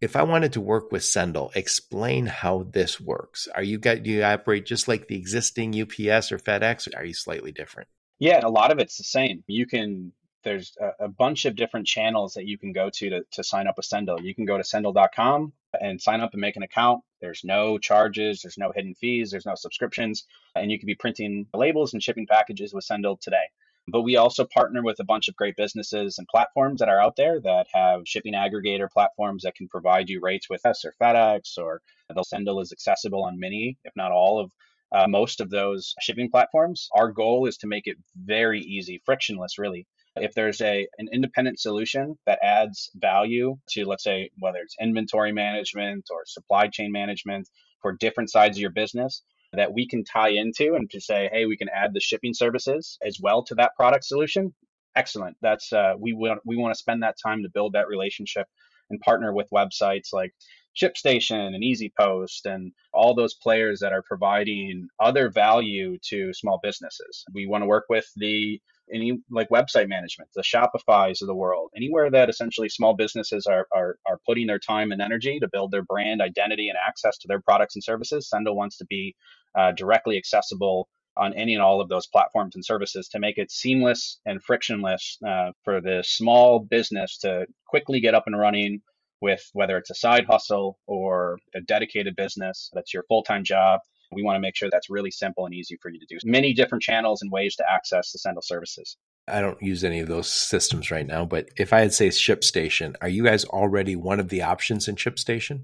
if 0.00 0.16
I 0.16 0.24
wanted 0.24 0.54
to 0.54 0.60
work 0.60 0.90
with 0.90 1.04
Sendle, 1.04 1.52
explain 1.54 2.26
how 2.26 2.64
this 2.64 3.00
works. 3.00 3.46
Are 3.54 3.62
you 3.62 3.78
got 3.78 4.02
do 4.02 4.10
you 4.10 4.24
operate 4.24 4.66
just 4.66 4.88
like 4.88 5.06
the 5.06 5.16
existing 5.16 5.80
UPS 5.80 6.32
or 6.32 6.38
FedEx? 6.38 6.92
Or 6.92 6.98
are 6.98 7.04
you 7.04 7.14
slightly 7.14 7.52
different? 7.52 7.88
Yeah, 8.18 8.40
a 8.42 8.50
lot 8.50 8.72
of 8.72 8.78
it's 8.78 8.98
the 8.98 9.04
same. 9.04 9.44
You 9.46 9.66
can 9.66 10.12
there's 10.44 10.76
a, 10.80 11.04
a, 11.04 11.08
bunch 11.08 11.44
of 11.44 11.56
different 11.56 11.86
channels 11.86 12.34
that 12.34 12.46
you 12.46 12.58
can 12.58 12.72
go 12.72 12.90
to, 12.90 13.10
to 13.10 13.22
to 13.30 13.44
sign 13.44 13.66
up 13.66 13.76
with 13.76 13.86
Sendle. 13.86 14.20
You 14.20 14.34
can 14.34 14.44
go 14.44 14.56
to 14.56 14.64
sendle.com 14.64 15.52
and 15.80 16.00
sign 16.00 16.20
up 16.20 16.32
and 16.32 16.40
make 16.40 16.56
an 16.56 16.62
account. 16.62 17.02
There's 17.20 17.44
no 17.44 17.78
charges, 17.78 18.42
there's 18.42 18.58
no 18.58 18.72
hidden 18.74 18.94
fees, 18.94 19.30
there's 19.30 19.46
no 19.46 19.54
subscriptions, 19.54 20.24
and 20.54 20.70
you 20.70 20.78
can 20.78 20.86
be 20.86 20.94
printing 20.94 21.46
labels 21.54 21.92
and 21.92 22.02
shipping 22.02 22.26
packages 22.26 22.74
with 22.74 22.84
Sendle 22.84 23.16
today. 23.16 23.44
But 23.88 24.02
we 24.02 24.16
also 24.16 24.44
partner 24.44 24.82
with 24.82 25.00
a 25.00 25.04
bunch 25.04 25.28
of 25.28 25.34
great 25.34 25.56
businesses 25.56 26.18
and 26.18 26.28
platforms 26.28 26.78
that 26.78 26.88
are 26.88 27.00
out 27.00 27.16
there 27.16 27.40
that 27.40 27.66
have 27.72 28.02
shipping 28.06 28.34
aggregator 28.34 28.88
platforms 28.88 29.42
that 29.42 29.56
can 29.56 29.68
provide 29.68 30.08
you 30.08 30.20
rates 30.20 30.48
with 30.48 30.64
us 30.64 30.84
or 30.84 30.94
FedEx 31.00 31.58
or 31.58 31.82
the 32.14 32.22
Sendle 32.22 32.60
is 32.60 32.72
accessible 32.72 33.24
on 33.24 33.40
many, 33.40 33.78
if 33.84 33.92
not 33.96 34.12
all 34.12 34.38
of 34.38 34.52
uh, 34.92 35.08
most 35.08 35.40
of 35.40 35.50
those 35.50 35.94
shipping 36.00 36.30
platforms. 36.30 36.88
Our 36.94 37.10
goal 37.10 37.46
is 37.46 37.56
to 37.58 37.66
make 37.66 37.86
it 37.86 37.96
very 38.14 38.60
easy, 38.60 39.02
frictionless, 39.04 39.58
really, 39.58 39.86
if 40.16 40.34
there's 40.34 40.60
a 40.60 40.86
an 40.98 41.08
independent 41.12 41.58
solution 41.58 42.18
that 42.26 42.38
adds 42.42 42.90
value 42.94 43.56
to 43.68 43.84
let's 43.84 44.04
say 44.04 44.30
whether 44.38 44.58
it's 44.58 44.76
inventory 44.80 45.32
management 45.32 46.06
or 46.10 46.22
supply 46.26 46.68
chain 46.68 46.92
management 46.92 47.48
for 47.80 47.92
different 47.92 48.30
sides 48.30 48.56
of 48.56 48.60
your 48.60 48.70
business 48.70 49.22
that 49.54 49.72
we 49.72 49.86
can 49.86 50.04
tie 50.04 50.30
into 50.30 50.74
and 50.74 50.90
to 50.90 51.00
say 51.00 51.28
hey 51.32 51.46
we 51.46 51.56
can 51.56 51.68
add 51.68 51.92
the 51.94 52.00
shipping 52.00 52.34
services 52.34 52.98
as 53.04 53.18
well 53.20 53.42
to 53.42 53.54
that 53.54 53.74
product 53.76 54.04
solution 54.04 54.52
excellent 54.96 55.36
that's 55.40 55.72
uh, 55.72 55.94
we 55.98 56.12
want 56.12 56.40
we 56.44 56.56
want 56.56 56.74
to 56.74 56.78
spend 56.78 57.02
that 57.02 57.16
time 57.22 57.42
to 57.42 57.48
build 57.48 57.72
that 57.72 57.88
relationship 57.88 58.46
and 58.90 59.00
partner 59.00 59.32
with 59.32 59.48
websites 59.50 60.12
like 60.12 60.32
ShipStation 60.76 61.54
and 61.54 61.62
EasyPost 61.62 62.46
and 62.46 62.72
all 62.94 63.14
those 63.14 63.34
players 63.34 63.80
that 63.80 63.92
are 63.92 64.02
providing 64.02 64.88
other 64.98 65.30
value 65.30 65.98
to 66.08 66.32
small 66.32 66.58
businesses. 66.62 67.24
We 67.34 67.46
want 67.46 67.62
to 67.62 67.66
work 67.66 67.84
with 67.90 68.06
the 68.16 68.60
any 68.92 69.20
like 69.30 69.48
website 69.50 69.88
management, 69.88 70.30
the 70.34 70.42
Shopify's 70.42 71.22
of 71.22 71.28
the 71.28 71.34
world, 71.34 71.70
anywhere 71.76 72.10
that 72.10 72.30
essentially 72.30 72.68
small 72.68 72.94
businesses 72.94 73.46
are, 73.46 73.66
are, 73.74 73.96
are 74.06 74.18
putting 74.26 74.46
their 74.46 74.58
time 74.58 74.92
and 74.92 75.02
energy 75.02 75.38
to 75.40 75.48
build 75.52 75.70
their 75.70 75.82
brand 75.84 76.22
identity 76.22 76.68
and 76.68 76.78
access 76.78 77.18
to 77.18 77.28
their 77.28 77.40
products 77.40 77.76
and 77.76 77.84
services. 77.84 78.28
Sendle 78.28 78.56
wants 78.56 78.78
to 78.78 78.86
be 78.86 79.14
uh, 79.58 79.72
directly 79.72 80.16
accessible 80.16 80.88
on 81.16 81.34
any 81.34 81.54
and 81.54 81.62
all 81.62 81.80
of 81.80 81.88
those 81.88 82.06
platforms 82.08 82.54
and 82.54 82.64
services 82.64 83.08
to 83.08 83.18
make 83.20 83.38
it 83.38 83.50
seamless 83.50 84.20
and 84.26 84.42
frictionless 84.42 85.18
uh, 85.26 85.52
for 85.64 85.80
the 85.80 86.02
small 86.06 86.60
business 86.60 87.18
to 87.18 87.46
quickly 87.68 88.00
get 88.00 88.14
up 88.14 88.24
and 88.26 88.38
running 88.38 88.80
with 89.20 89.42
whether 89.52 89.76
it's 89.78 89.90
a 89.90 89.94
side 89.94 90.26
hustle 90.26 90.78
or 90.86 91.38
a 91.54 91.60
dedicated 91.62 92.16
business 92.16 92.70
that's 92.74 92.94
your 92.94 93.04
full-time 93.08 93.44
job 93.44 93.80
we 94.12 94.22
want 94.22 94.36
to 94.36 94.40
make 94.40 94.56
sure 94.56 94.68
that's 94.70 94.90
really 94.90 95.10
simple 95.10 95.46
and 95.46 95.54
easy 95.54 95.76
for 95.80 95.90
you 95.90 95.98
to 96.00 96.06
do. 96.06 96.18
Many 96.24 96.52
different 96.52 96.82
channels 96.82 97.22
and 97.22 97.30
ways 97.30 97.56
to 97.56 97.70
access 97.70 98.12
the 98.12 98.18
Sendle 98.18 98.42
services. 98.42 98.96
I 99.28 99.40
don't 99.40 99.62
use 99.62 99.84
any 99.84 100.00
of 100.00 100.08
those 100.08 100.30
systems 100.30 100.90
right 100.90 101.06
now, 101.06 101.24
but 101.24 101.48
if 101.56 101.72
I 101.72 101.80
had 101.80 101.94
say 101.94 102.08
ShipStation, 102.08 102.96
are 103.00 103.08
you 103.08 103.24
guys 103.24 103.44
already 103.44 103.94
one 103.94 104.18
of 104.18 104.28
the 104.28 104.42
options 104.42 104.88
in 104.88 104.96
ShipStation? 104.96 105.62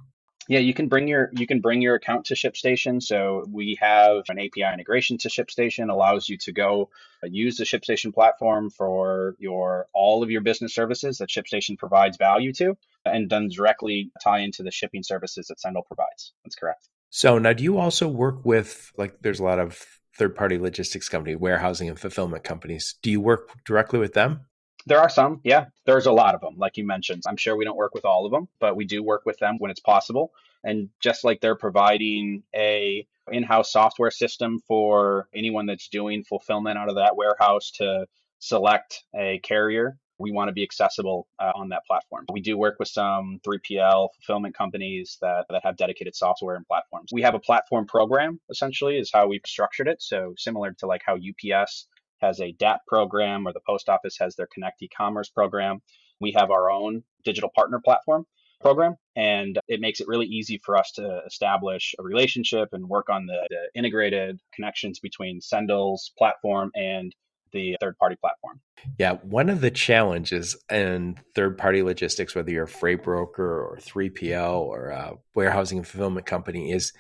Yeah, 0.49 0.61
you 0.61 0.73
can 0.73 0.89
bring 0.89 1.09
your 1.09 1.31
you 1.35 1.47
can 1.47 1.61
bring 1.61 1.83
your 1.83 1.95
account 1.95 2.25
to 2.27 2.35
ShipStation. 2.35 3.03
So 3.03 3.45
we 3.53 3.77
have 3.81 4.23
an 4.31 4.39
API 4.39 4.73
integration 4.73 5.19
to 5.19 5.29
ShipStation, 5.29 5.91
allows 5.91 6.27
you 6.27 6.39
to 6.39 6.53
go 6.53 6.89
uh, 7.23 7.27
use 7.27 7.59
the 7.59 7.65
ShipStation 7.65 8.15
platform 8.15 8.71
for 8.71 9.37
your 9.39 9.89
all 9.93 10.23
of 10.23 10.31
your 10.31 10.41
business 10.41 10.75
services 10.75 11.19
that 11.19 11.29
ShipStation 11.29 11.77
provides 11.77 12.17
value 12.17 12.55
to, 12.55 12.79
and 13.05 13.29
then 13.29 13.49
directly 13.49 14.11
tie 14.25 14.39
into 14.39 14.63
the 14.63 14.71
shipping 14.71 15.03
services 15.03 15.49
that 15.49 15.61
Sendle 15.61 15.83
provides. 15.83 16.33
That's 16.45 16.57
correct. 16.57 16.89
So 17.11 17.39
now, 17.39 17.53
do 17.53 17.65
you 17.65 17.79
also 17.79 18.09
work 18.09 18.45
with 18.45 18.93
like? 18.97 19.21
There's 19.23 19.41
a 19.41 19.45
lot 19.45 19.59
of 19.59 19.85
third-party 20.17 20.59
logistics 20.59 21.09
company, 21.09 21.37
warehousing 21.37 21.89
and 21.89 21.99
fulfillment 21.99 22.45
companies. 22.45 22.97
Do 23.03 23.11
you 23.11 23.21
work 23.21 23.51
directly 23.65 23.99
with 23.99 24.15
them? 24.15 24.47
There 24.87 24.99
are 24.99 25.09
some, 25.09 25.41
yeah. 25.45 25.67
There's 25.87 26.07
a 26.07 26.13
lot 26.13 26.35
of 26.35 26.41
them, 26.41 26.57
like 26.57 26.77
you 26.77 26.87
mentioned. 26.87 27.23
I'm 27.27 27.37
sure 27.37 27.57
we 27.57 27.65
don't 27.65 27.77
work 27.77 27.95
with 27.95 28.05
all 28.05 28.27
of 28.27 28.33
them, 28.33 28.49
but 28.59 28.75
we 28.75 28.85
do 28.85 29.03
work 29.03 29.23
with 29.27 29.39
them 29.39 29.57
when 29.59 29.71
it's 29.71 29.81
possible. 29.81 30.33
And 30.65 30.89
just 31.01 31.25
like 31.25 31.41
they're 31.41 31.55
providing 31.55 32.43
a 32.55 33.07
in-house 33.31 33.71
software 33.73 34.11
system 34.11 34.59
for 34.67 35.29
anyone 35.35 35.67
that's 35.67 35.89
doing 35.89 36.25
fulfillment 36.25 36.79
out 36.79 36.89
of 36.89 36.97
that 36.97 37.17
warehouse 37.17 37.71
to 37.73 38.07
select 38.39 39.05
a 39.15 39.39
carrier 39.41 39.99
we 40.19 40.33
want 40.33 40.49
to 40.49 40.53
be 40.53 40.63
accessible 40.63 41.29
uh, 41.39 41.53
on 41.55 41.69
that 41.71 41.83
platform. 41.87 42.25
We 42.33 42.41
do 42.41 42.59
work 42.59 42.77
with 42.79 42.89
some 42.89 43.41
3PL 43.47 44.09
fulfillment 44.17 44.57
companies 44.57 45.19
that, 45.21 45.47
that 45.51 45.63
have 45.65 45.77
dedicated 45.77 46.17
software 46.17 46.57
and 46.57 46.67
platforms. 46.67 47.11
We 47.13 47.23
have 47.23 47.35
a 47.35 47.41
platform 47.41 47.87
program, 47.87 48.41
essentially, 48.51 48.99
is 48.99 49.11
how 49.13 49.29
we've 49.29 49.43
structured 49.47 49.89
it. 49.89 50.03
So, 50.03 50.35
similar 50.37 50.73
to 50.79 50.87
like 50.87 51.03
how 51.05 51.17
UPS 51.17 51.87
has 52.21 52.41
a 52.41 52.53
DAP 52.53 52.81
program 52.87 53.47
or 53.47 53.53
the 53.53 53.61
post 53.67 53.89
office 53.89 54.17
has 54.19 54.35
their 54.35 54.49
Connect 54.53 54.83
e 54.83 54.89
commerce 54.89 55.29
program, 55.29 55.81
we 56.21 56.33
have 56.37 56.51
our 56.51 56.71
own 56.71 57.05
digital 57.25 57.51
partner 57.55 57.81
platform 57.85 58.27
program. 58.61 58.97
And 59.15 59.59
it 59.69 59.81
makes 59.81 60.01
it 60.01 60.09
really 60.09 60.27
easy 60.27 60.61
for 60.65 60.77
us 60.77 60.93
to 60.93 61.23
establish 61.27 61.95
a 61.99 62.03
relationship 62.03 62.71
and 62.73 62.89
work 62.89 63.09
on 63.09 63.27
the, 63.27 63.47
the 63.49 63.79
integrated 63.79 64.41
connections 64.53 64.99
between 64.99 65.41
Sendle's 65.41 66.13
platform 66.19 66.71
and 66.75 67.15
the 67.53 67.77
third 67.81 67.99
party 67.99 68.17
platform. 68.17 68.61
Yeah, 68.99 69.15
one 69.15 69.49
of 69.49 69.61
the 69.61 69.71
challenges 69.71 70.57
in 70.71 71.19
third 71.35 71.59
party 71.59 71.83
logistics, 71.83 72.35
whether 72.35 72.51
you're 72.51 72.65
a 72.65 72.69
freight 72.69 73.03
broker 73.03 73.63
or 73.63 73.79
3PL 73.79 74.61
or 74.61 74.89
a 74.89 75.15
warehousing 75.35 75.79
and 75.79 75.87
fulfillment 75.87 76.27
company, 76.27 76.73
is 76.73 76.93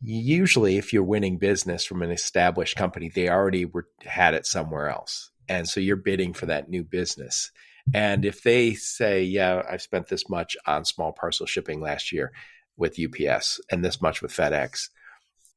usually 0.00 0.76
if 0.76 0.92
you're 0.92 1.02
winning 1.02 1.38
business 1.38 1.84
from 1.84 2.02
an 2.02 2.10
established 2.10 2.76
company, 2.76 3.08
they 3.08 3.28
already 3.28 3.64
were 3.64 3.88
had 4.04 4.34
it 4.34 4.46
somewhere 4.46 4.88
else. 4.88 5.30
And 5.48 5.68
so 5.68 5.80
you're 5.80 5.96
bidding 5.96 6.32
for 6.32 6.46
that 6.46 6.68
new 6.68 6.84
business. 6.84 7.50
And 7.92 8.24
if 8.24 8.42
they 8.42 8.74
say, 8.74 9.24
yeah, 9.24 9.62
I've 9.68 9.82
spent 9.82 10.08
this 10.08 10.28
much 10.28 10.56
on 10.66 10.84
small 10.84 11.12
parcel 11.12 11.46
shipping 11.46 11.80
last 11.80 12.12
year 12.12 12.32
with 12.76 12.98
UPS 12.98 13.60
and 13.70 13.84
this 13.84 14.00
much 14.00 14.22
with 14.22 14.32
FedEx, 14.32 14.88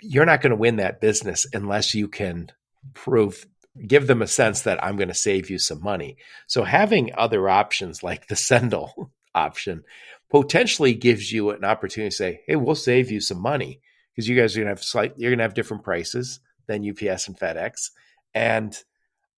you're 0.01 0.25
not 0.25 0.41
going 0.41 0.51
to 0.51 0.57
win 0.57 0.75
that 0.77 1.01
business 1.01 1.47
unless 1.53 1.95
you 1.95 2.07
can 2.07 2.51
prove, 2.93 3.45
give 3.85 4.07
them 4.07 4.21
a 4.21 4.27
sense 4.27 4.61
that 4.61 4.83
I'm 4.83 4.95
going 4.95 5.09
to 5.09 5.13
save 5.13 5.49
you 5.49 5.59
some 5.59 5.81
money. 5.81 6.17
So 6.47 6.63
having 6.63 7.11
other 7.15 7.49
options 7.49 8.03
like 8.03 8.27
the 8.27 8.35
Sendle 8.35 9.11
option 9.35 9.83
potentially 10.29 10.93
gives 10.93 11.31
you 11.31 11.51
an 11.51 11.63
opportunity 11.63 12.09
to 12.09 12.15
say, 12.15 12.41
hey, 12.47 12.55
we'll 12.55 12.75
save 12.75 13.11
you 13.11 13.19
some 13.19 13.41
money 13.41 13.81
because 14.13 14.27
you 14.27 14.35
guys 14.35 14.55
are 14.55 14.59
going 14.59 14.67
to 14.67 14.71
have 14.71 14.83
slight, 14.83 15.13
you're 15.17 15.31
going 15.31 15.39
to 15.39 15.43
have 15.43 15.53
different 15.53 15.83
prices 15.83 16.39
than 16.67 16.87
UPS 16.87 17.27
and 17.27 17.37
FedEx. 17.37 17.91
And 18.33 18.77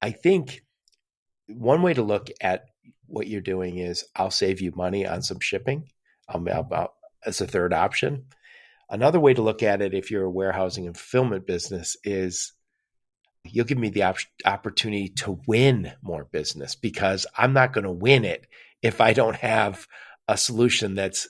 I 0.02 0.12
think 0.12 0.64
one 1.48 1.82
way 1.82 1.94
to 1.94 2.02
look 2.02 2.30
at 2.42 2.66
what 3.06 3.28
you're 3.28 3.42
doing 3.42 3.78
is 3.78 4.06
I'll 4.16 4.32
save 4.32 4.62
you 4.62 4.72
money 4.76 5.06
on 5.06 5.22
some 5.22 5.40
shipping 5.40 5.90
um, 6.34 6.46
mm-hmm. 6.46 6.74
I'll, 6.74 6.80
I'll, 6.80 6.94
as 7.26 7.42
a 7.42 7.48
third 7.48 7.74
option. 7.74 8.26
Another 8.90 9.20
way 9.20 9.34
to 9.34 9.42
look 9.42 9.62
at 9.62 9.82
it, 9.82 9.94
if 9.94 10.10
you're 10.10 10.24
a 10.24 10.32
warehousing 10.32 10.88
and 10.88 10.98
fulfillment 10.98 11.46
business, 11.46 11.98
is 12.04 12.54
you'll 13.46 13.66
give 13.66 13.78
me 13.78 13.90
the 13.90 14.04
op- 14.04 14.18
opportunity 14.46 15.10
to 15.10 15.40
win 15.48 15.94
more 16.02 16.26
business 16.26 16.76
because 16.76 17.26
I'm 17.38 17.54
not 17.54 17.74
going 17.74 17.86
to 17.86 17.92
win 17.92 18.26
it 18.26 18.48
if 18.82 19.02
I 19.02 19.14
don't 19.14 19.36
have 19.36 19.88
a 20.28 20.38
solution 20.38 20.96
that's 20.96 21.28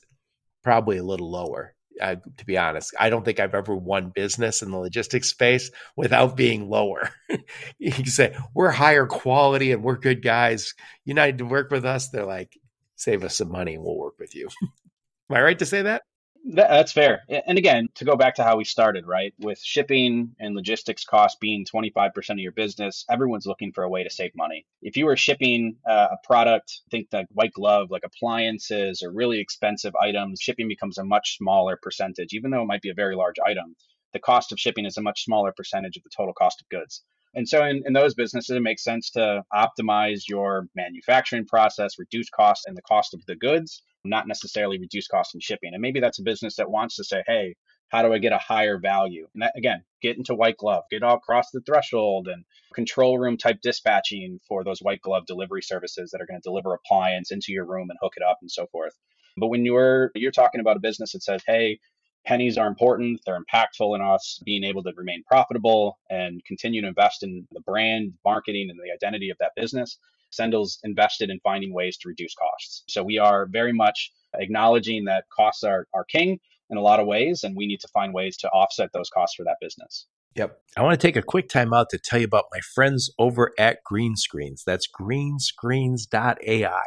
probably 0.64 0.98
a 0.98 1.04
little 1.04 1.32
lower 1.32 1.76
uh, 2.00 2.16
to 2.38 2.46
be 2.46 2.58
honest. 2.58 2.94
I 3.00 3.10
don't 3.10 3.26
think 3.26 3.40
I've 3.40 3.56
ever 3.56 3.76
won 3.76 4.12
business 4.14 4.62
in 4.62 4.72
the 4.72 4.78
logistics 4.78 5.30
space 5.30 5.70
without 5.96 6.38
being 6.38 6.70
lower. 6.70 7.10
you 7.78 7.92
can 7.92 8.06
say, 8.06 8.36
we're 8.54 8.72
higher 8.72 9.06
quality 9.06 9.72
and 9.72 9.84
we're 9.84 9.98
good 9.98 10.24
guys. 10.24 10.74
United 11.06 11.40
to 11.40 11.46
work 11.46 11.72
with 11.72 11.86
us. 11.86 12.10
They're 12.10 12.26
like, 12.26 12.58
save 12.96 13.24
us 13.24 13.38
some 13.38 13.52
money 13.52 13.76
and 13.76 13.84
we'll 13.84 13.98
work 13.98 14.16
with 14.20 14.36
you. 14.36 14.50
Am 15.30 15.38
I 15.38 15.42
right 15.42 15.60
to 15.60 15.66
say 15.66 15.84
that? 15.84 16.04
That's 16.46 16.92
fair. 16.92 17.24
And 17.30 17.58
again, 17.58 17.90
to 17.96 18.06
go 18.06 18.16
back 18.16 18.36
to 18.36 18.44
how 18.44 18.58
we 18.58 18.64
started, 18.64 19.06
right? 19.06 19.34
With 19.40 19.60
shipping 19.60 20.36
and 20.40 20.56
logistics 20.56 21.04
costs 21.04 21.38
being 21.40 21.66
25% 21.66 22.30
of 22.32 22.40
your 22.40 22.54
business, 22.54 23.06
everyone's 23.10 23.46
looking 23.46 23.74
for 23.74 23.84
a 23.84 23.90
way 23.90 24.04
to 24.04 24.10
save 24.10 24.32
money. 24.36 24.66
If 24.82 24.98
you 24.98 25.06
were 25.06 25.18
shipping 25.18 25.76
uh, 25.88 26.08
a 26.12 26.18
product, 26.26 26.82
think 26.90 27.08
like 27.12 27.28
white 27.32 27.52
glove, 27.54 27.92
like 27.92 28.04
appliances 28.06 29.04
or 29.04 29.12
really 29.12 29.40
expensive 29.40 29.96
items, 29.96 30.40
shipping 30.42 30.68
becomes 30.68 30.98
a 30.98 31.04
much 31.04 31.38
smaller 31.38 31.78
percentage, 31.82 32.34
even 32.34 32.52
though 32.52 32.64
it 32.64 32.68
might 32.68 32.82
be 32.82 32.90
a 32.90 32.96
very 32.96 33.16
large 33.16 33.38
item. 33.46 33.76
The 34.14 34.20
cost 34.20 34.52
of 34.52 34.60
shipping 34.60 34.86
is 34.86 34.98
a 34.98 35.02
much 35.02 35.26
smaller 35.26 35.54
percentage 35.56 35.98
of 35.98 36.04
the 36.04 36.10
total 36.16 36.34
cost 36.34 36.62
of 36.62 36.70
goods. 36.70 37.04
And 37.36 37.48
so 37.48 37.64
in, 37.64 37.84
in 37.86 37.94
those 37.94 38.16
businesses, 38.16 38.56
it 38.56 38.62
makes 38.62 38.84
sense 38.84 39.12
to 39.12 39.44
optimize 39.54 40.22
your 40.28 40.68
manufacturing 40.76 41.46
process, 41.46 42.00
reduce 42.00 42.30
costs 42.30 42.66
and 42.66 42.76
the 42.76 42.82
cost 42.82 43.14
of 43.14 43.24
the 43.28 43.36
goods, 43.36 43.84
not 44.04 44.28
necessarily 44.28 44.80
reduce 44.80 45.08
costs 45.08 45.36
in 45.36 45.40
shipping. 45.40 45.72
And 45.74 45.82
maybe 45.82 46.00
that's 46.00 46.20
a 46.20 46.24
business 46.24 46.56
that 46.56 46.72
wants 46.72 46.96
to 46.96 47.04
say, 47.04 47.24
hey, 47.28 47.56
how 47.90 48.04
do 48.04 48.14
I 48.14 48.20
get 48.20 48.34
a 48.34 48.38
higher 48.38 48.80
value? 48.80 49.28
And 49.34 49.44
that, 49.44 49.54
again, 49.56 49.84
get 50.02 50.18
into 50.18 50.36
white 50.36 50.58
glove, 50.58 50.84
get 50.92 51.04
all 51.04 51.18
across 51.18 51.50
the 51.52 51.62
threshold 51.62 52.28
and 52.28 52.46
control 52.74 53.18
room 53.18 53.38
type 53.38 53.60
dispatching 53.62 54.40
for 54.48 54.64
those 54.64 54.80
white 54.80 55.02
glove 55.02 55.26
delivery 55.26 55.64
services 55.64 56.12
that 56.12 56.22
are 56.22 56.28
going 56.28 56.40
to 56.40 56.50
deliver 56.50 56.74
appliance 56.74 57.32
into 57.32 57.52
your 57.52 57.66
room 57.66 57.90
and 57.90 57.98
hook 58.02 58.14
it 58.16 58.24
up 58.24 58.38
and 58.42 58.52
so 58.52 58.68
forth. 58.68 58.94
But 59.38 59.48
when 59.48 59.66
you're 59.66 60.12
you're 60.16 60.32
talking 60.32 60.62
about 60.62 60.78
a 60.78 60.82
business 60.82 61.14
that 61.14 61.24
says, 61.24 61.42
hey, 61.48 61.80
pennies 62.30 62.60
are 62.60 62.68
important. 62.68 63.20
They're 63.26 63.40
impactful 63.40 63.96
in 63.96 64.02
us 64.04 64.40
being 64.46 64.64
able 64.64 64.84
to 64.84 64.94
remain 64.96 65.24
profitable 65.24 65.98
and 66.12 66.46
continue 66.46 66.80
to 66.84 66.88
invest 66.88 67.24
in 67.24 67.48
the 67.52 67.60
brand, 67.60 68.14
marketing, 68.24 68.70
and 68.70 68.80
the 68.80 68.94
identity 68.94 69.32
of 69.32 69.38
that 69.40 69.54
business. 69.56 69.98
Sendle's 70.30 70.78
invested 70.84 71.32
in 71.32 71.40
finding 71.40 71.74
ways 71.74 71.98
to 71.98 72.08
reduce 72.08 72.36
costs. 72.36 72.84
So 72.88 73.02
we 73.02 73.18
are 73.18 73.48
very 73.48 73.74
much 73.74 74.12
acknowledging 74.36 75.06
that 75.06 75.24
costs 75.36 75.64
are, 75.64 75.88
are 75.92 76.04
king 76.04 76.40
in 76.70 76.78
a 76.78 76.82
lot 76.82 77.00
of 77.00 77.08
ways, 77.08 77.44
and 77.44 77.56
we 77.56 77.66
need 77.66 77.80
to 77.80 77.88
find 77.88 78.14
ways 78.14 78.38
to 78.38 78.50
offset 78.50 78.92
those 78.94 79.10
costs 79.10 79.36
for 79.36 79.44
that 79.46 79.58
business. 79.60 80.06
Yep. 80.36 80.56
I 80.78 80.84
want 80.84 81.02
to 81.02 81.08
take 81.08 81.16
a 81.16 81.24
quick 81.24 81.50
time 81.50 81.74
out 81.74 81.90
to 81.90 81.98
tell 81.98 82.20
you 82.20 82.26
about 82.26 82.46
my 82.54 82.60
friends 82.76 83.10
over 83.18 83.54
at 83.58 83.80
Greenscreens. 83.92 84.64
That's 84.64 84.88
greenscreens.ai. 84.88 86.84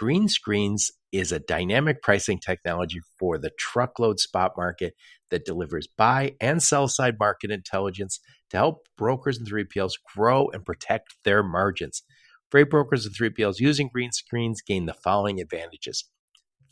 Greenscreens 0.00 0.92
is 1.12 1.32
a 1.32 1.38
dynamic 1.38 2.02
pricing 2.02 2.38
technology 2.38 3.00
for 3.18 3.38
the 3.38 3.50
truckload 3.58 4.20
spot 4.20 4.52
market 4.56 4.94
that 5.30 5.44
delivers 5.44 5.86
buy 5.86 6.34
and 6.40 6.62
sell 6.62 6.88
side 6.88 7.16
market 7.18 7.50
intelligence 7.50 8.20
to 8.50 8.56
help 8.56 8.86
brokers 8.96 9.38
and 9.38 9.48
3PLs 9.50 9.94
grow 10.14 10.48
and 10.48 10.64
protect 10.64 11.16
their 11.24 11.42
margins. 11.42 12.02
Freight 12.50 12.70
brokers 12.70 13.04
and 13.04 13.14
3PLs 13.14 13.60
using 13.60 13.90
Greenscreens 13.94 14.56
gain 14.66 14.86
the 14.86 14.94
following 14.94 15.40
advantages 15.40 16.04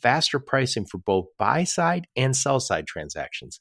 faster 0.01 0.39
pricing 0.39 0.85
for 0.85 0.97
both 0.97 1.25
buy 1.37 1.63
side 1.63 2.07
and 2.15 2.35
sell 2.35 2.59
side 2.59 2.87
transactions, 2.87 3.59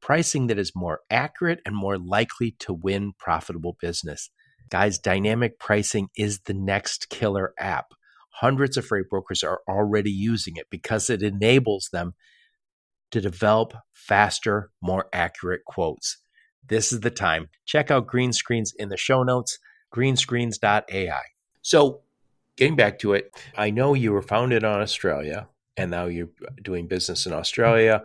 pricing 0.00 0.46
that 0.48 0.58
is 0.58 0.72
more 0.74 1.00
accurate 1.10 1.60
and 1.64 1.74
more 1.74 1.98
likely 1.98 2.54
to 2.58 2.72
win 2.72 3.12
profitable 3.18 3.76
business. 3.80 4.30
Guys, 4.70 4.98
dynamic 4.98 5.58
pricing 5.58 6.08
is 6.16 6.40
the 6.40 6.54
next 6.54 7.08
killer 7.08 7.52
app 7.58 7.86
hundreds 8.32 8.76
of 8.76 8.86
freight 8.86 9.08
brokers 9.08 9.42
are 9.42 9.60
already 9.68 10.10
using 10.10 10.56
it 10.56 10.66
because 10.70 11.08
it 11.10 11.22
enables 11.22 11.88
them 11.92 12.14
to 13.10 13.20
develop 13.20 13.74
faster, 13.92 14.70
more 14.80 15.06
accurate 15.12 15.64
quotes. 15.66 16.18
This 16.66 16.92
is 16.92 17.00
the 17.00 17.10
time. 17.10 17.48
Check 17.66 17.90
out 17.90 18.06
Greenscreens 18.06 18.70
in 18.78 18.88
the 18.88 18.96
show 18.96 19.22
notes, 19.22 19.58
greenscreens.ai. 19.94 21.22
So, 21.60 22.00
getting 22.56 22.76
back 22.76 22.98
to 23.00 23.12
it, 23.12 23.30
I 23.56 23.70
know 23.70 23.94
you 23.94 24.12
were 24.12 24.22
founded 24.22 24.64
on 24.64 24.80
Australia 24.80 25.48
and 25.76 25.90
now 25.90 26.06
you're 26.06 26.30
doing 26.62 26.86
business 26.86 27.26
in 27.26 27.32
Australia. 27.32 28.04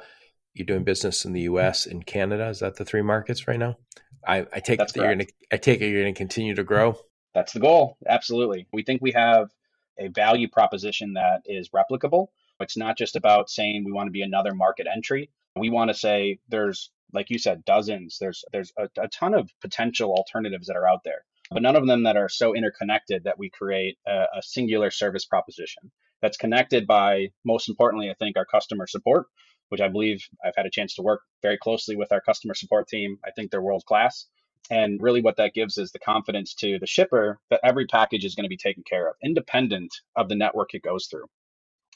You're 0.53 0.65
doing 0.65 0.83
business 0.83 1.25
in 1.25 1.33
the 1.33 1.41
US 1.41 1.85
and 1.85 2.05
Canada. 2.05 2.47
Is 2.49 2.59
that 2.59 2.75
the 2.75 2.85
three 2.85 3.01
markets 3.01 3.47
right 3.47 3.59
now? 3.59 3.77
I, 4.25 4.45
I 4.53 4.59
take 4.59 4.79
it 4.79 4.95
you're 4.95 5.07
gonna 5.07 5.25
I 5.51 5.57
take 5.57 5.81
it 5.81 5.87
you're 5.87 6.01
gonna 6.01 6.13
continue 6.13 6.55
to 6.55 6.63
grow. 6.63 6.97
That's 7.33 7.53
the 7.53 7.59
goal. 7.59 7.97
Absolutely. 8.07 8.67
We 8.73 8.83
think 8.83 9.01
we 9.01 9.11
have 9.11 9.51
a 9.99 10.09
value 10.09 10.47
proposition 10.49 11.13
that 11.13 11.41
is 11.45 11.69
replicable. 11.69 12.27
It's 12.59 12.77
not 12.77 12.97
just 12.97 13.15
about 13.15 13.49
saying 13.49 13.83
we 13.85 13.91
want 13.91 14.07
to 14.07 14.11
be 14.11 14.21
another 14.21 14.53
market 14.53 14.87
entry. 14.93 15.29
We 15.55 15.69
want 15.69 15.89
to 15.89 15.93
say 15.93 16.39
there's, 16.49 16.91
like 17.13 17.29
you 17.29 17.39
said, 17.39 17.65
dozens. 17.65 18.17
There's 18.19 18.43
there's 18.51 18.71
a, 18.77 18.89
a 18.99 19.07
ton 19.07 19.33
of 19.33 19.49
potential 19.61 20.11
alternatives 20.11 20.67
that 20.67 20.75
are 20.75 20.87
out 20.87 21.03
there, 21.03 21.23
but 21.51 21.61
none 21.61 21.75
of 21.75 21.87
them 21.87 22.03
that 22.03 22.17
are 22.17 22.29
so 22.29 22.55
interconnected 22.55 23.23
that 23.23 23.39
we 23.39 23.49
create 23.49 23.97
a, 24.07 24.25
a 24.37 24.41
singular 24.41 24.91
service 24.91 25.25
proposition 25.25 25.91
that's 26.21 26.37
connected 26.37 26.87
by, 26.87 27.27
most 27.45 27.69
importantly, 27.69 28.09
I 28.09 28.15
think, 28.15 28.37
our 28.37 28.45
customer 28.45 28.87
support, 28.87 29.27
which 29.69 29.81
I 29.81 29.87
believe 29.87 30.27
I've 30.43 30.55
had 30.55 30.65
a 30.65 30.71
chance 30.71 30.95
to 30.95 31.03
work 31.03 31.21
very 31.41 31.57
closely 31.57 31.95
with 31.95 32.11
our 32.11 32.21
customer 32.21 32.55
support 32.55 32.87
team. 32.87 33.19
I 33.25 33.31
think 33.31 33.51
they're 33.51 33.61
world 33.61 33.85
class. 33.85 34.25
And 34.69 35.01
really, 35.01 35.21
what 35.21 35.37
that 35.37 35.53
gives 35.53 35.77
is 35.77 35.91
the 35.91 35.99
confidence 35.99 36.53
to 36.55 36.77
the 36.79 36.87
shipper 36.87 37.39
that 37.49 37.61
every 37.63 37.85
package 37.85 38.25
is 38.25 38.35
going 38.35 38.43
to 38.43 38.49
be 38.49 38.57
taken 38.57 38.83
care 38.83 39.07
of, 39.07 39.15
independent 39.23 39.93
of 40.15 40.29
the 40.29 40.35
network 40.35 40.73
it 40.73 40.83
goes 40.83 41.07
through. 41.07 41.25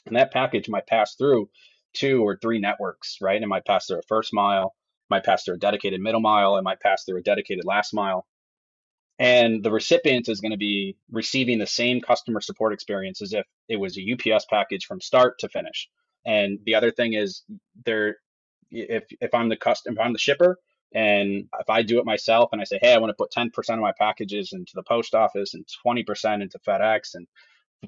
And 0.06 0.16
that 0.16 0.32
package 0.32 0.68
might 0.68 0.86
pass 0.86 1.14
through 1.14 1.50
two 1.92 2.26
or 2.26 2.36
three 2.36 2.58
networks, 2.58 3.18
right? 3.20 3.42
It 3.42 3.46
might 3.46 3.66
pass 3.66 3.86
through 3.86 3.98
a 3.98 4.08
first 4.08 4.32
mile, 4.32 4.74
might 5.10 5.24
pass 5.24 5.44
through 5.44 5.56
a 5.56 5.58
dedicated 5.58 6.00
middle 6.00 6.20
mile, 6.20 6.56
it 6.56 6.62
might 6.62 6.80
pass 6.80 7.04
through 7.04 7.18
a 7.18 7.22
dedicated 7.22 7.64
last 7.64 7.92
mile. 7.92 8.26
And 9.18 9.62
the 9.62 9.70
recipient 9.70 10.28
is 10.28 10.40
going 10.40 10.52
to 10.52 10.58
be 10.58 10.96
receiving 11.10 11.58
the 11.58 11.66
same 11.66 12.00
customer 12.00 12.40
support 12.40 12.72
experience 12.72 13.20
as 13.22 13.32
if 13.32 13.46
it 13.68 13.76
was 13.76 13.98
a 13.98 14.12
UPS 14.12 14.46
package 14.50 14.86
from 14.86 15.00
start 15.00 15.38
to 15.40 15.48
finish. 15.48 15.88
And 16.24 16.58
the 16.64 16.74
other 16.74 16.90
thing 16.90 17.12
is 17.12 17.42
there 17.84 18.16
if 18.70 19.04
if 19.20 19.34
I'm 19.34 19.48
the 19.48 19.56
custom 19.56 19.94
if 19.94 20.00
I'm 20.00 20.12
the 20.12 20.18
shipper, 20.18 20.58
and 20.94 21.48
if 21.58 21.70
I 21.70 21.82
do 21.82 21.98
it 21.98 22.04
myself 22.04 22.50
and 22.52 22.60
I 22.60 22.64
say, 22.64 22.78
hey, 22.80 22.92
I 22.92 22.98
want 22.98 23.10
to 23.10 23.14
put 23.14 23.32
10% 23.32 23.50
of 23.74 23.80
my 23.80 23.92
packages 23.98 24.52
into 24.52 24.72
the 24.74 24.82
post 24.82 25.14
office 25.14 25.54
and 25.54 25.66
20% 25.86 26.42
into 26.42 26.58
FedEx 26.58 27.14
and 27.14 27.26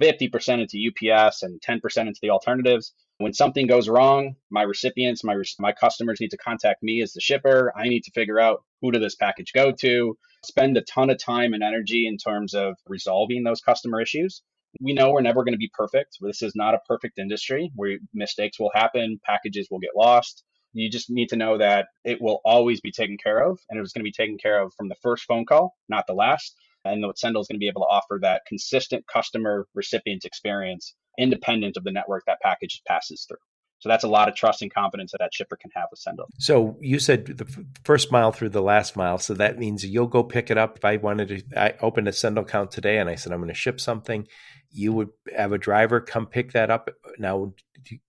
50% 0.00 0.60
into 0.60 1.14
UPS 1.14 1.42
and 1.42 1.60
10% 1.60 2.06
into 2.06 2.18
the 2.20 2.30
alternatives. 2.30 2.92
When 3.18 3.32
something 3.32 3.66
goes 3.66 3.88
wrong, 3.88 4.34
my 4.50 4.62
recipients, 4.62 5.22
my 5.22 5.36
my 5.60 5.72
customers 5.72 6.20
need 6.20 6.32
to 6.32 6.36
contact 6.36 6.82
me 6.82 7.00
as 7.00 7.12
the 7.12 7.20
shipper. 7.20 7.72
I 7.76 7.88
need 7.88 8.02
to 8.04 8.10
figure 8.10 8.40
out 8.40 8.64
who 8.80 8.90
did 8.90 9.02
this 9.02 9.14
package 9.14 9.52
go 9.52 9.70
to, 9.70 10.18
spend 10.44 10.76
a 10.76 10.82
ton 10.82 11.10
of 11.10 11.18
time 11.18 11.54
and 11.54 11.62
energy 11.62 12.06
in 12.08 12.16
terms 12.16 12.54
of 12.54 12.74
resolving 12.88 13.44
those 13.44 13.60
customer 13.60 14.00
issues. 14.00 14.42
We 14.80 14.94
know 14.94 15.12
we're 15.12 15.20
never 15.20 15.44
going 15.44 15.54
to 15.54 15.58
be 15.58 15.70
perfect. 15.72 16.18
This 16.20 16.42
is 16.42 16.56
not 16.56 16.74
a 16.74 16.80
perfect 16.88 17.20
industry 17.20 17.70
where 17.76 17.98
mistakes 18.12 18.58
will 18.58 18.72
happen, 18.74 19.20
packages 19.24 19.68
will 19.70 19.78
get 19.78 19.90
lost. 19.94 20.42
You 20.74 20.90
just 20.90 21.08
need 21.08 21.28
to 21.30 21.36
know 21.36 21.56
that 21.58 21.86
it 22.04 22.20
will 22.20 22.40
always 22.44 22.80
be 22.80 22.92
taken 22.92 23.16
care 23.16 23.42
of 23.48 23.58
and 23.70 23.80
it's 23.80 23.92
going 23.92 24.00
to 24.00 24.04
be 24.04 24.12
taken 24.12 24.38
care 24.38 24.60
of 24.60 24.72
from 24.76 24.88
the 24.88 24.96
first 24.96 25.24
phone 25.24 25.46
call, 25.46 25.74
not 25.88 26.06
the 26.06 26.14
last. 26.14 26.56
And 26.84 27.02
what 27.02 27.18
Sendle 27.18 27.40
is 27.40 27.48
going 27.48 27.56
to 27.56 27.64
be 27.64 27.68
able 27.68 27.82
to 27.82 27.86
offer 27.86 28.18
that 28.20 28.42
consistent 28.46 29.06
customer 29.06 29.66
recipient 29.74 30.24
experience 30.24 30.94
independent 31.18 31.76
of 31.76 31.84
the 31.84 31.92
network 31.92 32.24
that 32.26 32.40
package 32.42 32.82
passes 32.86 33.24
through. 33.26 33.38
So 33.84 33.90
that's 33.90 34.04
a 34.04 34.08
lot 34.08 34.30
of 34.30 34.34
trust 34.34 34.62
and 34.62 34.72
confidence 34.72 35.12
that 35.12 35.18
that 35.18 35.34
shipper 35.34 35.56
can 35.56 35.70
have 35.74 35.88
with 35.90 36.00
Sendle. 36.00 36.24
So 36.38 36.78
you 36.80 36.98
said 36.98 37.26
the 37.26 37.66
first 37.84 38.10
mile 38.10 38.32
through 38.32 38.48
the 38.48 38.62
last 38.62 38.96
mile. 38.96 39.18
So 39.18 39.34
that 39.34 39.58
means 39.58 39.84
you'll 39.84 40.06
go 40.06 40.22
pick 40.22 40.50
it 40.50 40.56
up. 40.56 40.78
If 40.78 40.86
I 40.86 40.96
wanted 40.96 41.28
to, 41.28 41.60
I 41.60 41.74
opened 41.82 42.08
a 42.08 42.12
Sendle 42.14 42.44
account 42.44 42.70
today 42.70 42.96
and 42.96 43.10
I 43.10 43.16
said, 43.16 43.30
I'm 43.30 43.40
going 43.40 43.48
to 43.48 43.54
ship 43.54 43.78
something. 43.78 44.26
You 44.70 44.94
would 44.94 45.10
have 45.36 45.52
a 45.52 45.58
driver 45.58 46.00
come 46.00 46.26
pick 46.26 46.52
that 46.52 46.70
up. 46.70 46.88
Now, 47.18 47.52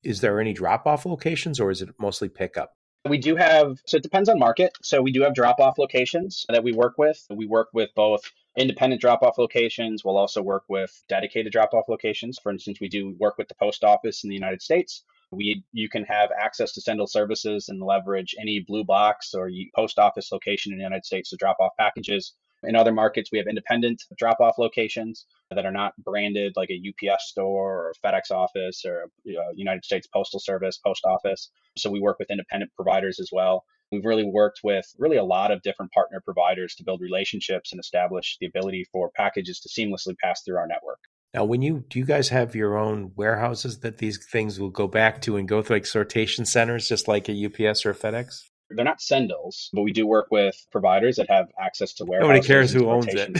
is 0.01 0.21
there 0.21 0.39
any 0.39 0.53
drop 0.53 0.87
off 0.87 1.05
locations 1.05 1.59
or 1.59 1.71
is 1.71 1.81
it 1.81 1.89
mostly 1.99 2.29
pickup? 2.29 2.71
We 3.05 3.17
do 3.17 3.35
have, 3.35 3.77
so 3.85 3.97
it 3.97 4.03
depends 4.03 4.29
on 4.29 4.39
market. 4.39 4.71
So 4.81 5.01
we 5.01 5.11
do 5.11 5.23
have 5.23 5.33
drop 5.33 5.59
off 5.59 5.77
locations 5.77 6.45
that 6.47 6.63
we 6.63 6.71
work 6.71 6.97
with. 6.97 7.21
We 7.29 7.47
work 7.47 7.67
with 7.73 7.89
both 7.97 8.21
independent 8.57 9.01
drop 9.01 9.23
off 9.23 9.37
locations. 9.37 10.05
We'll 10.05 10.15
also 10.15 10.41
work 10.41 10.63
with 10.69 11.03
dedicated 11.09 11.51
drop 11.51 11.73
off 11.73 11.89
locations. 11.89 12.39
For 12.41 12.49
instance, 12.49 12.79
we 12.79 12.87
do 12.87 13.13
work 13.19 13.37
with 13.37 13.49
the 13.49 13.55
post 13.55 13.83
office 13.83 14.23
in 14.23 14.29
the 14.29 14.35
United 14.35 14.61
States. 14.61 15.03
We 15.35 15.63
you 15.71 15.89
can 15.89 16.03
have 16.05 16.29
access 16.39 16.73
to 16.73 16.81
Sendle 16.81 17.07
services 17.07 17.69
and 17.69 17.81
leverage 17.81 18.35
any 18.39 18.63
blue 18.65 18.83
box 18.83 19.33
or 19.33 19.49
post 19.75 19.99
office 19.99 20.31
location 20.31 20.71
in 20.71 20.77
the 20.77 20.83
United 20.83 21.05
States 21.05 21.29
to 21.29 21.37
drop 21.37 21.57
off 21.59 21.71
packages. 21.77 22.33
In 22.63 22.75
other 22.75 22.93
markets, 22.93 23.29
we 23.31 23.37
have 23.37 23.47
independent 23.47 24.01
drop 24.17 24.39
off 24.39 24.57
locations 24.57 25.25
that 25.51 25.65
are 25.65 25.71
not 25.71 25.93
branded 25.97 26.53
like 26.55 26.69
a 26.71 26.81
UPS 26.89 27.27
store 27.27 27.87
or 27.87 27.93
FedEx 28.03 28.31
office 28.31 28.83
or 28.85 29.11
United 29.53 29.85
States 29.85 30.07
Postal 30.07 30.39
Service, 30.39 30.77
post 30.77 31.05
office. 31.05 31.51
So 31.77 31.91
we 31.91 31.99
work 31.99 32.17
with 32.17 32.31
independent 32.31 32.71
providers 32.75 33.19
as 33.19 33.29
well. 33.31 33.65
We've 33.91 34.05
really 34.05 34.23
worked 34.23 34.61
with 34.63 34.85
really 34.97 35.17
a 35.17 35.23
lot 35.23 35.51
of 35.51 35.61
different 35.61 35.91
partner 35.91 36.21
providers 36.25 36.73
to 36.75 36.83
build 36.83 37.01
relationships 37.01 37.71
and 37.71 37.79
establish 37.79 38.37
the 38.39 38.47
ability 38.47 38.85
for 38.91 39.11
packages 39.15 39.59
to 39.59 39.69
seamlessly 39.69 40.17
pass 40.17 40.41
through 40.41 40.57
our 40.57 40.67
network. 40.67 40.99
Now, 41.35 41.43
when 41.43 41.61
you 41.61 41.83
do 41.89 41.99
you 41.99 42.05
guys 42.05 42.29
have 42.29 42.55
your 42.55 42.77
own 42.77 43.11
warehouses 43.17 43.79
that 43.79 43.97
these 43.97 44.25
things 44.25 44.57
will 44.57 44.69
go 44.69 44.87
back 44.87 45.21
to 45.23 45.35
and 45.35 45.45
go 45.45 45.61
through 45.61 45.75
like 45.75 45.83
sortation 45.83 46.47
centers, 46.47 46.87
just 46.87 47.09
like 47.09 47.27
a 47.27 47.33
UPS 47.33 47.85
or 47.85 47.89
a 47.89 47.93
FedEx? 47.93 48.43
They're 48.69 48.85
not 48.85 49.01
Sendle's, 49.01 49.69
but 49.73 49.81
we 49.81 49.91
do 49.91 50.07
work 50.07 50.27
with 50.31 50.55
providers 50.71 51.17
that 51.17 51.29
have 51.29 51.47
access 51.59 51.93
to 51.95 52.05
warehouses. 52.05 52.29
Nobody 52.29 52.47
cares 52.47 52.71
who 52.71 52.89
owns 52.89 53.07
it. 53.09 53.37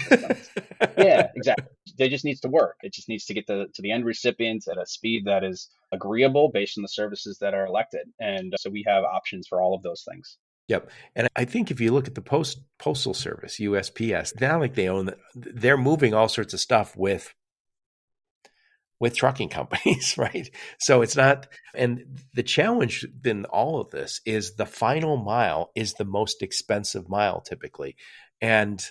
yeah, 0.97 1.29
exactly. 1.35 1.67
It 1.97 2.09
just 2.09 2.25
needs 2.25 2.41
to 2.41 2.49
work. 2.49 2.75
It 2.83 2.93
just 2.93 3.07
needs 3.07 3.25
to 3.25 3.33
get 3.33 3.47
to, 3.47 3.67
to 3.73 3.81
the 3.81 3.91
end 3.91 4.03
recipients 4.03 4.67
at 4.67 4.77
a 4.77 4.85
speed 4.85 5.23
that 5.25 5.45
is 5.45 5.69
agreeable 5.93 6.51
based 6.53 6.77
on 6.77 6.81
the 6.81 6.89
services 6.89 7.37
that 7.39 7.53
are 7.53 7.65
elected. 7.65 8.07
And 8.19 8.53
so 8.59 8.69
we 8.69 8.83
have 8.85 9.05
options 9.05 9.47
for 9.47 9.61
all 9.61 9.73
of 9.73 9.83
those 9.83 10.05
things. 10.07 10.37
Yep. 10.67 10.89
And 11.15 11.29
I 11.35 11.45
think 11.45 11.71
if 11.71 11.79
you 11.79 11.91
look 11.91 12.07
at 12.07 12.15
the 12.15 12.21
post 12.21 12.59
postal 12.77 13.13
service, 13.13 13.57
USPS, 13.57 14.39
now 14.41 14.59
like 14.59 14.75
they 14.75 14.89
own 14.89 15.11
they're 15.33 15.77
moving 15.77 16.13
all 16.13 16.27
sorts 16.27 16.53
of 16.53 16.59
stuff 16.59 16.97
with 16.97 17.33
with 19.05 19.15
trucking 19.15 19.49
companies, 19.49 20.17
right? 20.17 20.49
So 20.79 21.03
it's 21.03 21.15
not, 21.15 21.47
and 21.75 22.17
the 22.33 22.41
challenge 22.41 23.05
in 23.23 23.45
all 23.45 23.79
of 23.79 23.91
this 23.91 24.19
is 24.25 24.55
the 24.55 24.65
final 24.65 25.15
mile 25.15 25.69
is 25.75 25.93
the 25.93 26.05
most 26.05 26.41
expensive 26.41 27.07
mile 27.07 27.41
typically. 27.41 27.97
And 28.41 28.83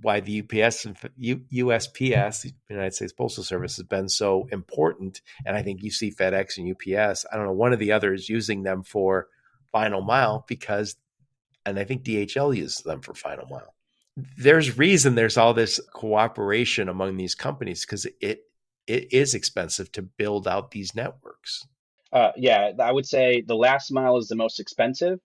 why 0.00 0.18
the 0.18 0.40
UPS 0.40 0.84
and 0.84 0.96
USPS, 0.98 2.52
United 2.68 2.94
States 2.94 3.12
Postal 3.12 3.44
Service, 3.44 3.76
has 3.76 3.86
been 3.86 4.08
so 4.08 4.48
important. 4.50 5.20
And 5.46 5.56
I 5.56 5.62
think 5.62 5.84
you 5.84 5.92
see 5.92 6.10
FedEx 6.10 6.58
and 6.58 6.68
UPS, 6.68 7.24
I 7.32 7.36
don't 7.36 7.46
know, 7.46 7.52
one 7.52 7.72
of 7.72 7.78
the 7.78 7.92
others 7.92 8.28
using 8.28 8.64
them 8.64 8.82
for 8.82 9.28
final 9.70 10.02
mile 10.02 10.44
because, 10.48 10.96
and 11.64 11.78
I 11.78 11.84
think 11.84 12.02
DHL 12.02 12.56
uses 12.56 12.82
them 12.82 13.00
for 13.00 13.14
final 13.14 13.46
mile. 13.48 13.74
There's 14.36 14.76
reason 14.76 15.14
there's 15.14 15.36
all 15.36 15.54
this 15.54 15.78
cooperation 15.94 16.88
among 16.88 17.16
these 17.16 17.36
companies 17.36 17.86
because 17.86 18.08
it 18.20 18.40
it 18.86 19.12
is 19.12 19.34
expensive 19.34 19.92
to 19.92 20.02
build 20.02 20.46
out 20.48 20.70
these 20.70 20.94
networks. 20.94 21.66
Uh, 22.12 22.32
yeah, 22.36 22.72
I 22.78 22.92
would 22.92 23.06
say 23.06 23.40
the 23.40 23.56
last 23.56 23.90
mile 23.90 24.18
is 24.18 24.28
the 24.28 24.36
most 24.36 24.60
expensive. 24.60 25.18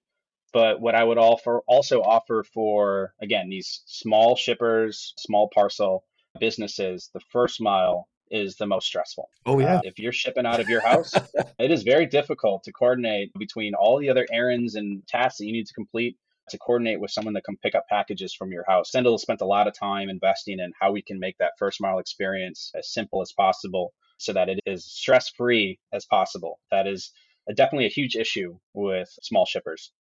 But 0.54 0.80
what 0.80 0.96
I 0.96 1.04
would 1.04 1.18
offer 1.18 1.62
also 1.68 2.02
offer 2.02 2.44
for 2.44 3.14
again 3.22 3.50
these 3.50 3.84
small 3.86 4.36
shippers, 4.36 5.14
small 5.18 5.50
parcel 5.54 6.06
businesses, 6.40 7.10
the 7.14 7.20
first 7.32 7.62
mile 7.62 8.08
is 8.32 8.56
the 8.56 8.66
most 8.66 8.88
stressful. 8.88 9.30
Oh 9.46 9.60
yeah. 9.60 9.76
Uh, 9.76 9.82
if 9.84 10.00
you're 10.00 10.12
shipping 10.12 10.46
out 10.46 10.60
of 10.60 10.70
your 10.70 10.82
house, 10.82 11.14
it 11.60 11.72
is 11.72 11.84
very 11.84 12.06
difficult 12.06 12.64
to 12.64 12.72
coordinate 12.72 13.34
between 13.38 13.74
all 13.74 14.00
the 14.00 14.10
other 14.10 14.26
errands 14.32 14.76
and 14.76 15.06
tasks 15.08 15.40
that 15.40 15.46
you 15.46 15.54
need 15.54 15.68
to 15.68 15.74
complete 15.74 16.18
to 16.50 16.58
coordinate 16.58 17.00
with 17.00 17.12
someone 17.12 17.34
that 17.34 17.44
can 17.44 17.58
pick 17.58 17.76
up 17.76 17.88
packages 17.88 18.34
from 18.34 18.52
your 18.52 18.66
house. 18.68 18.92
Sendle 18.92 19.18
spent 19.18 19.42
a 19.42 19.46
lot 19.46 19.68
of 19.68 19.78
time 19.78 20.10
investing 20.10 20.60
in 20.60 20.72
how 20.80 20.92
we 20.92 21.02
can 21.02 21.20
make 21.20 21.38
that 21.38 21.54
first 21.58 21.82
mile 21.82 22.00
experience 22.00 22.72
as 22.76 22.92
simple 22.92 23.22
as 23.22 23.34
possible 23.34 23.94
so 24.18 24.34
that 24.34 24.50
it 24.50 24.60
is 24.66 24.86
stress 24.86 25.30
free 25.30 25.80
as 25.94 26.06
possible. 26.06 26.60
That 26.72 26.88
is 26.88 27.12
definitely 27.56 27.86
a 27.86 27.90
huge 27.90 28.16
issue 28.16 28.58
with 28.74 29.10
small 29.22 29.46
shippers. 29.46 29.92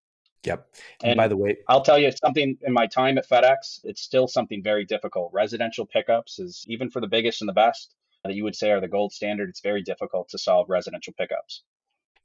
Yep. 0.44 0.68
And, 1.02 1.12
and, 1.12 1.18
by 1.18 1.28
the 1.28 1.36
way, 1.36 1.56
I'll 1.68 1.82
tell 1.82 1.98
you 1.98 2.12
something 2.24 2.56
in 2.62 2.72
my 2.72 2.86
time 2.86 3.18
at 3.18 3.28
FedEx, 3.28 3.80
it's 3.84 4.00
still 4.00 4.28
something 4.28 4.62
very 4.62 4.84
difficult. 4.84 5.32
Residential 5.32 5.86
pickups 5.86 6.38
is 6.38 6.64
even 6.68 6.90
for 6.90 7.00
the 7.00 7.08
biggest 7.08 7.42
and 7.42 7.48
the 7.48 7.52
best 7.52 7.94
that 8.24 8.34
you 8.34 8.44
would 8.44 8.54
say 8.54 8.70
are 8.70 8.80
the 8.80 8.88
gold 8.88 9.12
standard, 9.12 9.48
it's 9.48 9.60
very 9.60 9.82
difficult 9.82 10.28
to 10.30 10.38
solve 10.38 10.66
residential 10.68 11.14
pickups. 11.18 11.62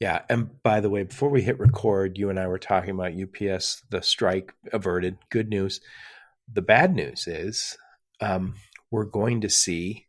Yeah. 0.02 0.24
And 0.30 0.50
by 0.64 0.80
the 0.80 0.90
way, 0.90 1.04
before 1.04 1.30
we 1.30 1.44
hit 1.44 1.60
record, 1.60 2.18
you 2.18 2.32
and 2.32 2.40
I 2.40 2.48
were 2.48 2.58
talking 2.58 2.90
about 2.90 3.14
UPS, 3.14 3.84
the 3.92 4.02
strike 4.02 4.52
averted. 4.74 5.20
Good 5.30 5.48
news. 5.48 5.80
The 6.52 6.64
bad 6.64 6.96
news 6.96 7.28
is 7.28 7.78
um, 8.20 8.56
we're 8.90 9.06
going 9.06 9.42
to 9.42 9.50
see 9.50 10.08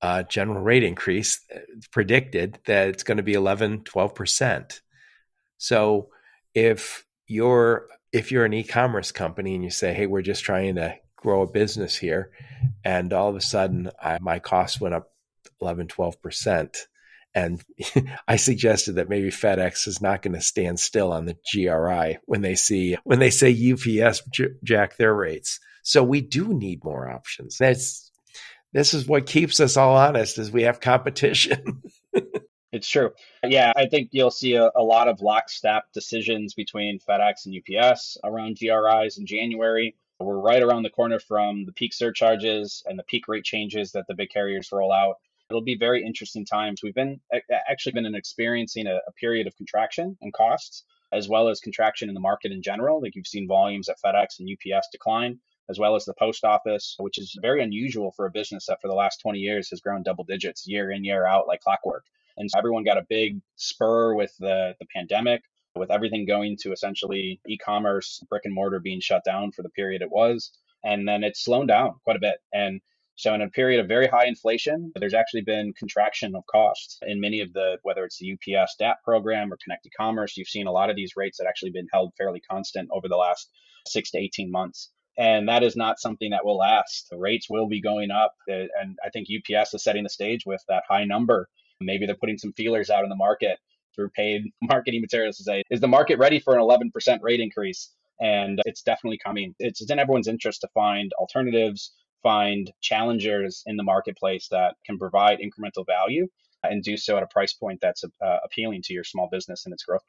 a 0.00 0.24
general 0.24 0.62
rate 0.62 0.82
increase 0.82 1.44
predicted 1.90 2.58
that 2.64 2.88
it's 2.88 3.02
going 3.02 3.18
to 3.18 3.22
be 3.22 3.34
11, 3.34 3.80
12%. 3.80 4.80
So 5.58 6.08
if 6.54 7.04
you're 7.26 7.88
if 8.12 8.32
you're 8.32 8.46
an 8.46 8.54
e-commerce 8.54 9.12
company 9.12 9.54
and 9.54 9.62
you 9.62 9.68
say, 9.68 9.92
"Hey, 9.92 10.06
we're 10.06 10.22
just 10.22 10.42
trying 10.42 10.76
to 10.76 10.94
grow 11.16 11.42
a 11.42 11.46
business 11.46 11.96
here," 11.96 12.30
and 12.82 13.12
all 13.12 13.28
of 13.28 13.36
a 13.36 13.42
sudden 13.42 13.90
I, 14.02 14.18
my 14.22 14.38
costs 14.38 14.80
went 14.80 14.94
up 14.94 15.12
11, 15.60 15.88
12 15.88 16.22
percent, 16.22 16.86
and 17.36 17.62
I 18.28 18.36
suggested 18.36 18.94
that 18.94 19.10
maybe 19.10 19.28
FedEx 19.28 19.86
is 19.86 20.00
not 20.00 20.22
going 20.22 20.34
to 20.34 20.40
stand 20.40 20.80
still 20.80 21.12
on 21.12 21.26
the 21.26 21.36
GRI 21.52 22.18
when 22.24 22.40
they 22.40 22.56
see 22.56 22.96
when 23.04 23.20
they 23.20 23.30
say 23.30 23.52
UPS 23.72 24.22
jack 24.64 24.96
their 24.96 25.14
rates. 25.14 25.60
So 25.82 26.02
we 26.02 26.22
do 26.22 26.52
need 26.52 26.82
more 26.82 27.08
options. 27.08 27.58
That's 27.58 28.10
this 28.72 28.94
is 28.94 29.06
what 29.06 29.26
keeps 29.26 29.60
us 29.60 29.76
all 29.76 29.94
honest 29.94 30.38
is 30.38 30.50
we 30.50 30.62
have 30.62 30.80
competition. 30.80 31.82
it's 32.72 32.88
true. 32.88 33.10
Yeah, 33.44 33.72
I 33.76 33.86
think 33.86 34.08
you'll 34.12 34.30
see 34.30 34.54
a, 34.54 34.70
a 34.74 34.82
lot 34.82 35.06
of 35.06 35.20
lockstep 35.20 35.92
decisions 35.92 36.54
between 36.54 36.98
FedEx 36.98 37.46
and 37.46 37.54
UPS 37.54 38.16
around 38.24 38.58
GRIs 38.58 39.18
in 39.18 39.26
January. 39.26 39.94
We're 40.18 40.38
right 40.38 40.62
around 40.62 40.84
the 40.84 40.90
corner 40.90 41.18
from 41.18 41.66
the 41.66 41.72
peak 41.72 41.92
surcharges 41.92 42.82
and 42.86 42.98
the 42.98 43.02
peak 43.02 43.28
rate 43.28 43.44
changes 43.44 43.92
that 43.92 44.06
the 44.08 44.14
big 44.14 44.30
carriers 44.30 44.72
roll 44.72 44.90
out. 44.90 45.16
It'll 45.50 45.62
be 45.62 45.76
very 45.76 46.04
interesting 46.04 46.44
times. 46.44 46.82
We've 46.82 46.94
been 46.94 47.20
actually 47.68 47.92
been 47.92 48.14
experiencing 48.14 48.86
a, 48.86 48.96
a 49.06 49.12
period 49.12 49.46
of 49.46 49.56
contraction 49.56 50.16
in 50.20 50.32
costs 50.32 50.84
as 51.12 51.28
well 51.28 51.48
as 51.48 51.60
contraction 51.60 52.08
in 52.08 52.14
the 52.14 52.20
market 52.20 52.52
in 52.52 52.62
general. 52.62 53.00
Like 53.00 53.14
you've 53.14 53.26
seen 53.26 53.46
volumes 53.46 53.88
at 53.88 54.00
FedEx 54.04 54.38
and 54.38 54.48
UPS 54.50 54.88
decline, 54.90 55.38
as 55.68 55.78
well 55.78 55.94
as 55.94 56.04
the 56.04 56.14
post 56.14 56.44
office, 56.44 56.96
which 56.98 57.18
is 57.18 57.36
very 57.40 57.62
unusual 57.62 58.12
for 58.12 58.26
a 58.26 58.30
business 58.30 58.66
that 58.66 58.80
for 58.80 58.88
the 58.88 58.94
last 58.94 59.20
20 59.20 59.38
years 59.38 59.70
has 59.70 59.80
grown 59.80 60.02
double 60.02 60.24
digits 60.24 60.66
year 60.66 60.90
in, 60.90 61.04
year 61.04 61.26
out, 61.26 61.46
like 61.46 61.60
clockwork. 61.60 62.04
And 62.36 62.50
so 62.50 62.58
everyone 62.58 62.84
got 62.84 62.98
a 62.98 63.06
big 63.08 63.40
spur 63.56 64.14
with 64.14 64.34
the, 64.38 64.74
the 64.78 64.86
pandemic, 64.94 65.42
with 65.74 65.90
everything 65.90 66.26
going 66.26 66.56
to 66.60 66.72
essentially 66.72 67.40
e 67.46 67.56
commerce, 67.56 68.22
brick 68.28 68.42
and 68.44 68.54
mortar 68.54 68.80
being 68.80 69.00
shut 69.00 69.24
down 69.24 69.52
for 69.52 69.62
the 69.62 69.70
period 69.70 70.02
it 70.02 70.10
was. 70.10 70.50
And 70.84 71.08
then 71.08 71.24
it's 71.24 71.42
slowed 71.42 71.68
down 71.68 71.94
quite 72.04 72.16
a 72.16 72.20
bit. 72.20 72.38
And 72.52 72.80
so 73.16 73.32
in 73.32 73.40
a 73.40 73.48
period 73.48 73.80
of 73.80 73.88
very 73.88 74.06
high 74.06 74.26
inflation, 74.26 74.92
there's 74.94 75.14
actually 75.14 75.40
been 75.40 75.72
contraction 75.72 76.36
of 76.36 76.44
costs 76.46 76.98
in 77.02 77.18
many 77.18 77.40
of 77.40 77.50
the, 77.54 77.78
whether 77.82 78.04
it's 78.04 78.18
the 78.18 78.32
UPS 78.32 78.76
DAP 78.78 79.02
program 79.02 79.50
or 79.50 79.56
Connected 79.62 79.92
Commerce, 79.96 80.36
you've 80.36 80.48
seen 80.48 80.66
a 80.66 80.72
lot 80.72 80.90
of 80.90 80.96
these 80.96 81.16
rates 81.16 81.38
that 81.38 81.46
actually 81.46 81.70
been 81.70 81.88
held 81.90 82.12
fairly 82.18 82.40
constant 82.40 82.90
over 82.92 83.08
the 83.08 83.16
last 83.16 83.48
six 83.86 84.10
to 84.10 84.18
18 84.18 84.50
months. 84.50 84.90
And 85.16 85.48
that 85.48 85.62
is 85.62 85.76
not 85.76 85.98
something 85.98 86.30
that 86.30 86.44
will 86.44 86.58
last. 86.58 87.08
The 87.10 87.16
rates 87.16 87.48
will 87.48 87.66
be 87.66 87.80
going 87.80 88.10
up. 88.10 88.34
Uh, 88.50 88.68
and 88.78 88.98
I 89.02 89.08
think 89.08 89.28
UPS 89.30 89.72
is 89.72 89.82
setting 89.82 90.02
the 90.02 90.10
stage 90.10 90.44
with 90.44 90.62
that 90.68 90.82
high 90.86 91.04
number. 91.04 91.48
Maybe 91.80 92.04
they're 92.04 92.16
putting 92.16 92.36
some 92.36 92.52
feelers 92.52 92.90
out 92.90 93.02
in 93.02 93.08
the 93.08 93.16
market 93.16 93.58
through 93.94 94.10
paid 94.10 94.42
marketing 94.62 95.00
materials 95.00 95.38
to 95.38 95.44
say, 95.44 95.62
is 95.70 95.80
the 95.80 95.88
market 95.88 96.18
ready 96.18 96.38
for 96.38 96.54
an 96.54 96.60
11% 96.60 97.18
rate 97.22 97.40
increase? 97.40 97.92
And 98.20 98.60
it's 98.66 98.82
definitely 98.82 99.18
coming. 99.24 99.54
It's 99.58 99.90
in 99.90 99.98
everyone's 99.98 100.28
interest 100.28 100.60
to 100.62 100.68
find 100.74 101.10
alternatives 101.18 101.92
find 102.22 102.70
challengers 102.80 103.62
in 103.66 103.76
the 103.76 103.82
marketplace 103.82 104.48
that 104.50 104.74
can 104.84 104.98
provide 104.98 105.38
incremental 105.38 105.84
value 105.86 106.26
and 106.62 106.82
do 106.82 106.96
so 106.96 107.16
at 107.16 107.22
a 107.22 107.26
price 107.28 107.52
point 107.52 107.78
that's 107.80 108.04
uh, 108.04 108.36
appealing 108.44 108.82
to 108.82 108.92
your 108.92 109.04
small 109.04 109.28
business 109.30 109.64
and 109.66 109.72
its 109.72 109.84
growth 109.84 110.02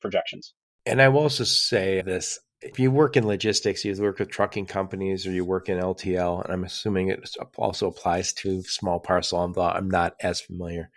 projections. 0.00 0.54
And 0.86 1.02
I 1.02 1.08
will 1.08 1.20
also 1.20 1.44
say 1.44 2.02
this 2.02 2.38
if 2.60 2.78
you 2.78 2.90
work 2.90 3.16
in 3.16 3.26
logistics, 3.26 3.84
you 3.84 3.94
work 4.00 4.18
with 4.18 4.30
trucking 4.30 4.66
companies 4.66 5.26
or 5.26 5.30
you 5.30 5.44
work 5.44 5.68
in 5.68 5.78
LTL, 5.78 6.44
and 6.44 6.52
I'm 6.52 6.64
assuming 6.64 7.08
it 7.08 7.28
also 7.56 7.86
applies 7.86 8.32
to 8.34 8.62
small 8.62 8.98
parcel, 8.98 9.38
I'm 9.38 9.88
not 9.88 10.16
as 10.20 10.40
familiar. 10.40 10.90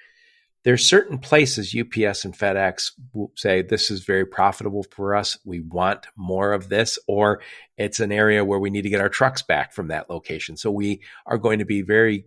There's 0.64 0.88
certain 0.88 1.18
places 1.18 1.76
UPS 1.76 2.24
and 2.24 2.38
FedEx 2.38 2.91
say 3.36 3.62
this 3.62 3.89
is 3.89 4.03
very 4.03 4.26
profitable 4.26 4.84
for 4.91 5.16
us. 5.16 5.38
We 5.43 5.59
want 5.59 6.05
more 6.16 6.53
of 6.53 6.70
this, 6.70 6.99
or 7.07 7.41
it's 7.78 7.99
an 7.99 8.12
area 8.12 8.45
where 8.45 8.59
we 8.59 8.70
need 8.70 8.84
to 8.84 8.89
get 8.89 9.01
our 9.01 9.09
trucks 9.09 9.41
back 9.41 9.74
from 9.74 9.88
that 9.88 10.09
location. 10.09 10.57
So 10.57 10.70
we 10.70 11.01
are 11.26 11.39
going 11.39 11.59
to 11.59 11.66
be 11.66 11.82
very 11.82 12.26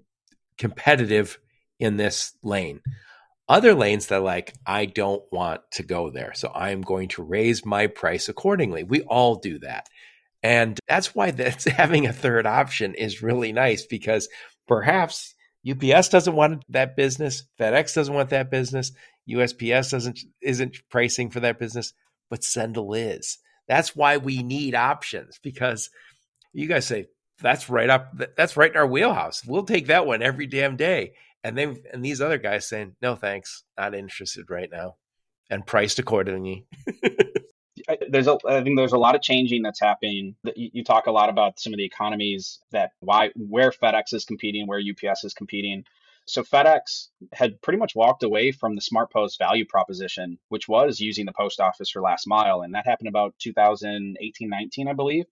competitive 0.58 1.38
in 1.78 1.96
this 1.96 2.34
lane. 2.42 2.80
Other 3.48 3.74
lanes 3.74 4.06
that 4.06 4.22
like, 4.22 4.54
I 4.66 4.86
don't 4.86 5.22
want 5.30 5.60
to 5.72 5.82
go 5.82 6.10
there. 6.10 6.32
So 6.34 6.50
I'm 6.52 6.80
going 6.80 7.08
to 7.10 7.22
raise 7.22 7.64
my 7.64 7.86
price 7.86 8.28
accordingly. 8.28 8.82
We 8.82 9.02
all 9.02 9.36
do 9.36 9.58
that. 9.60 9.88
And 10.42 10.78
that's 10.88 11.14
why 11.14 11.30
that's 11.30 11.64
having 11.70 12.06
a 12.06 12.12
third 12.12 12.46
option 12.46 12.94
is 12.94 13.22
really 13.22 13.52
nice 13.52 13.86
because 13.86 14.28
perhaps 14.66 15.33
UPS 15.68 16.08
doesn't 16.08 16.34
want 16.34 16.64
that 16.68 16.96
business, 16.96 17.44
FedEx 17.58 17.94
doesn't 17.94 18.14
want 18.14 18.30
that 18.30 18.50
business, 18.50 18.92
USPS 19.28 19.90
doesn't 19.90 20.20
isn't 20.42 20.76
pricing 20.90 21.30
for 21.30 21.40
that 21.40 21.58
business, 21.58 21.94
but 22.30 22.44
Sendle 22.44 22.94
is. 22.94 23.38
That's 23.66 23.96
why 23.96 24.18
we 24.18 24.42
need 24.42 24.74
options 24.74 25.38
because 25.42 25.88
you 26.52 26.68
guys 26.68 26.86
say 26.86 27.06
that's 27.40 27.68
right 27.68 27.90
up 27.90 28.12
that's 28.36 28.56
right 28.56 28.70
in 28.70 28.76
our 28.76 28.86
wheelhouse. 28.86 29.44
We'll 29.44 29.64
take 29.64 29.86
that 29.86 30.06
one 30.06 30.22
every 30.22 30.46
damn 30.46 30.76
day. 30.76 31.14
And 31.42 31.58
they 31.58 31.64
and 31.92 32.04
these 32.04 32.20
other 32.20 32.38
guys 32.38 32.68
saying 32.68 32.96
no 33.02 33.16
thanks. 33.16 33.64
Not 33.78 33.94
interested 33.94 34.50
right 34.50 34.68
now. 34.70 34.96
And 35.50 35.66
priced 35.66 35.98
accordingly 35.98 36.66
there's 38.08 38.26
a 38.26 38.38
i 38.48 38.62
think 38.62 38.76
there's 38.76 38.92
a 38.92 38.98
lot 38.98 39.14
of 39.14 39.22
changing 39.22 39.62
that's 39.62 39.80
happening. 39.80 40.36
You, 40.56 40.84
talk 40.84 41.06
a 41.06 41.12
lot 41.12 41.28
about 41.28 41.58
some 41.58 41.72
of 41.72 41.78
the 41.78 41.84
economies 41.84 42.60
that 42.72 42.92
why 43.00 43.30
where 43.36 43.70
fedex 43.70 44.12
is 44.12 44.24
competing 44.24 44.66
where 44.66 44.80
ups 44.80 45.24
is 45.24 45.34
competing. 45.34 45.84
So 46.26 46.42
fedex 46.42 47.08
had 47.32 47.60
pretty 47.60 47.78
much 47.78 47.94
walked 47.94 48.22
away 48.22 48.52
from 48.52 48.74
the 48.74 48.80
smart 48.80 49.12
post 49.12 49.38
value 49.38 49.66
proposition 49.66 50.38
which 50.48 50.68
was 50.68 51.00
using 51.00 51.26
the 51.26 51.32
post 51.32 51.60
office 51.60 51.90
for 51.90 52.00
last 52.00 52.26
mile. 52.26 52.62
And 52.62 52.74
that 52.74 52.86
happened 52.86 53.08
about 53.08 53.34
2018 53.40 54.48
19 54.48 54.88
i 54.88 54.92
believe 54.92 55.24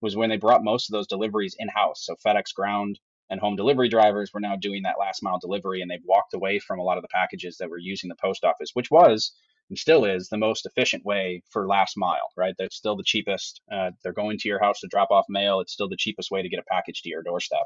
was 0.00 0.16
when 0.16 0.30
they 0.30 0.38
brought 0.38 0.64
most 0.64 0.88
of 0.88 0.92
those 0.92 1.06
deliveries 1.06 1.56
in 1.58 1.68
house 1.68 2.04
so 2.06 2.16
fedex 2.26 2.54
ground 2.54 2.98
and 3.28 3.38
home 3.38 3.54
delivery 3.54 3.88
drivers 3.88 4.32
were 4.32 4.40
now 4.40 4.56
doing 4.56 4.82
that 4.82 4.98
last 4.98 5.22
mile 5.22 5.38
delivery 5.38 5.82
and 5.82 5.90
they've 5.90 6.00
walked 6.04 6.34
away 6.34 6.58
from 6.58 6.78
a 6.78 6.82
lot 6.82 6.98
of 6.98 7.02
the 7.02 7.08
packages 7.08 7.58
that 7.58 7.70
were 7.70 7.78
using 7.78 8.08
the 8.08 8.16
post 8.16 8.44
office 8.44 8.70
which 8.74 8.90
was 8.90 9.32
and 9.70 9.78
still 9.78 10.04
is 10.04 10.28
the 10.28 10.36
most 10.36 10.66
efficient 10.66 11.04
way 11.04 11.42
for 11.50 11.66
last 11.66 11.94
mile 11.96 12.30
right 12.36 12.54
that's 12.58 12.76
still 12.76 12.96
the 12.96 13.04
cheapest 13.04 13.60
uh, 13.72 13.90
they're 14.02 14.12
going 14.12 14.38
to 14.38 14.48
your 14.48 14.60
house 14.60 14.80
to 14.80 14.88
drop 14.88 15.10
off 15.10 15.24
mail 15.28 15.60
it's 15.60 15.72
still 15.72 15.88
the 15.88 15.96
cheapest 15.96 16.30
way 16.30 16.42
to 16.42 16.48
get 16.48 16.60
a 16.60 16.70
package 16.70 17.02
to 17.02 17.08
your 17.08 17.22
doorstep 17.22 17.64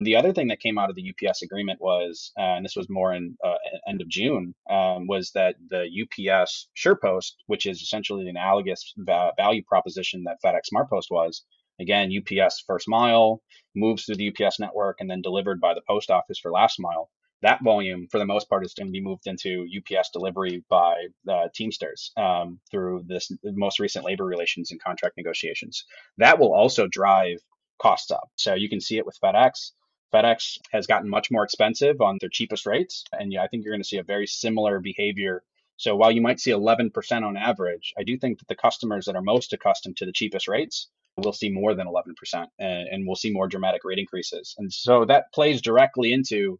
the 0.00 0.14
other 0.14 0.32
thing 0.32 0.46
that 0.48 0.60
came 0.60 0.78
out 0.78 0.90
of 0.90 0.94
the 0.94 1.12
UPS 1.12 1.42
agreement 1.42 1.80
was, 1.80 2.30
uh, 2.38 2.54
and 2.54 2.64
this 2.64 2.76
was 2.76 2.86
more 2.88 3.12
in 3.12 3.36
uh, 3.44 3.56
end 3.88 4.00
of 4.00 4.08
June, 4.08 4.54
um, 4.70 5.08
was 5.08 5.32
that 5.32 5.56
the 5.70 5.88
UPS 5.90 6.68
SurePost, 6.76 7.32
which 7.46 7.66
is 7.66 7.82
essentially 7.82 8.22
the 8.22 8.30
analogous 8.30 8.94
value 8.96 9.64
proposition 9.66 10.22
that 10.22 10.36
FedEx 10.40 10.68
SmartPost 10.72 11.10
was, 11.10 11.42
Again, 11.80 12.10
UPS 12.12 12.64
first 12.66 12.88
mile 12.88 13.40
moves 13.74 14.04
through 14.04 14.16
the 14.16 14.28
UPS 14.28 14.58
network 14.58 14.96
and 15.00 15.08
then 15.08 15.22
delivered 15.22 15.60
by 15.60 15.74
the 15.74 15.82
post 15.86 16.10
office 16.10 16.38
for 16.38 16.50
last 16.50 16.80
mile. 16.80 17.08
That 17.42 17.62
volume, 17.62 18.08
for 18.10 18.18
the 18.18 18.26
most 18.26 18.48
part, 18.48 18.64
is 18.64 18.74
going 18.74 18.88
to 18.88 18.92
be 18.92 19.00
moved 19.00 19.26
into 19.26 19.66
UPS 19.76 20.10
delivery 20.10 20.64
by 20.68 21.06
the 21.24 21.50
Teamsters 21.54 22.10
um, 22.16 22.58
through 22.70 23.04
this 23.06 23.30
most 23.44 23.78
recent 23.78 24.04
labor 24.04 24.24
relations 24.24 24.70
and 24.70 24.82
contract 24.82 25.16
negotiations. 25.16 25.84
That 26.16 26.38
will 26.38 26.52
also 26.52 26.88
drive 26.88 27.38
costs 27.80 28.10
up. 28.10 28.30
So 28.36 28.54
you 28.54 28.68
can 28.68 28.80
see 28.80 28.98
it 28.98 29.06
with 29.06 29.18
FedEx. 29.22 29.72
FedEx 30.12 30.58
has 30.72 30.86
gotten 30.86 31.08
much 31.08 31.30
more 31.30 31.44
expensive 31.44 32.00
on 32.00 32.18
their 32.20 32.30
cheapest 32.30 32.66
rates. 32.66 33.04
And 33.12 33.32
yeah, 33.32 33.42
I 33.42 33.46
think 33.46 33.64
you're 33.64 33.74
going 33.74 33.82
to 33.82 33.88
see 33.88 33.98
a 33.98 34.02
very 34.02 34.26
similar 34.26 34.80
behavior. 34.80 35.44
So 35.76 35.94
while 35.94 36.10
you 36.10 36.20
might 36.20 36.40
see 36.40 36.50
11% 36.50 36.90
on 37.22 37.36
average, 37.36 37.94
I 37.96 38.02
do 38.02 38.18
think 38.18 38.38
that 38.38 38.48
the 38.48 38.56
customers 38.56 39.04
that 39.04 39.14
are 39.14 39.22
most 39.22 39.52
accustomed 39.52 39.98
to 39.98 40.06
the 40.06 40.12
cheapest 40.12 40.48
rates 40.48 40.88
we'll 41.18 41.32
see 41.32 41.50
more 41.50 41.74
than 41.74 41.86
11% 41.86 42.46
and, 42.58 42.88
and, 42.88 43.06
we'll 43.06 43.16
see 43.16 43.30
more 43.30 43.48
dramatic 43.48 43.84
rate 43.84 43.98
increases. 43.98 44.54
And 44.58 44.72
so 44.72 45.04
that 45.06 45.32
plays 45.32 45.60
directly 45.60 46.12
into 46.12 46.58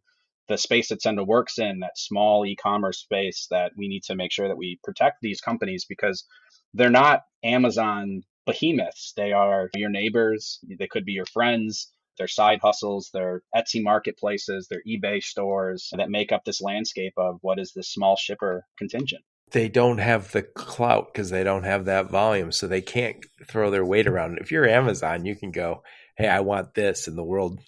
the 0.49 0.57
space 0.57 0.89
that 0.89 1.01
Sendle 1.01 1.25
works 1.25 1.59
in, 1.59 1.79
that 1.79 1.97
small 1.97 2.45
e-commerce 2.45 2.99
space 2.99 3.47
that 3.51 3.71
we 3.77 3.87
need 3.87 4.03
to 4.03 4.15
make 4.15 4.31
sure 4.31 4.47
that 4.47 4.57
we 4.57 4.79
protect 4.83 5.17
these 5.21 5.39
companies 5.39 5.85
because 5.87 6.25
they're 6.73 6.89
not 6.89 7.21
Amazon 7.43 8.23
behemoths. 8.45 9.13
They 9.15 9.31
are 9.31 9.69
your 9.75 9.91
neighbors, 9.91 10.59
they 10.77 10.87
could 10.87 11.05
be 11.05 11.13
your 11.13 11.27
friends, 11.27 11.91
their 12.17 12.27
side 12.27 12.59
hustles, 12.61 13.11
their 13.13 13.43
Etsy 13.55 13.81
marketplaces, 13.81 14.67
their 14.67 14.81
eBay 14.87 15.23
stores 15.23 15.89
that 15.95 16.09
make 16.09 16.31
up 16.31 16.43
this 16.43 16.61
landscape 16.61 17.13
of 17.15 17.37
what 17.41 17.59
is 17.59 17.71
this 17.73 17.93
small 17.93 18.15
shipper 18.15 18.65
contingent. 18.77 19.23
They 19.51 19.69
don't 19.69 19.99
have 19.99 20.31
the 20.31 20.43
clout 20.43 21.07
because 21.11 21.29
they 21.29 21.43
don't 21.43 21.63
have 21.63 21.85
that 21.85 22.11
volume, 22.11 22.51
so 22.51 22.67
they 22.67 22.81
can't 22.81 23.17
throw 23.47 23.71
their 23.71 23.85
weight 23.85 24.07
around. 24.07 24.37
If 24.39 24.51
you're 24.51 24.67
Amazon, 24.67 25.25
you 25.25 25.35
can 25.35 25.51
go, 25.51 25.81
"Hey, 26.17 26.27
I 26.27 26.41
want 26.41 26.75
this," 26.75 27.07
and 27.07 27.17
the 27.17 27.23
world 27.23 27.59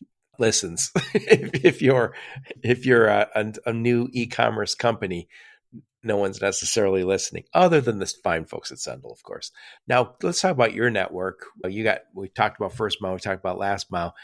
listens. 0.41 0.91
if, 1.13 1.81
you're 1.81 2.13
if 2.61 2.85
you're 2.85 3.07
a, 3.07 3.29
a, 3.33 3.53
a 3.67 3.73
new 3.73 4.09
e-commerce 4.11 4.75
company, 4.75 5.29
no 6.03 6.17
one's 6.17 6.41
necessarily 6.41 7.03
listening, 7.03 7.43
other 7.53 7.79
than 7.79 7.99
the 7.99 8.11
fine 8.23 8.45
folks 8.45 8.71
at 8.71 8.79
Sendle, 8.79 9.11
of 9.11 9.23
course. 9.23 9.51
Now, 9.87 10.15
let's 10.21 10.41
talk 10.41 10.51
about 10.51 10.73
your 10.73 10.89
network. 10.89 11.45
You 11.63 11.83
got 11.83 11.99
we 12.13 12.27
talked 12.27 12.59
about 12.59 12.73
first 12.73 13.01
mile, 13.01 13.13
we 13.13 13.19
talked 13.19 13.39
about 13.39 13.57
last 13.59 13.91
mile. 13.91 14.15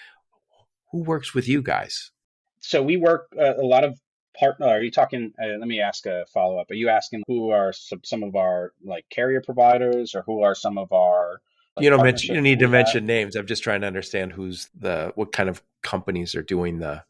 Who 0.91 1.03
works 1.03 1.33
with 1.33 1.47
you 1.47 1.61
guys? 1.61 2.11
So 2.59 2.81
we 2.81 2.97
work 2.97 3.27
uh, 3.39 3.55
a 3.55 3.65
lot 3.65 3.85
of 3.85 3.97
partner 4.37 4.67
are 4.67 4.81
you 4.81 4.91
talking 4.91 5.33
uh, 5.41 5.57
let 5.57 5.67
me 5.67 5.81
ask 5.81 6.05
a 6.05 6.23
follow 6.31 6.59
up 6.59 6.69
are 6.69 6.75
you 6.75 6.89
asking 6.89 7.23
who 7.25 7.49
are 7.49 7.73
some, 7.73 8.01
some 8.03 8.21
of 8.21 8.35
our 8.35 8.71
like 8.85 9.03
carrier 9.09 9.41
providers 9.41 10.13
or 10.13 10.21
who 10.27 10.43
are 10.43 10.53
some 10.53 10.77
of 10.77 10.91
our 10.91 11.41
like, 11.77 11.83
you 11.83 11.89
don't 11.89 12.03
mention 12.03 12.35
you 12.35 12.41
need 12.41 12.59
to 12.59 12.67
mention 12.67 13.05
names. 13.05 13.35
I'm 13.35 13.47
just 13.47 13.63
trying 13.63 13.81
to 13.81 13.87
understand 13.87 14.33
who's 14.33 14.69
the 14.77 15.11
what 15.15 15.31
kind 15.31 15.49
of 15.49 15.61
companies 15.83 16.35
are 16.35 16.43
doing 16.43 16.79
the 16.79 17.03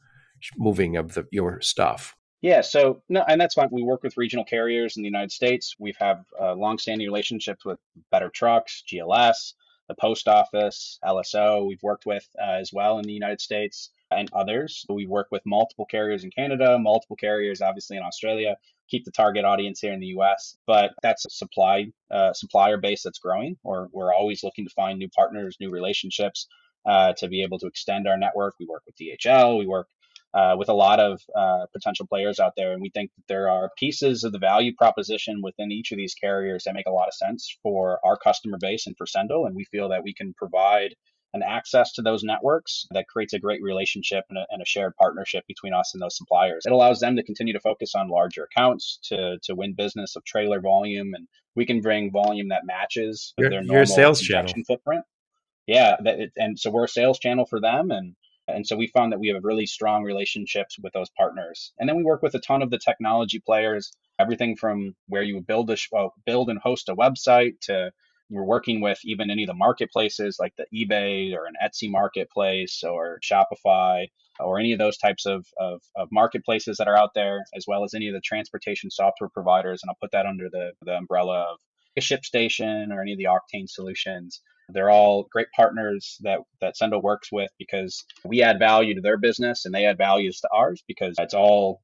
moving 0.57 0.97
of 0.97 1.13
the 1.13 1.27
your 1.31 1.61
stuff. 1.61 2.15
Yeah 2.41 2.61
so 2.61 3.01
no 3.09 3.23
and 3.27 3.41
that's 3.41 3.55
fine. 3.55 3.69
We 3.71 3.83
work 3.83 4.03
with 4.03 4.17
regional 4.17 4.45
carriers 4.45 4.97
in 4.97 5.03
the 5.03 5.07
united 5.07 5.31
states. 5.31 5.75
We've 5.79 5.97
have 5.97 6.25
uh, 6.39 6.53
long-standing 6.53 7.07
relationships 7.07 7.65
with 7.65 7.79
better 8.11 8.29
trucks 8.29 8.83
gls 8.91 9.53
the 9.87 9.95
post 9.95 10.27
office 10.27 10.99
lso 11.03 11.65
we've 11.65 11.81
worked 11.81 12.05
with 12.05 12.27
uh, 12.39 12.51
as 12.51 12.71
well 12.73 12.99
in 12.99 13.05
the 13.05 13.13
united 13.13 13.41
states 13.41 13.89
and 14.11 14.29
others. 14.33 14.85
We 14.89 15.07
work 15.07 15.27
with 15.31 15.41
multiple 15.45 15.85
carriers 15.85 16.23
in 16.23 16.31
Canada, 16.31 16.77
multiple 16.79 17.15
carriers 17.15 17.61
obviously 17.61 17.97
in 17.97 18.03
Australia, 18.03 18.57
keep 18.89 19.05
the 19.05 19.11
target 19.11 19.45
audience 19.45 19.79
here 19.79 19.93
in 19.93 19.99
the 19.99 20.13
US, 20.17 20.57
but 20.65 20.91
that's 21.01 21.25
a 21.25 21.29
supply 21.29 21.87
uh, 22.11 22.33
supplier 22.33 22.77
base 22.77 23.03
that's 23.03 23.19
growing, 23.19 23.57
or 23.63 23.89
we're 23.91 24.13
always 24.13 24.43
looking 24.43 24.65
to 24.65 24.73
find 24.73 24.97
new 24.97 25.09
partners, 25.09 25.57
new 25.59 25.69
relationships 25.69 26.47
uh, 26.85 27.13
to 27.17 27.27
be 27.27 27.43
able 27.43 27.59
to 27.59 27.67
extend 27.67 28.07
our 28.07 28.17
network. 28.17 28.55
We 28.59 28.65
work 28.65 28.83
with 28.85 28.95
DHL, 28.95 29.59
we 29.59 29.67
work 29.67 29.87
uh, 30.33 30.55
with 30.57 30.69
a 30.69 30.73
lot 30.73 30.99
of 30.99 31.21
uh, 31.35 31.65
potential 31.73 32.05
players 32.05 32.39
out 32.39 32.53
there. 32.55 32.73
And 32.73 32.81
we 32.81 32.89
think 32.89 33.11
that 33.15 33.27
there 33.27 33.49
are 33.49 33.71
pieces 33.77 34.23
of 34.23 34.31
the 34.31 34.39
value 34.39 34.73
proposition 34.75 35.41
within 35.41 35.71
each 35.71 35.91
of 35.91 35.97
these 35.97 36.13
carriers 36.13 36.63
that 36.65 36.73
make 36.73 36.87
a 36.87 36.91
lot 36.91 37.07
of 37.07 37.13
sense 37.13 37.57
for 37.63 37.99
our 38.03 38.17
customer 38.17 38.57
base 38.59 38.87
and 38.87 38.95
for 38.97 39.07
Sendle. 39.07 39.45
And 39.45 39.55
we 39.55 39.65
feel 39.65 39.89
that 39.89 40.03
we 40.03 40.13
can 40.13 40.33
provide 40.33 40.95
and 41.37 41.43
access 41.43 41.93
to 41.93 42.01
those 42.01 42.23
networks 42.23 42.87
that 42.91 43.07
creates 43.07 43.33
a 43.33 43.39
great 43.39 43.61
relationship 43.61 44.25
and 44.29 44.39
a, 44.39 44.45
and 44.49 44.61
a, 44.61 44.65
shared 44.65 44.95
partnership 44.97 45.45
between 45.47 45.73
us 45.73 45.93
and 45.93 46.01
those 46.01 46.17
suppliers. 46.17 46.63
It 46.65 46.71
allows 46.71 46.99
them 46.99 47.15
to 47.15 47.23
continue 47.23 47.53
to 47.53 47.59
focus 47.59 47.93
on 47.95 48.09
larger 48.09 48.43
accounts 48.43 48.99
to 49.03 49.37
to 49.43 49.55
win 49.55 49.73
business 49.73 50.15
of 50.15 50.23
trailer 50.25 50.59
volume, 50.59 51.13
and 51.13 51.27
we 51.55 51.65
can 51.65 51.81
bring 51.81 52.11
volume 52.11 52.49
that 52.49 52.65
matches 52.65 53.33
your, 53.37 53.49
their 53.49 53.63
normal 53.63 53.85
sales 53.85 54.19
channel 54.19 54.51
footprint. 54.65 55.05
Yeah, 55.67 55.95
that, 56.03 56.31
and 56.35 56.59
so 56.59 56.71
we're 56.71 56.85
a 56.85 56.89
sales 56.89 57.19
channel 57.19 57.45
for 57.45 57.61
them, 57.61 57.91
and 57.91 58.15
and 58.47 58.65
so 58.65 58.75
we 58.75 58.87
found 58.87 59.11
that 59.11 59.19
we 59.19 59.29
have 59.29 59.43
really 59.43 59.65
strong 59.65 60.03
relationships 60.03 60.77
with 60.81 60.93
those 60.93 61.09
partners. 61.17 61.73
And 61.77 61.87
then 61.87 61.97
we 61.97 62.03
work 62.03 62.21
with 62.21 62.33
a 62.33 62.39
ton 62.39 62.61
of 62.61 62.71
the 62.71 62.79
technology 62.79 63.39
players, 63.39 63.91
everything 64.17 64.55
from 64.55 64.95
where 65.07 65.23
you 65.23 65.41
build 65.41 65.69
a 65.69 65.77
well, 65.91 66.13
build 66.25 66.49
and 66.49 66.59
host 66.59 66.89
a 66.89 66.95
website 66.95 67.59
to 67.61 67.91
we're 68.29 68.43
working 68.43 68.81
with 68.81 68.99
even 69.03 69.29
any 69.29 69.43
of 69.43 69.47
the 69.47 69.53
marketplaces 69.53 70.37
like 70.39 70.53
the 70.57 70.65
eBay 70.73 71.33
or 71.33 71.45
an 71.45 71.53
Etsy 71.63 71.89
marketplace 71.89 72.83
or 72.83 73.19
Shopify 73.23 74.07
or 74.39 74.59
any 74.59 74.73
of 74.73 74.79
those 74.79 74.97
types 74.97 75.25
of, 75.25 75.47
of, 75.59 75.81
of, 75.95 76.09
marketplaces 76.11 76.77
that 76.77 76.87
are 76.87 76.97
out 76.97 77.13
there, 77.15 77.43
as 77.55 77.65
well 77.67 77.83
as 77.83 77.93
any 77.93 78.07
of 78.07 78.13
the 78.13 78.21
transportation 78.21 78.91
software 78.91 79.29
providers. 79.29 79.81
And 79.81 79.89
I'll 79.89 79.97
put 79.99 80.11
that 80.11 80.27
under 80.27 80.47
the, 80.49 80.73
the 80.83 80.95
umbrella 80.95 81.53
of 81.53 81.57
a 81.97 82.01
ShipStation 82.01 82.91
or 82.91 83.01
any 83.01 83.13
of 83.13 83.17
the 83.17 83.25
Octane 83.25 83.67
solutions. 83.67 84.41
They're 84.69 84.91
all 84.91 85.27
great 85.31 85.47
partners 85.55 86.17
that 86.21 86.39
that 86.59 86.75
Sendle 86.75 87.01
works 87.01 87.29
with 87.31 87.49
because 87.57 88.03
we 88.25 88.43
add 88.43 88.59
value 88.59 88.95
to 88.95 89.01
their 89.01 89.17
business 89.17 89.65
and 89.65 89.73
they 89.73 89.85
add 89.85 89.97
values 89.97 90.41
to 90.41 90.49
ours 90.53 90.83
because 90.87 91.15
it's 91.19 91.33
all 91.33 91.81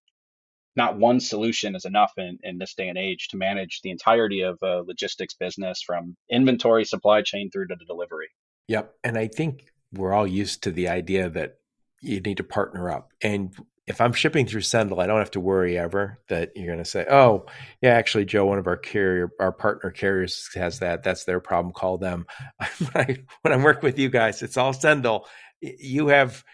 not 0.76 0.98
one 0.98 1.20
solution 1.20 1.76
is 1.76 1.86
enough 1.86 2.14
in, 2.18 2.40
in 2.44 2.58
this 2.58 2.74
day 2.74 2.88
and 2.88 2.98
age 2.98 3.28
to 3.30 3.38
manage 3.38 3.82
the 3.82 3.92
entirety 3.92 4.42
of 4.42 4.58
a 4.62 4.82
logistics 4.86 5.34
business 5.34 5.82
from 5.82 6.16
inventory 6.32 6.86
supply 6.86 7.22
chain 7.22 7.50
through 7.52 7.68
to 7.68 7.76
the 7.78 7.86
delivery. 7.86 8.30
Yep. 8.68 8.94
And 9.04 9.18
I 9.18 9.28
think 9.28 9.66
we're 9.92 10.14
all 10.14 10.28
used 10.28 10.64
to 10.64 10.72
the 10.72 10.88
idea 10.88 11.30
that 11.30 11.56
you 12.02 12.20
need 12.20 12.38
to 12.38 12.44
partner 12.44 12.90
up. 12.90 13.12
And 13.22 13.54
if 13.86 14.00
I'm 14.00 14.14
shipping 14.14 14.46
through 14.46 14.62
Sendle, 14.62 15.00
I 15.00 15.08
don't 15.08 15.20
have 15.20 15.32
to 15.32 15.40
worry 15.40 15.78
ever 15.78 16.20
that 16.30 16.52
you're 16.56 16.68
going 16.68 16.78
to 16.78 16.86
say, 16.86 17.06
"Oh, 17.10 17.46
yeah, 17.82 17.92
actually, 17.92 18.26
Joe, 18.26 18.46
one 18.46 18.58
of 18.58 18.68
our 18.68 18.78
carrier, 18.78 19.30
our 19.40 19.52
partner 19.52 19.92
carriers 19.92 20.50
has 20.56 20.80
that. 20.80 21.04
That's 21.04 21.26
their 21.26 21.42
problem. 21.42 21.74
Call 21.74 21.98
them." 21.98 22.26
when, 22.78 22.92
I, 22.96 23.18
when 23.42 23.54
I'm 23.54 23.64
working 23.64 23.84
with 23.84 24.00
you 24.00 24.10
guys, 24.10 24.42
it's 24.42 24.56
all 24.56 24.72
Sendle. 24.72 25.28
You 25.60 26.08
have 26.08 26.46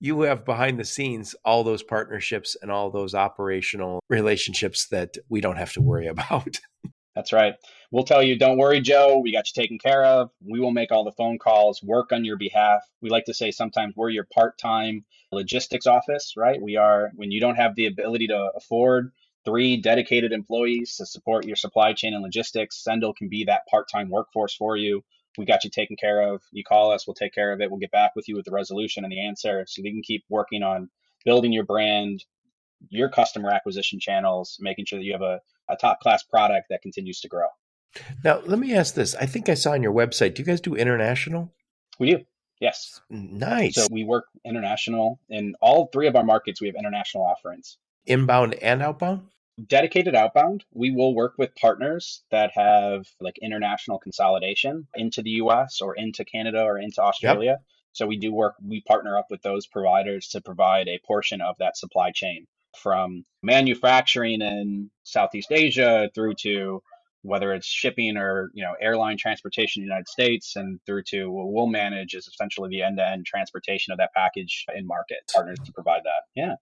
you 0.00 0.22
have 0.22 0.44
behind 0.44 0.78
the 0.78 0.84
scenes 0.84 1.34
all 1.44 1.62
those 1.62 1.82
partnerships 1.82 2.56
and 2.60 2.70
all 2.70 2.90
those 2.90 3.14
operational 3.14 4.02
relationships 4.08 4.86
that 4.88 5.16
we 5.28 5.40
don't 5.40 5.58
have 5.58 5.72
to 5.74 5.82
worry 5.82 6.06
about. 6.08 6.58
That's 7.14 7.32
right. 7.32 7.54
We'll 7.90 8.04
tell 8.04 8.22
you, 8.22 8.38
don't 8.38 8.56
worry, 8.56 8.80
Joe. 8.80 9.18
We 9.18 9.32
got 9.32 9.46
you 9.48 9.60
taken 9.60 9.78
care 9.78 10.04
of. 10.04 10.30
We 10.42 10.60
will 10.60 10.70
make 10.70 10.92
all 10.92 11.04
the 11.04 11.12
phone 11.12 11.38
calls, 11.38 11.82
work 11.82 12.12
on 12.12 12.24
your 12.24 12.38
behalf. 12.38 12.82
We 13.02 13.10
like 13.10 13.24
to 13.24 13.34
say 13.34 13.50
sometimes 13.50 13.94
we're 13.96 14.10
your 14.10 14.26
part 14.32 14.58
time 14.58 15.04
logistics 15.32 15.86
office, 15.86 16.34
right? 16.36 16.60
We 16.60 16.76
are, 16.76 17.10
when 17.14 17.30
you 17.30 17.40
don't 17.40 17.56
have 17.56 17.74
the 17.74 17.86
ability 17.86 18.28
to 18.28 18.50
afford 18.56 19.12
three 19.44 19.76
dedicated 19.76 20.32
employees 20.32 20.96
to 20.96 21.06
support 21.06 21.46
your 21.46 21.56
supply 21.56 21.92
chain 21.92 22.14
and 22.14 22.22
logistics, 22.22 22.82
Sendle 22.82 23.12
can 23.12 23.28
be 23.28 23.44
that 23.44 23.66
part 23.68 23.88
time 23.88 24.08
workforce 24.08 24.54
for 24.54 24.76
you. 24.76 25.02
We 25.38 25.44
got 25.44 25.64
you 25.64 25.70
taken 25.70 25.96
care 25.96 26.32
of. 26.32 26.42
You 26.52 26.64
call 26.64 26.90
us, 26.90 27.06
we'll 27.06 27.14
take 27.14 27.34
care 27.34 27.52
of 27.52 27.60
it. 27.60 27.70
We'll 27.70 27.80
get 27.80 27.92
back 27.92 28.16
with 28.16 28.28
you 28.28 28.36
with 28.36 28.44
the 28.44 28.52
resolution 28.52 29.04
and 29.04 29.12
the 29.12 29.26
answer 29.26 29.64
so 29.66 29.82
we 29.82 29.92
can 29.92 30.02
keep 30.02 30.24
working 30.28 30.62
on 30.62 30.90
building 31.24 31.52
your 31.52 31.64
brand, 31.64 32.24
your 32.88 33.08
customer 33.08 33.50
acquisition 33.50 34.00
channels, 34.00 34.56
making 34.60 34.86
sure 34.86 34.98
that 34.98 35.04
you 35.04 35.12
have 35.12 35.22
a, 35.22 35.40
a 35.68 35.76
top 35.76 36.00
class 36.00 36.22
product 36.22 36.66
that 36.70 36.82
continues 36.82 37.20
to 37.20 37.28
grow. 37.28 37.46
Now, 38.24 38.40
let 38.46 38.58
me 38.58 38.74
ask 38.74 38.94
this. 38.94 39.14
I 39.14 39.26
think 39.26 39.48
I 39.48 39.54
saw 39.54 39.72
on 39.72 39.82
your 39.82 39.92
website, 39.92 40.34
do 40.34 40.42
you 40.42 40.46
guys 40.46 40.60
do 40.60 40.74
international? 40.74 41.52
We 41.98 42.14
do. 42.14 42.24
Yes. 42.60 43.00
Nice. 43.08 43.74
So 43.74 43.86
we 43.90 44.04
work 44.04 44.26
international 44.44 45.18
in 45.28 45.54
all 45.60 45.88
three 45.92 46.06
of 46.06 46.16
our 46.16 46.24
markets. 46.24 46.60
We 46.60 46.66
have 46.66 46.76
international 46.76 47.24
offerings. 47.24 47.78
Inbound 48.06 48.54
and 48.54 48.82
outbound? 48.82 49.28
Dedicated 49.66 50.14
outbound. 50.14 50.64
We 50.72 50.90
will 50.90 51.14
work 51.14 51.34
with 51.36 51.54
partners 51.56 52.22
that 52.30 52.52
have 52.54 53.06
like 53.20 53.38
international 53.42 53.98
consolidation 53.98 54.86
into 54.94 55.22
the 55.22 55.30
US 55.42 55.80
or 55.80 55.94
into 55.94 56.24
Canada 56.24 56.62
or 56.62 56.78
into 56.78 57.02
Australia. 57.02 57.58
Yep. 57.58 57.62
So 57.92 58.06
we 58.06 58.18
do 58.18 58.32
work, 58.32 58.54
we 58.64 58.82
partner 58.82 59.18
up 59.18 59.26
with 59.30 59.42
those 59.42 59.66
providers 59.66 60.28
to 60.28 60.40
provide 60.40 60.88
a 60.88 61.00
portion 61.04 61.40
of 61.40 61.56
that 61.58 61.76
supply 61.76 62.12
chain 62.12 62.46
from 62.78 63.24
manufacturing 63.42 64.42
in 64.42 64.90
Southeast 65.02 65.50
Asia 65.50 66.08
through 66.14 66.34
to 66.42 66.82
whether 67.22 67.52
it's 67.52 67.66
shipping 67.66 68.16
or 68.16 68.50
you 68.54 68.64
know 68.64 68.74
airline 68.80 69.18
transportation 69.18 69.82
in 69.82 69.86
the 69.86 69.90
United 69.90 70.08
States 70.08 70.56
and 70.56 70.80
through 70.86 71.02
to 71.02 71.30
what 71.30 71.52
we'll 71.52 71.66
manage 71.66 72.14
is 72.14 72.26
essentially 72.26 72.70
the 72.70 72.82
end-to-end 72.82 73.26
transportation 73.26 73.92
of 73.92 73.98
that 73.98 74.10
package 74.14 74.64
in 74.74 74.86
market 74.86 75.18
partners 75.32 75.58
to 75.64 75.72
provide 75.72 76.02
that. 76.04 76.22
Yeah. 76.34 76.54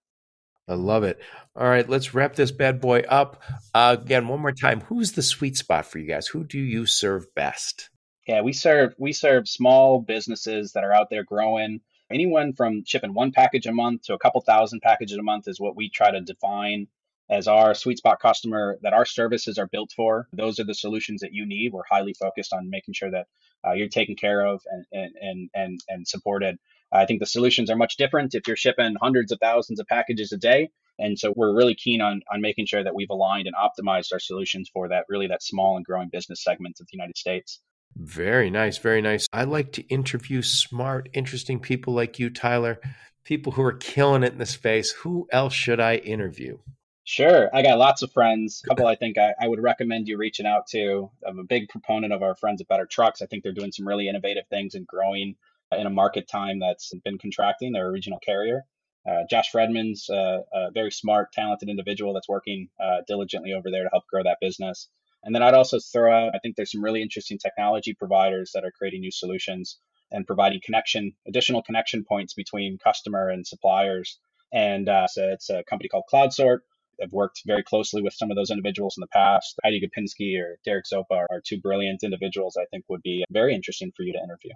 I 0.68 0.74
love 0.74 1.02
it. 1.04 1.18
All 1.56 1.66
right, 1.66 1.88
let's 1.88 2.14
wrap 2.14 2.34
this 2.34 2.50
bad 2.50 2.80
boy 2.80 3.00
up. 3.08 3.42
Uh, 3.74 3.96
again, 4.00 4.28
one 4.28 4.40
more 4.40 4.52
time. 4.52 4.82
Who's 4.82 5.12
the 5.12 5.22
sweet 5.22 5.56
spot 5.56 5.86
for 5.86 5.98
you 5.98 6.06
guys? 6.06 6.26
Who 6.28 6.44
do 6.44 6.58
you 6.58 6.86
serve 6.86 7.34
best? 7.34 7.90
Yeah, 8.26 8.42
we 8.42 8.52
serve 8.52 8.94
we 8.98 9.12
serve 9.12 9.48
small 9.48 10.00
businesses 10.00 10.72
that 10.72 10.84
are 10.84 10.92
out 10.92 11.08
there 11.10 11.24
growing. 11.24 11.80
Anyone 12.10 12.52
from 12.52 12.84
shipping 12.86 13.14
one 13.14 13.32
package 13.32 13.66
a 13.66 13.72
month 13.72 14.02
to 14.02 14.14
a 14.14 14.18
couple 14.18 14.40
thousand 14.42 14.80
packages 14.80 15.16
a 15.16 15.22
month 15.22 15.48
is 15.48 15.58
what 15.58 15.76
we 15.76 15.88
try 15.88 16.10
to 16.10 16.20
define 16.20 16.86
as 17.30 17.48
our 17.48 17.74
sweet 17.74 17.98
spot 17.98 18.20
customer 18.20 18.78
that 18.82 18.94
our 18.94 19.04
services 19.04 19.58
are 19.58 19.66
built 19.66 19.92
for. 19.94 20.28
Those 20.32 20.58
are 20.58 20.64
the 20.64 20.74
solutions 20.74 21.20
that 21.20 21.32
you 21.32 21.46
need. 21.46 21.72
We're 21.72 21.82
highly 21.88 22.14
focused 22.14 22.52
on 22.52 22.70
making 22.70 22.94
sure 22.94 23.10
that 23.10 23.26
uh, 23.66 23.72
you're 23.72 23.88
taken 23.88 24.16
care 24.16 24.46
of 24.46 24.62
and 24.92 25.14
and 25.20 25.50
and 25.54 25.80
and 25.88 26.08
supported. 26.08 26.58
I 26.92 27.06
think 27.06 27.20
the 27.20 27.26
solutions 27.26 27.70
are 27.70 27.76
much 27.76 27.96
different 27.96 28.34
if 28.34 28.46
you're 28.46 28.56
shipping 28.56 28.96
hundreds 29.00 29.32
of 29.32 29.38
thousands 29.40 29.80
of 29.80 29.86
packages 29.86 30.32
a 30.32 30.38
day. 30.38 30.70
And 30.98 31.18
so 31.18 31.32
we're 31.36 31.54
really 31.54 31.74
keen 31.74 32.00
on 32.00 32.22
on 32.32 32.40
making 32.40 32.66
sure 32.66 32.82
that 32.82 32.94
we've 32.94 33.10
aligned 33.10 33.46
and 33.46 33.54
optimized 33.54 34.12
our 34.12 34.18
solutions 34.18 34.68
for 34.72 34.88
that 34.88 35.04
really 35.08 35.28
that 35.28 35.42
small 35.42 35.76
and 35.76 35.84
growing 35.84 36.08
business 36.08 36.42
segment 36.42 36.80
of 36.80 36.86
the 36.86 36.96
United 36.96 37.16
States. 37.16 37.60
Very 37.96 38.50
nice, 38.50 38.78
very 38.78 39.00
nice. 39.00 39.26
I 39.32 39.44
like 39.44 39.72
to 39.72 39.82
interview 39.88 40.42
smart, 40.42 41.08
interesting 41.12 41.60
people 41.60 41.94
like 41.94 42.18
you, 42.18 42.30
Tyler, 42.30 42.80
people 43.24 43.52
who 43.52 43.62
are 43.62 43.72
killing 43.72 44.22
it 44.22 44.32
in 44.32 44.38
the 44.38 44.46
space. 44.46 44.90
Who 44.92 45.28
else 45.32 45.54
should 45.54 45.80
I 45.80 45.96
interview? 45.96 46.58
Sure. 47.04 47.48
I 47.54 47.62
got 47.62 47.78
lots 47.78 48.02
of 48.02 48.12
friends. 48.12 48.60
A 48.64 48.68
couple 48.68 48.86
I 48.86 48.94
think 48.94 49.16
I, 49.16 49.32
I, 49.40 49.48
would 49.48 49.62
recommend 49.62 50.08
you 50.08 50.18
reaching 50.18 50.44
out 50.44 50.66
to. 50.72 51.10
I'm 51.26 51.38
a 51.38 51.44
big 51.44 51.70
proponent 51.70 52.12
of 52.12 52.22
our 52.22 52.34
friends 52.34 52.60
at 52.60 52.68
Better 52.68 52.84
Trucks. 52.84 53.22
I 53.22 53.26
think 53.26 53.42
they're 53.42 53.54
doing 53.54 53.72
some 53.72 53.88
really 53.88 54.08
innovative 54.08 54.46
things 54.50 54.74
and 54.74 54.86
growing 54.86 55.36
in 55.72 55.86
a 55.86 55.90
market 55.90 56.28
time 56.28 56.58
that's 56.58 56.92
been 57.04 57.18
contracting. 57.18 57.72
They're 57.72 57.88
a 57.88 57.92
regional 57.92 58.18
carrier. 58.18 58.62
Uh, 59.08 59.24
Josh 59.30 59.50
Fredman's 59.52 60.08
uh, 60.10 60.40
a 60.52 60.70
very 60.72 60.90
smart, 60.90 61.32
talented 61.32 61.68
individual 61.68 62.12
that's 62.12 62.28
working 62.28 62.68
uh, 62.82 62.98
diligently 63.06 63.52
over 63.52 63.70
there 63.70 63.84
to 63.84 63.90
help 63.90 64.04
grow 64.06 64.22
that 64.22 64.38
business. 64.40 64.88
And 65.22 65.34
then 65.34 65.42
I'd 65.42 65.54
also 65.54 65.78
throw 65.78 66.12
out, 66.12 66.34
I 66.34 66.38
think 66.38 66.56
there's 66.56 66.72
some 66.72 66.84
really 66.84 67.02
interesting 67.02 67.38
technology 67.38 67.94
providers 67.94 68.52
that 68.54 68.64
are 68.64 68.70
creating 68.70 69.00
new 69.00 69.10
solutions 69.10 69.78
and 70.10 70.26
providing 70.26 70.60
connection, 70.64 71.12
additional 71.26 71.62
connection 71.62 72.04
points 72.04 72.34
between 72.34 72.78
customer 72.78 73.28
and 73.28 73.46
suppliers. 73.46 74.18
And 74.52 74.88
uh, 74.88 75.06
so 75.06 75.28
it's 75.28 75.50
a 75.50 75.64
company 75.64 75.88
called 75.88 76.04
CloudSort 76.12 76.60
I've 77.02 77.12
worked 77.12 77.42
very 77.46 77.62
closely 77.62 78.02
with 78.02 78.14
some 78.14 78.30
of 78.30 78.36
those 78.36 78.50
individuals 78.50 78.96
in 78.96 79.02
the 79.02 79.08
past. 79.08 79.58
Heidi 79.62 79.80
Gopinski 79.80 80.40
or 80.40 80.58
Derek 80.64 80.84
Zopa 80.92 81.26
are 81.30 81.40
two 81.44 81.60
brilliant 81.60 82.02
individuals 82.02 82.56
I 82.56 82.66
think 82.70 82.84
would 82.88 83.02
be 83.02 83.24
very 83.30 83.54
interesting 83.54 83.92
for 83.96 84.02
you 84.02 84.12
to 84.12 84.22
interview. 84.22 84.52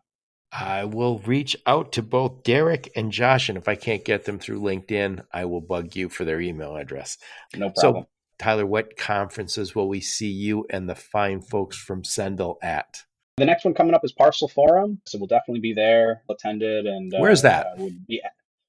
I 0.52 0.84
will 0.84 1.18
reach 1.20 1.56
out 1.66 1.92
to 1.92 2.02
both 2.02 2.42
Derek 2.42 2.92
and 2.94 3.10
Josh, 3.10 3.48
and 3.48 3.56
if 3.56 3.68
I 3.68 3.74
can't 3.74 4.04
get 4.04 4.26
them 4.26 4.38
through 4.38 4.60
LinkedIn, 4.60 5.24
I 5.32 5.46
will 5.46 5.62
bug 5.62 5.96
you 5.96 6.10
for 6.10 6.26
their 6.26 6.40
email 6.40 6.76
address. 6.76 7.16
No 7.56 7.70
problem. 7.70 8.04
So, 8.04 8.08
Tyler, 8.38 8.66
what 8.66 8.98
conferences 8.98 9.74
will 9.74 9.88
we 9.88 10.00
see 10.02 10.30
you 10.30 10.66
and 10.68 10.88
the 10.88 10.94
fine 10.94 11.40
folks 11.40 11.76
from 11.76 12.04
Sendle 12.04 12.58
at? 12.62 13.02
The 13.38 13.46
next 13.46 13.64
one 13.64 13.72
coming 13.72 13.94
up 13.94 14.04
is 14.04 14.12
Parcel 14.12 14.46
Forum, 14.46 15.00
so 15.06 15.16
we'll 15.16 15.26
definitely 15.26 15.60
be 15.60 15.72
there, 15.72 16.22
attended, 16.28 16.86
and 16.86 17.10
where's 17.16 17.40
uh, 17.40 17.48
that? 17.48 17.66
Uh, 17.66 17.84
would 17.84 18.06
be 18.06 18.20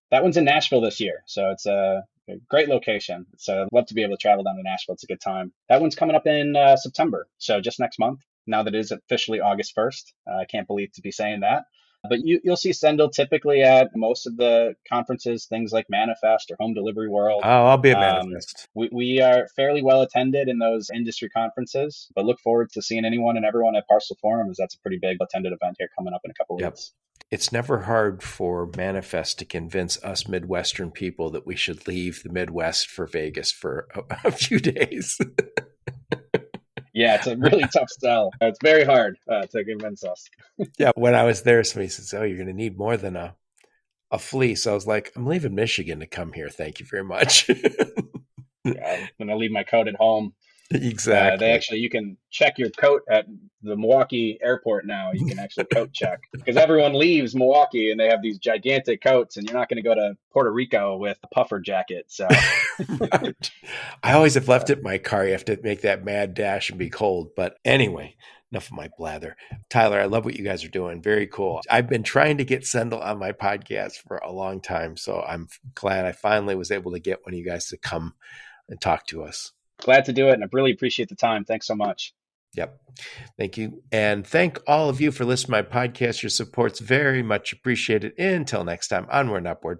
that 0.09 0.23
one's 0.23 0.37
in 0.37 0.45
Nashville 0.45 0.79
this 0.79 1.01
year, 1.01 1.23
so 1.25 1.49
it's 1.49 1.65
a 1.65 2.03
great 2.49 2.69
location. 2.69 3.25
So 3.37 3.63
I'd 3.63 3.67
love 3.73 3.87
to 3.87 3.93
be 3.93 4.03
able 4.03 4.15
to 4.15 4.21
travel 4.21 4.43
down 4.43 4.55
to 4.55 4.63
Nashville. 4.63 4.93
It's 4.93 5.03
a 5.03 5.07
good 5.07 5.19
time. 5.19 5.51
That 5.67 5.81
one's 5.81 5.95
coming 5.95 6.15
up 6.15 6.27
in 6.27 6.55
uh, 6.55 6.77
September, 6.77 7.27
so 7.39 7.59
just 7.59 7.79
next 7.79 7.99
month. 7.99 8.21
Now 8.47 8.63
that 8.63 8.75
it 8.75 8.79
is 8.79 8.91
officially 8.91 9.39
August 9.39 9.73
1st, 9.77 10.13
uh, 10.27 10.35
I 10.37 10.45
can't 10.45 10.67
believe 10.67 10.91
to 10.93 11.01
be 11.01 11.11
saying 11.11 11.41
that. 11.41 11.63
But 12.09 12.19
you, 12.25 12.41
will 12.43 12.57
see 12.57 12.73
Sendle 12.73 13.09
typically 13.09 13.61
at 13.61 13.95
most 13.95 14.27
of 14.27 14.35
the 14.35 14.75
conferences, 14.89 15.45
things 15.45 15.71
like 15.71 15.85
Manifest 15.89 16.51
or 16.51 16.57
Home 16.59 16.73
Delivery 16.73 17.07
World. 17.07 17.43
Oh, 17.45 17.65
I'll 17.65 17.77
be 17.77 17.91
at 17.91 17.95
um, 17.95 18.27
Manifest. 18.27 18.67
We, 18.75 18.89
we 18.91 19.21
are 19.21 19.47
fairly 19.55 19.81
well 19.81 20.01
attended 20.01 20.49
in 20.49 20.59
those 20.59 20.89
industry 20.93 21.29
conferences, 21.29 22.09
but 22.13 22.25
look 22.25 22.41
forward 22.41 22.71
to 22.73 22.81
seeing 22.81 23.05
anyone 23.05 23.37
and 23.37 23.45
everyone 23.45 23.77
at 23.77 23.87
Parcel 23.87 24.17
Forum, 24.21 24.49
as 24.49 24.57
that's 24.57 24.75
a 24.75 24.79
pretty 24.79 24.97
big 25.01 25.17
attended 25.21 25.53
event 25.53 25.77
here 25.79 25.89
coming 25.97 26.13
up 26.13 26.21
in 26.25 26.31
a 26.31 26.33
couple 26.33 26.57
yep. 26.59 26.73
weeks 26.73 26.91
it's 27.33 27.51
never 27.51 27.81
hard 27.81 28.21
for 28.21 28.69
Manifest 28.77 29.39
to 29.39 29.45
convince 29.45 29.97
us 30.03 30.27
Midwestern 30.27 30.91
people 30.91 31.31
that 31.31 31.47
we 31.47 31.55
should 31.55 31.87
leave 31.87 32.21
the 32.21 32.29
Midwest 32.29 32.87
for 32.87 33.07
Vegas 33.07 33.51
for 33.51 33.87
a, 33.95 34.03
a 34.27 34.31
few 34.31 34.59
days. 34.59 35.19
yeah, 37.03 37.15
it's 37.15 37.27
a 37.27 37.35
really 37.35 37.65
tough 37.73 37.89
sell. 37.99 38.31
It's 38.39 38.59
very 38.63 38.85
hard 38.85 39.17
uh, 39.29 39.45
to 39.47 39.65
convince 39.65 40.05
us. 40.05 40.29
yeah, 40.77 40.91
when 40.95 41.15
I 41.15 41.23
was 41.23 41.41
there, 41.41 41.61
somebody 41.65 41.89
says, 41.89 42.13
"Oh, 42.13 42.23
you're 42.23 42.37
going 42.37 42.47
to 42.47 42.53
need 42.53 42.77
more 42.77 42.95
than 42.95 43.17
a 43.17 43.35
a 44.09 44.17
fleece." 44.17 44.65
I 44.65 44.73
was 44.73 44.87
like, 44.87 45.11
"I'm 45.17 45.25
leaving 45.25 45.53
Michigan 45.53 45.99
to 45.99 46.07
come 46.07 46.31
here. 46.31 46.49
Thank 46.49 46.79
you 46.79 46.85
very 46.89 47.03
much." 47.03 47.49
yeah, 48.63 49.01
I'm 49.01 49.09
going 49.17 49.27
to 49.27 49.35
leave 49.35 49.51
my 49.51 49.63
coat 49.63 49.89
at 49.89 49.95
home. 49.95 50.33
Exactly. 50.73 51.33
Uh, 51.33 51.37
they 51.37 51.51
actually, 51.51 51.79
you 51.79 51.89
can 51.89 52.17
check 52.31 52.57
your 52.57 52.69
coat 52.71 53.03
at 53.09 53.25
the 53.61 53.75
Milwaukee 53.75 54.39
airport 54.41 54.87
now. 54.87 55.11
You 55.13 55.25
can 55.25 55.37
actually 55.37 55.65
coat 55.65 55.93
check 55.93 56.19
because 56.33 56.57
everyone 56.57 56.93
leaves 56.93 57.35
Milwaukee 57.35 57.91
and 57.91 57.99
they 57.99 58.07
have 58.07 58.21
these 58.21 58.39
gigantic 58.39 59.01
coats, 59.01 59.37
and 59.37 59.47
you're 59.47 59.57
not 59.57 59.69
going 59.69 59.81
to 59.81 59.87
go 59.87 59.93
to 59.93 60.15
Puerto 60.31 60.51
Rico 60.51 60.97
with 60.97 61.17
a 61.23 61.27
puffer 61.27 61.59
jacket. 61.59 62.05
So 62.07 62.27
I 64.03 64.13
always 64.13 64.33
have 64.33 64.47
left 64.47 64.69
it 64.69 64.79
in 64.79 64.83
my 64.83 64.97
car. 64.97 65.25
You 65.25 65.33
have 65.33 65.45
to 65.45 65.59
make 65.61 65.81
that 65.81 66.03
mad 66.03 66.33
dash 66.33 66.69
and 66.69 66.79
be 66.79 66.89
cold. 66.89 67.29
But 67.35 67.57
anyway, 67.63 68.15
enough 68.51 68.67
of 68.67 68.73
my 68.73 68.89
blather. 68.97 69.35
Tyler, 69.69 69.99
I 69.99 70.05
love 70.05 70.25
what 70.25 70.35
you 70.35 70.43
guys 70.43 70.63
are 70.63 70.69
doing. 70.69 71.01
Very 71.01 71.27
cool. 71.27 71.61
I've 71.69 71.89
been 71.89 72.03
trying 72.03 72.37
to 72.37 72.45
get 72.45 72.65
Sendle 72.65 72.99
on 72.99 73.19
my 73.19 73.31
podcast 73.31 73.93
for 74.07 74.17
a 74.17 74.31
long 74.31 74.61
time. 74.61 74.97
So 74.97 75.21
I'm 75.21 75.47
glad 75.75 76.05
I 76.05 76.11
finally 76.11 76.55
was 76.55 76.71
able 76.71 76.91
to 76.93 76.99
get 76.99 77.25
one 77.25 77.33
of 77.33 77.37
you 77.37 77.45
guys 77.45 77.67
to 77.67 77.77
come 77.77 78.13
and 78.69 78.79
talk 78.79 79.05
to 79.07 79.23
us. 79.23 79.51
Glad 79.81 80.05
to 80.05 80.13
do 80.13 80.29
it. 80.29 80.33
And 80.33 80.43
I 80.43 80.47
really 80.51 80.71
appreciate 80.71 81.09
the 81.09 81.15
time. 81.15 81.43
Thanks 81.43 81.67
so 81.67 81.75
much. 81.75 82.13
Yep. 82.55 82.79
Thank 83.37 83.57
you. 83.57 83.81
And 83.91 84.25
thank 84.25 84.59
all 84.67 84.89
of 84.89 85.01
you 85.01 85.11
for 85.11 85.25
listening 85.25 85.63
to 85.63 85.69
my 85.69 85.87
podcast. 85.87 86.21
Your 86.21 86.29
support's 86.29 86.79
very 86.79 87.23
much 87.23 87.51
appreciated. 87.51 88.17
Until 88.19 88.63
next 88.63 88.89
time, 88.89 89.07
onward 89.09 89.39
and 89.39 89.47
upward. 89.47 89.79